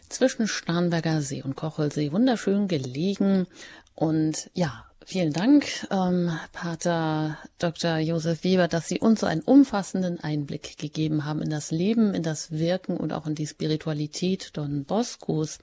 zwischen 0.08 0.46
Starnberger 0.46 1.20
See 1.20 1.42
und 1.42 1.56
Kochelsee 1.56 2.12
wunderschön 2.12 2.68
gelegen. 2.68 3.48
Und 3.96 4.50
ja, 4.54 4.84
Vielen 5.10 5.32
Dank, 5.32 5.64
ähm, 5.90 6.30
Pater 6.52 7.38
Dr. 7.56 7.96
Josef 7.96 8.44
Weber, 8.44 8.68
dass 8.68 8.88
Sie 8.88 9.00
uns 9.00 9.20
so 9.20 9.26
einen 9.26 9.40
umfassenden 9.40 10.20
Einblick 10.20 10.76
gegeben 10.76 11.24
haben 11.24 11.40
in 11.40 11.48
das 11.48 11.70
Leben, 11.70 12.12
in 12.12 12.22
das 12.22 12.50
Wirken 12.50 12.98
und 12.98 13.14
auch 13.14 13.26
in 13.26 13.34
die 13.34 13.46
Spiritualität 13.46 14.50
Don 14.52 14.84
Boscos, 14.84 15.60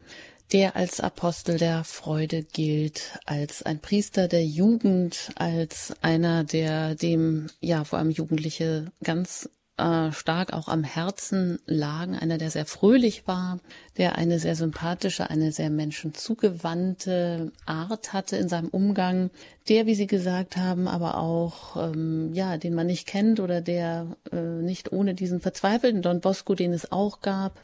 der 0.51 0.75
als 0.75 0.99
Apostel 0.99 1.59
der 1.59 1.83
Freude 1.83 2.41
gilt, 2.41 3.19
als 3.27 3.61
ein 3.61 3.77
Priester 3.77 4.27
der 4.27 4.43
Jugend, 4.43 5.29
als 5.35 5.93
einer, 6.01 6.43
der 6.43 6.95
dem, 6.95 7.51
ja, 7.59 7.83
vor 7.83 7.99
allem 7.99 8.09
Jugendliche 8.09 8.91
ganz 9.03 9.47
äh, 9.77 10.11
stark 10.11 10.53
auch 10.53 10.67
am 10.67 10.83
Herzen 10.83 11.59
lagen, 11.65 12.15
einer, 12.15 12.37
der 12.37 12.49
sehr 12.49 12.65
fröhlich 12.65 13.27
war, 13.27 13.59
der 13.97 14.17
eine 14.17 14.39
sehr 14.39 14.55
sympathische, 14.55 15.29
eine 15.29 15.51
sehr 15.51 15.69
menschenzugewandte 15.69 17.51
Art 17.65 18.13
hatte 18.13 18.37
in 18.37 18.47
seinem 18.47 18.69
Umgang, 18.69 19.31
der, 19.67 19.85
wie 19.85 19.95
Sie 19.95 20.07
gesagt 20.07 20.57
haben, 20.57 20.87
aber 20.87 21.17
auch, 21.17 21.75
ähm, 21.75 22.33
ja, 22.33 22.57
den 22.57 22.73
man 22.73 22.87
nicht 22.87 23.07
kennt 23.07 23.39
oder 23.39 23.61
der 23.61 24.15
äh, 24.31 24.37
nicht 24.37 24.91
ohne 24.91 25.13
diesen 25.13 25.41
verzweifelten 25.41 26.01
Don 26.01 26.21
Bosco, 26.21 26.55
den 26.55 26.71
es 26.71 26.91
auch 26.91 27.21
gab, 27.21 27.59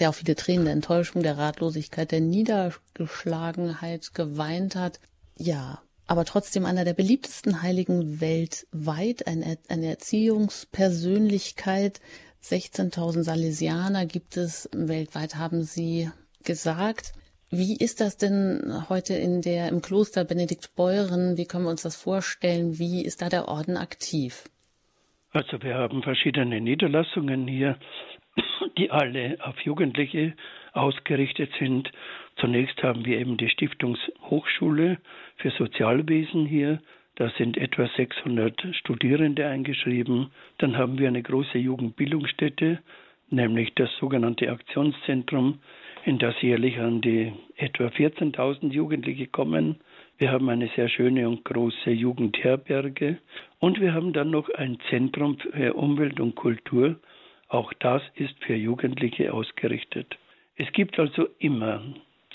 der 0.00 0.10
auch 0.10 0.14
viele 0.14 0.34
Tränen 0.34 0.64
der 0.64 0.74
Enttäuschung, 0.74 1.22
der 1.22 1.38
Ratlosigkeit, 1.38 2.10
der 2.10 2.20
Niedergeschlagenheit 2.20 4.14
geweint 4.14 4.74
hat. 4.74 4.98
Ja, 5.38 5.80
aber 6.06 6.24
trotzdem 6.24 6.66
einer 6.66 6.84
der 6.84 6.94
beliebtesten 6.94 7.62
Heiligen 7.62 8.20
weltweit, 8.20 9.26
eine, 9.26 9.58
eine 9.68 9.86
Erziehungspersönlichkeit. 9.86 12.00
16.000 12.42 13.22
Salesianer 13.22 14.06
gibt 14.06 14.36
es 14.36 14.68
weltweit, 14.72 15.36
haben 15.36 15.62
Sie 15.62 16.10
gesagt. 16.44 17.12
Wie 17.50 17.76
ist 17.76 18.00
das 18.00 18.16
denn 18.16 18.84
heute 18.88 19.14
in 19.14 19.42
der, 19.42 19.68
im 19.68 19.82
Kloster 19.82 20.24
Benedikt 20.24 20.74
Beuren? 20.74 21.36
Wie 21.36 21.44
können 21.44 21.64
wir 21.64 21.70
uns 21.70 21.82
das 21.82 21.96
vorstellen? 21.96 22.78
Wie 22.78 23.04
ist 23.04 23.20
da 23.20 23.28
der 23.28 23.46
Orden 23.46 23.76
aktiv? 23.76 24.44
Also 25.32 25.62
wir 25.62 25.74
haben 25.74 26.02
verschiedene 26.02 26.60
Niederlassungen 26.60 27.46
hier, 27.46 27.78
die 28.78 28.90
alle 28.90 29.36
auf 29.40 29.58
Jugendliche 29.60 30.34
ausgerichtet 30.72 31.50
sind. 31.58 31.90
Zunächst 32.36 32.82
haben 32.82 33.04
wir 33.04 33.18
eben 33.18 33.36
die 33.36 33.48
Stiftungshochschule 33.48 34.98
für 35.36 35.50
Sozialwesen 35.50 36.46
hier. 36.46 36.80
Da 37.16 37.30
sind 37.36 37.56
etwa 37.56 37.88
600 37.96 38.74
Studierende 38.74 39.46
eingeschrieben. 39.46 40.30
Dann 40.58 40.76
haben 40.76 40.98
wir 40.98 41.08
eine 41.08 41.22
große 41.22 41.58
Jugendbildungsstätte, 41.58 42.78
nämlich 43.30 43.74
das 43.74 43.90
sogenannte 43.98 44.50
Aktionszentrum, 44.50 45.60
in 46.04 46.18
das 46.18 46.40
jährlich 46.40 46.80
an 46.80 47.00
die 47.00 47.32
etwa 47.56 47.84
14.000 47.84 48.72
Jugendliche 48.72 49.26
kommen. 49.26 49.76
Wir 50.18 50.32
haben 50.32 50.48
eine 50.48 50.68
sehr 50.74 50.88
schöne 50.88 51.28
und 51.28 51.44
große 51.44 51.90
Jugendherberge 51.90 53.18
und 53.58 53.80
wir 53.80 53.92
haben 53.94 54.12
dann 54.12 54.30
noch 54.30 54.48
ein 54.50 54.78
Zentrum 54.88 55.38
für 55.38 55.74
Umwelt 55.74 56.18
und 56.18 56.34
Kultur. 56.34 56.96
Auch 57.48 57.72
das 57.74 58.02
ist 58.14 58.42
für 58.44 58.54
Jugendliche 58.54 59.32
ausgerichtet. 59.32 60.18
Es 60.56 60.72
gibt 60.72 60.98
also 60.98 61.28
immer, 61.38 61.82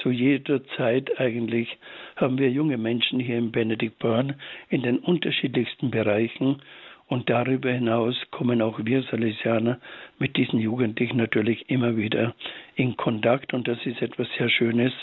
zu 0.02 0.12
jeder 0.12 0.66
Zeit 0.78 1.20
eigentlich, 1.20 1.78
haben 2.16 2.38
wir 2.38 2.50
junge 2.50 2.78
Menschen 2.78 3.20
hier 3.20 3.38
in 3.38 3.52
Benediktborn 3.52 4.36
in 4.70 4.84
den 4.84 5.00
unterschiedlichsten 5.00 5.92
Bereichen 5.92 6.62
und 7.08 7.30
darüber 7.30 7.72
hinaus 7.72 8.16
kommen 8.32 8.62
auch 8.62 8.80
wir 8.84 9.04
Salesianer 9.04 9.80
mit 10.20 10.36
diesen 10.36 10.60
Jugendlichen 10.60 11.18
natürlich 11.18 11.70
immer 11.70 11.96
wieder 11.96 12.36
in 12.76 12.98
Kontakt 12.98 13.54
und 13.54 13.68
das 13.68 13.84
ist 13.86 14.02
etwas 14.02 14.28
sehr 14.38 14.50
Schönes, 14.50 14.94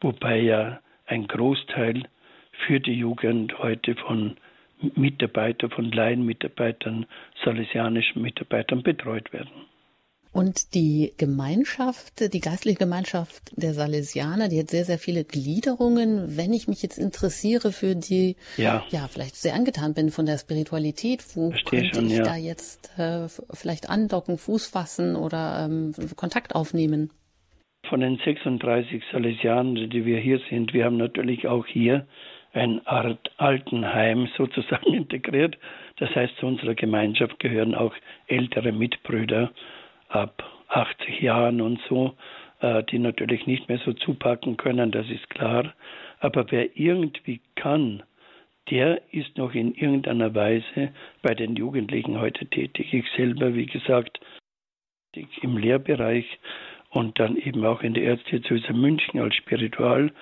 wobei 0.00 0.40
ja 0.40 0.80
ein 1.06 1.26
Großteil 1.26 2.04
für 2.66 2.80
die 2.80 2.94
Jugend 2.94 3.58
heute 3.58 3.94
von 3.94 4.36
Mitarbeitern, 4.96 5.70
von 5.70 5.92
Laienmitarbeitern, 5.92 7.06
salesianischen 7.44 8.22
Mitarbeitern 8.22 8.82
betreut 8.82 9.32
werden. 9.32 9.71
Und 10.32 10.74
die 10.74 11.12
Gemeinschaft, 11.18 12.32
die 12.32 12.40
geistliche 12.40 12.78
Gemeinschaft 12.78 13.52
der 13.54 13.74
Salesianer, 13.74 14.48
die 14.48 14.60
hat 14.60 14.70
sehr, 14.70 14.84
sehr 14.84 14.98
viele 14.98 15.24
Gliederungen. 15.24 16.38
Wenn 16.38 16.54
ich 16.54 16.68
mich 16.68 16.82
jetzt 16.82 16.98
interessiere 16.98 17.70
für 17.70 17.94
die, 17.94 18.36
ja, 18.56 18.82
ja 18.88 19.08
vielleicht 19.08 19.36
sehr 19.36 19.54
angetan 19.54 19.92
bin 19.92 20.10
von 20.10 20.24
der 20.24 20.38
Spiritualität, 20.38 21.22
wo 21.34 21.50
Versteh 21.50 21.82
könnte 21.82 21.94
schon, 21.96 22.06
ich 22.06 22.16
ja. 22.16 22.24
da 22.24 22.36
jetzt 22.36 22.98
äh, 22.98 23.28
vielleicht 23.52 23.90
andocken, 23.90 24.38
Fuß 24.38 24.68
fassen 24.68 25.16
oder 25.16 25.66
ähm, 25.66 25.92
Kontakt 26.16 26.54
aufnehmen? 26.54 27.10
Von 27.86 28.00
den 28.00 28.16
36 28.24 29.02
Salesianern, 29.12 29.90
die 29.90 30.06
wir 30.06 30.18
hier 30.18 30.40
sind, 30.48 30.72
wir 30.72 30.86
haben 30.86 30.96
natürlich 30.96 31.46
auch 31.46 31.66
hier 31.66 32.06
ein 32.54 32.86
Art 32.86 33.30
Altenheim 33.36 34.28
sozusagen 34.38 34.94
integriert. 34.94 35.58
Das 35.98 36.08
heißt, 36.14 36.36
zu 36.38 36.46
unserer 36.46 36.74
Gemeinschaft 36.74 37.38
gehören 37.38 37.74
auch 37.74 37.94
ältere 38.28 38.72
Mitbrüder 38.72 39.50
ab 40.12 40.42
80 40.68 41.20
Jahren 41.20 41.60
und 41.60 41.80
so, 41.88 42.14
äh, 42.60 42.82
die 42.84 42.98
natürlich 42.98 43.46
nicht 43.46 43.68
mehr 43.68 43.78
so 43.78 43.92
zupacken 43.92 44.56
können, 44.56 44.90
das 44.90 45.08
ist 45.08 45.28
klar. 45.30 45.74
Aber 46.20 46.50
wer 46.50 46.76
irgendwie 46.76 47.40
kann, 47.56 48.02
der 48.70 49.02
ist 49.12 49.36
noch 49.36 49.54
in 49.54 49.74
irgendeiner 49.74 50.34
Weise 50.34 50.92
bei 51.20 51.34
den 51.34 51.56
Jugendlichen 51.56 52.20
heute 52.20 52.46
tätig. 52.46 52.94
Ich 52.94 53.04
selber, 53.16 53.54
wie 53.54 53.66
gesagt, 53.66 54.20
im 55.42 55.56
Lehrbereich 55.56 56.26
und 56.90 57.18
dann 57.18 57.36
eben 57.36 57.64
auch 57.64 57.82
in 57.82 57.94
der 57.94 58.04
Erzdiözese 58.04 58.72
München 58.72 59.20
als 59.20 59.34
Spiritual 59.34 60.12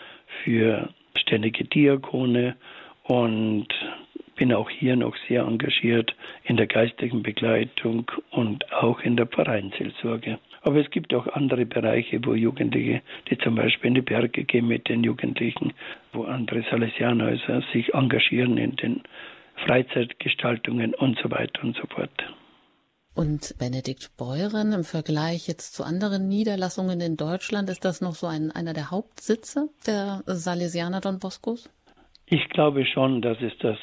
für 0.42 0.88
ständige 1.16 1.64
Diakone 1.64 2.56
und 3.04 3.68
bin 4.40 4.54
auch 4.54 4.70
hier 4.70 4.96
noch 4.96 5.14
sehr 5.28 5.42
engagiert 5.42 6.16
in 6.44 6.56
der 6.56 6.66
geistigen 6.66 7.22
Begleitung 7.22 8.10
und 8.30 8.72
auch 8.72 9.00
in 9.00 9.14
der 9.14 9.26
Vereinsseelsorge. 9.26 10.38
Aber 10.62 10.80
es 10.80 10.90
gibt 10.90 11.12
auch 11.12 11.26
andere 11.26 11.66
Bereiche, 11.66 12.24
wo 12.24 12.32
Jugendliche, 12.32 13.02
die 13.28 13.36
zum 13.36 13.54
Beispiel 13.54 13.88
in 13.88 13.96
die 13.96 14.00
Berge 14.00 14.44
gehen 14.44 14.66
mit 14.66 14.88
den 14.88 15.04
Jugendlichen, 15.04 15.74
wo 16.14 16.24
andere 16.24 16.64
Salesianhäuser 16.70 17.62
sich 17.74 17.92
engagieren 17.92 18.56
in 18.56 18.76
den 18.76 19.02
Freizeitgestaltungen 19.66 20.94
und 20.94 21.18
so 21.22 21.30
weiter 21.30 21.62
und 21.62 21.76
so 21.76 21.86
fort. 21.94 22.24
Und 23.14 23.54
Benedikt 23.58 24.16
Beuren 24.16 24.72
im 24.72 24.84
Vergleich 24.84 25.48
jetzt 25.48 25.74
zu 25.74 25.84
anderen 25.84 26.28
Niederlassungen 26.28 27.02
in 27.02 27.18
Deutschland, 27.18 27.68
ist 27.68 27.84
das 27.84 28.00
noch 28.00 28.14
so 28.14 28.26
ein, 28.26 28.50
einer 28.52 28.72
der 28.72 28.90
Hauptsitze 28.90 29.68
der 29.86 30.22
Salesianer 30.24 31.02
Don 31.02 31.18
Boscos? 31.18 31.68
Ich 32.24 32.48
glaube 32.48 32.86
schon, 32.86 33.20
dass 33.20 33.36
es 33.42 33.52
das 33.58 33.76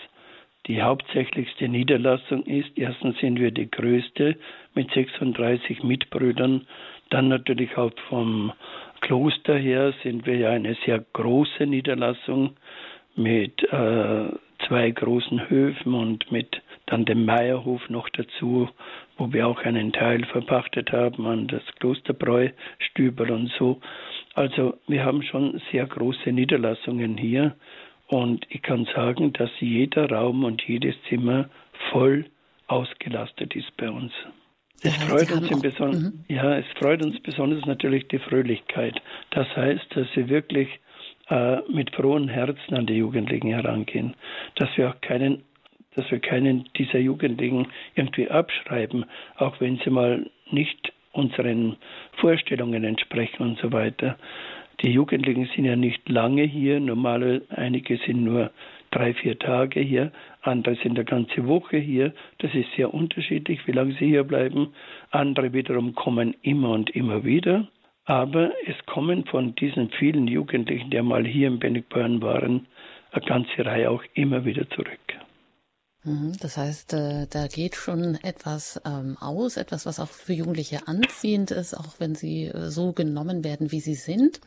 die 0.68 0.82
hauptsächlichste 0.82 1.68
Niederlassung 1.68 2.44
ist. 2.44 2.70
Erstens 2.76 3.18
sind 3.20 3.40
wir 3.40 3.52
die 3.52 3.70
größte 3.70 4.36
mit 4.74 4.92
36 4.92 5.84
Mitbrüdern. 5.84 6.68
Dann 7.10 7.30
natürlich 7.30 7.78
auch 7.78 7.92
vom 8.10 8.52
Kloster 9.02 9.58
her 9.58 9.94
sind 10.04 10.26
wir 10.26 10.36
ja 10.36 10.50
eine 10.50 10.76
sehr 10.86 11.04
große 11.14 11.66
Niederlassung 11.66 12.52
mit 13.16 13.64
äh, 13.72 14.30
zwei 14.68 14.92
großen 14.92 15.50
Höfen 15.50 15.94
und 15.94 16.32
mit 16.32 16.62
dann 16.88 17.06
dem 17.06 17.26
Meierhof 17.26 17.90
noch 17.90 18.10
dazu, 18.10 18.70
wo 19.18 19.32
wir 19.34 19.48
auch 19.48 19.62
einen 19.64 19.92
Teil 19.94 20.26
verpachtet 20.26 20.92
haben 20.92 21.26
an 21.26 21.48
das 21.48 21.64
Klosterbräu, 21.80 22.50
Stüber 22.80 23.30
und 23.34 23.52
so. 23.58 23.80
Also 24.36 24.78
wir 24.88 25.04
haben 25.04 25.24
schon 25.24 25.62
sehr 25.72 25.86
große 25.86 26.32
Niederlassungen 26.32 27.18
hier 27.18 27.56
und 28.08 28.46
ich 28.50 28.62
kann 28.62 28.88
sagen, 28.96 29.34
dass 29.34 29.50
jeder 29.60 30.10
Raum 30.10 30.44
und 30.44 30.62
jedes 30.64 30.96
Zimmer 31.10 31.50
voll 31.92 32.26
ausgelastet 32.68 33.56
ist 33.56 33.76
bei 33.78 33.90
uns. 33.90 34.12
Es 34.84 34.96
freut 34.96 35.32
uns 35.32 35.50
im 35.50 35.62
Besonderen, 35.62 36.24
mhm. 36.28 36.36
ja, 36.36 36.58
es 36.58 36.66
freut 36.78 37.04
uns 37.04 37.20
besonders 37.22 37.66
natürlich 37.66 38.08
die 38.10 38.20
Fröhlichkeit. 38.20 39.02
Das 39.32 39.48
heißt, 39.56 39.86
dass 39.96 40.08
wir 40.16 40.30
wirklich 40.30 40.70
äh, 41.30 41.58
mit 41.70 41.96
frohen 41.96 42.30
Herzen 42.30 42.76
an 42.76 42.86
die 42.86 42.98
Jugendlichen 42.98 43.50
herangehen, 43.50 44.16
dass 44.56 44.70
wir 44.78 44.90
auch 44.90 45.02
keinen 45.02 45.44
dass 45.96 46.12
wir 46.12 46.20
keinen 46.20 46.70
dieser 46.78 47.00
Jugendlichen 47.00 47.70
irgendwie 47.96 48.30
abschreiben, 48.30 49.06
auch 49.38 49.60
wenn 49.60 49.80
sie 49.84 49.90
mal 49.90 50.30
nicht 50.52 50.94
unseren 51.12 51.78
Vorstellungen 52.18 52.84
entsprechen 52.84 53.42
und 53.42 53.60
so 53.60 53.72
weiter. 53.72 54.16
Die 54.82 54.92
Jugendlichen 54.92 55.50
sind 55.56 55.66
ja 55.66 55.76
nicht 55.76 56.08
lange 56.08 56.44
hier, 56.44 56.80
normale, 56.80 57.42
einige 57.50 57.98
sind 57.98 58.24
nur 58.24 58.52
drei, 58.92 59.14
vier 59.14 59.40
Tage 59.40 59.80
hier, 59.80 60.12
andere 60.42 60.76
sind 60.76 60.98
eine 60.98 61.04
ganze 61.04 61.48
Woche 61.48 61.78
hier. 61.78 62.14
Das 62.38 62.54
ist 62.54 62.72
sehr 62.76 62.94
unterschiedlich, 62.94 63.66
wie 63.66 63.72
lange 63.72 63.94
sie 63.94 64.08
hier 64.08 64.24
bleiben. 64.24 64.74
Andere 65.12 65.52
wiederum 65.52 65.96
kommen 65.96 66.36
immer 66.42 66.72
und 66.72 66.92
immer 66.92 67.26
wieder. 67.26 67.68
Aber 68.06 68.52
es 68.66 68.86
kommen 68.86 69.26
von 69.26 69.56
diesen 69.56 69.90
vielen 69.90 70.28
Jugendlichen, 70.28 70.92
die 70.92 71.00
einmal 71.00 71.26
hier 71.26 71.48
in 71.48 71.60
Benigborn 71.60 72.22
waren, 72.22 72.68
eine 73.12 73.26
ganze 73.26 73.66
Reihe 73.66 73.90
auch 73.92 74.04
immer 74.14 74.46
wieder 74.46 74.70
zurück. 74.70 75.27
Mhm, 76.08 76.38
das 76.40 76.56
heißt, 76.56 76.94
äh, 76.94 77.28
da 77.30 77.48
geht 77.48 77.76
schon 77.76 78.16
etwas 78.24 78.80
ähm, 78.86 79.18
aus, 79.18 79.58
etwas, 79.58 79.86
was 79.86 80.00
auch 80.00 80.08
für 80.08 80.32
Jugendliche 80.32 80.88
anziehend 80.88 81.52
ist, 81.52 81.74
auch 81.74 81.96
wenn 82.00 82.16
sie 82.16 82.46
äh, 82.46 82.70
so 82.70 82.94
genommen 82.94 83.44
werden, 83.44 83.74
wie 83.74 83.82
sie 83.82 83.96
sind. 83.96 84.40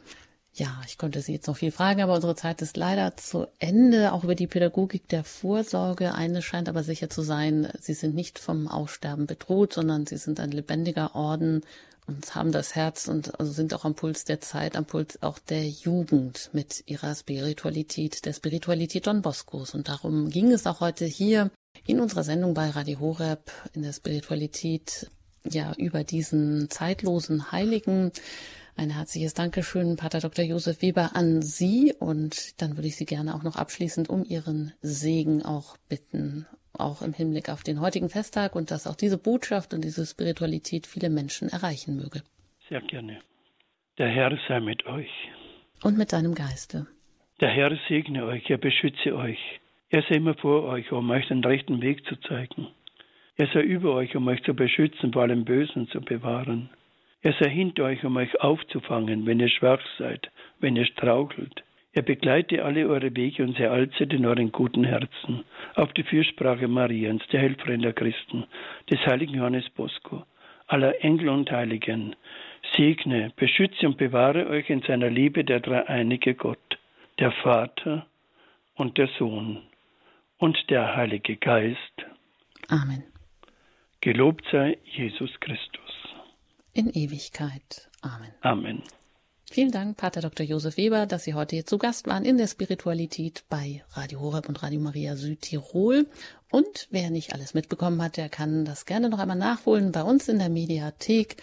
Ja, 0.54 0.80
ich 0.86 0.98
konnte 0.98 1.20
Sie 1.20 1.32
jetzt 1.32 1.46
noch 1.46 1.56
viel 1.56 1.70
fragen, 1.70 2.00
aber 2.00 2.14
unsere 2.14 2.34
Zeit 2.34 2.60
ist 2.60 2.76
leider 2.76 3.16
zu 3.16 3.46
Ende. 3.60 4.12
Auch 4.12 4.24
über 4.24 4.34
die 4.34 4.48
Pädagogik 4.48 5.06
der 5.08 5.22
Vorsorge. 5.22 6.12
Eines 6.12 6.44
scheint 6.44 6.68
aber 6.68 6.82
sicher 6.82 7.08
zu 7.08 7.22
sein, 7.22 7.68
Sie 7.78 7.94
sind 7.94 8.16
nicht 8.16 8.40
vom 8.40 8.66
Aussterben 8.66 9.26
bedroht, 9.26 9.74
sondern 9.74 10.06
Sie 10.06 10.16
sind 10.16 10.40
ein 10.40 10.50
lebendiger 10.50 11.14
Orden 11.14 11.60
und 12.06 12.34
haben 12.34 12.52
das 12.52 12.74
Herz 12.74 13.08
und 13.08 13.38
also 13.38 13.52
sind 13.52 13.74
auch 13.74 13.84
am 13.84 13.94
Puls 13.94 14.24
der 14.24 14.40
Zeit, 14.40 14.76
am 14.76 14.84
Puls 14.84 15.22
auch 15.22 15.38
der 15.38 15.68
Jugend 15.68 16.50
mit 16.52 16.82
ihrer 16.86 17.14
Spiritualität, 17.14 18.24
der 18.24 18.32
Spiritualität 18.32 19.06
Don 19.06 19.22
Boscos. 19.22 19.74
Und 19.74 19.88
darum 19.88 20.30
ging 20.30 20.50
es 20.52 20.66
auch 20.66 20.80
heute 20.80 21.04
hier 21.04 21.50
in 21.86 22.00
unserer 22.00 22.24
Sendung 22.24 22.54
bei 22.54 22.70
Radio 22.70 23.00
Horeb 23.00 23.50
in 23.72 23.82
der 23.82 23.92
Spiritualität, 23.92 25.10
ja, 25.44 25.72
über 25.76 26.04
diesen 26.04 26.68
zeitlosen 26.70 27.52
Heiligen. 27.52 28.12
Ein 28.76 28.90
herzliches 28.90 29.34
Dankeschön, 29.34 29.96
Pater 29.96 30.20
Dr. 30.20 30.44
Josef 30.44 30.82
Weber, 30.82 31.14
an 31.14 31.42
Sie. 31.42 31.94
Und 31.98 32.60
dann 32.60 32.76
würde 32.76 32.88
ich 32.88 32.96
Sie 32.96 33.06
gerne 33.06 33.34
auch 33.34 33.42
noch 33.42 33.56
abschließend 33.56 34.08
um 34.08 34.24
Ihren 34.24 34.72
Segen 34.82 35.44
auch 35.44 35.76
bitten 35.88 36.46
auch 36.84 37.02
im 37.02 37.12
Hinblick 37.12 37.48
auf 37.48 37.62
den 37.62 37.80
heutigen 37.80 38.08
Festtag 38.08 38.56
und 38.56 38.70
dass 38.70 38.86
auch 38.86 38.96
diese 38.96 39.18
Botschaft 39.18 39.74
und 39.74 39.82
diese 39.84 40.06
Spiritualität 40.06 40.86
viele 40.86 41.10
Menschen 41.10 41.48
erreichen 41.48 41.96
möge. 41.96 42.22
Sehr 42.68 42.80
gerne. 42.80 43.20
Der 43.98 44.08
Herr 44.08 44.36
sei 44.48 44.60
mit 44.60 44.86
euch. 44.86 45.10
Und 45.82 45.98
mit 45.98 46.12
deinem 46.12 46.34
Geiste. 46.34 46.86
Der 47.40 47.50
Herr 47.50 47.76
segne 47.88 48.24
euch, 48.26 48.48
er 48.50 48.58
beschütze 48.58 49.16
euch. 49.16 49.38
Er 49.88 50.02
sei 50.02 50.16
immer 50.16 50.34
vor 50.34 50.64
euch, 50.64 50.92
um 50.92 51.10
euch 51.10 51.26
den 51.28 51.42
rechten 51.42 51.80
Weg 51.82 52.04
zu 52.06 52.16
zeigen. 52.16 52.68
Er 53.36 53.48
sei 53.54 53.62
über 53.62 53.94
euch, 53.94 54.14
um 54.14 54.28
euch 54.28 54.42
zu 54.42 54.54
beschützen, 54.54 55.12
vor 55.12 55.22
allem 55.22 55.44
Bösen 55.44 55.88
zu 55.88 56.00
bewahren. 56.00 56.68
Er 57.22 57.34
sei 57.40 57.50
hinter 57.50 57.84
euch, 57.84 58.04
um 58.04 58.16
euch 58.16 58.40
aufzufangen, 58.40 59.26
wenn 59.26 59.40
ihr 59.40 59.48
schwach 59.48 59.80
seid, 59.98 60.30
wenn 60.58 60.76
ihr 60.76 60.86
strauchelt. 60.86 61.62
Er 61.92 62.02
begleite 62.02 62.64
alle 62.64 62.86
eure 62.86 63.14
Wege 63.16 63.42
und 63.42 63.56
sei 63.56 63.68
allzeit 63.68 64.12
in 64.12 64.24
euren 64.24 64.52
guten 64.52 64.84
Herzen. 64.84 65.44
Auf 65.74 65.92
die 65.92 66.04
Fürsprache 66.04 66.68
Mariens, 66.68 67.22
der 67.32 67.40
Helferin 67.40 67.82
der 67.82 67.92
Christen, 67.92 68.44
des 68.90 69.00
heiligen 69.06 69.34
Johannes 69.34 69.68
Bosco, 69.70 70.24
aller 70.68 71.02
Engel 71.04 71.30
und 71.30 71.50
Heiligen, 71.50 72.14
segne, 72.76 73.32
beschütze 73.34 73.86
und 73.86 73.96
bewahre 73.96 74.46
euch 74.46 74.70
in 74.70 74.82
seiner 74.82 75.10
Liebe 75.10 75.44
der 75.44 75.58
dreieinige 75.58 76.34
Gott, 76.34 76.78
der 77.18 77.32
Vater 77.32 78.06
und 78.76 78.96
der 78.96 79.08
Sohn 79.18 79.62
und 80.38 80.56
der 80.70 80.94
Heilige 80.94 81.36
Geist. 81.36 81.76
Amen. 82.68 83.02
Gelobt 84.00 84.44
sei 84.52 84.78
Jesus 84.84 85.30
Christus. 85.40 85.90
In 86.72 86.88
Ewigkeit. 86.88 87.90
Amen. 88.02 88.32
Amen. 88.42 88.82
Vielen 89.52 89.72
Dank, 89.72 89.96
Pater 89.96 90.20
Dr. 90.20 90.46
Josef 90.46 90.76
Weber, 90.76 91.06
dass 91.06 91.24
Sie 91.24 91.34
heute 91.34 91.56
hier 91.56 91.66
zu 91.66 91.76
Gast 91.76 92.06
waren 92.06 92.24
in 92.24 92.38
der 92.38 92.46
Spiritualität 92.46 93.42
bei 93.48 93.82
Radio 93.94 94.20
Horeb 94.20 94.48
und 94.48 94.62
Radio 94.62 94.78
Maria 94.78 95.16
Südtirol. 95.16 96.06
Und 96.52 96.86
wer 96.92 97.10
nicht 97.10 97.32
alles 97.32 97.52
mitbekommen 97.52 98.00
hat, 98.00 98.16
der 98.16 98.28
kann 98.28 98.64
das 98.64 98.86
gerne 98.86 99.08
noch 99.08 99.18
einmal 99.18 99.36
nachholen 99.36 99.90
bei 99.90 100.04
uns 100.04 100.28
in 100.28 100.38
der 100.38 100.50
Mediathek 100.50 101.38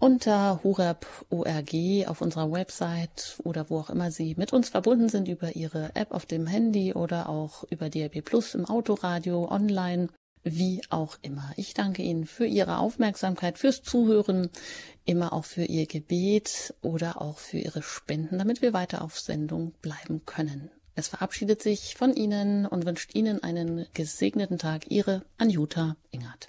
unter 0.00 0.60
horeb.org 0.64 2.08
auf 2.08 2.20
unserer 2.20 2.50
Website 2.50 3.38
oder 3.44 3.70
wo 3.70 3.78
auch 3.78 3.90
immer 3.90 4.10
Sie 4.10 4.34
mit 4.36 4.52
uns 4.52 4.70
verbunden 4.70 5.08
sind 5.08 5.28
über 5.28 5.54
Ihre 5.54 5.94
App 5.94 6.10
auf 6.10 6.26
dem 6.26 6.48
Handy 6.48 6.94
oder 6.94 7.28
auch 7.28 7.62
über 7.70 7.88
DRB 7.88 8.24
Plus 8.24 8.56
im 8.56 8.64
Autoradio 8.64 9.48
online 9.48 10.08
wie 10.46 10.80
auch 10.90 11.18
immer. 11.22 11.52
Ich 11.56 11.74
danke 11.74 12.02
Ihnen 12.02 12.24
für 12.24 12.46
Ihre 12.46 12.78
Aufmerksamkeit, 12.78 13.58
fürs 13.58 13.82
Zuhören, 13.82 14.48
immer 15.04 15.32
auch 15.32 15.44
für 15.44 15.64
Ihr 15.64 15.86
Gebet 15.86 16.74
oder 16.82 17.20
auch 17.20 17.38
für 17.38 17.58
Ihre 17.58 17.82
Spenden, 17.82 18.38
damit 18.38 18.62
wir 18.62 18.72
weiter 18.72 19.02
auf 19.02 19.18
Sendung 19.18 19.72
bleiben 19.82 20.24
können. 20.24 20.70
Es 20.94 21.08
verabschiedet 21.08 21.62
sich 21.62 21.94
von 21.96 22.14
Ihnen 22.14 22.64
und 22.64 22.86
wünscht 22.86 23.14
Ihnen 23.14 23.42
einen 23.42 23.86
gesegneten 23.92 24.56
Tag. 24.56 24.90
Ihre 24.90 25.26
Anjuta 25.36 25.96
Ingert. 26.10 26.48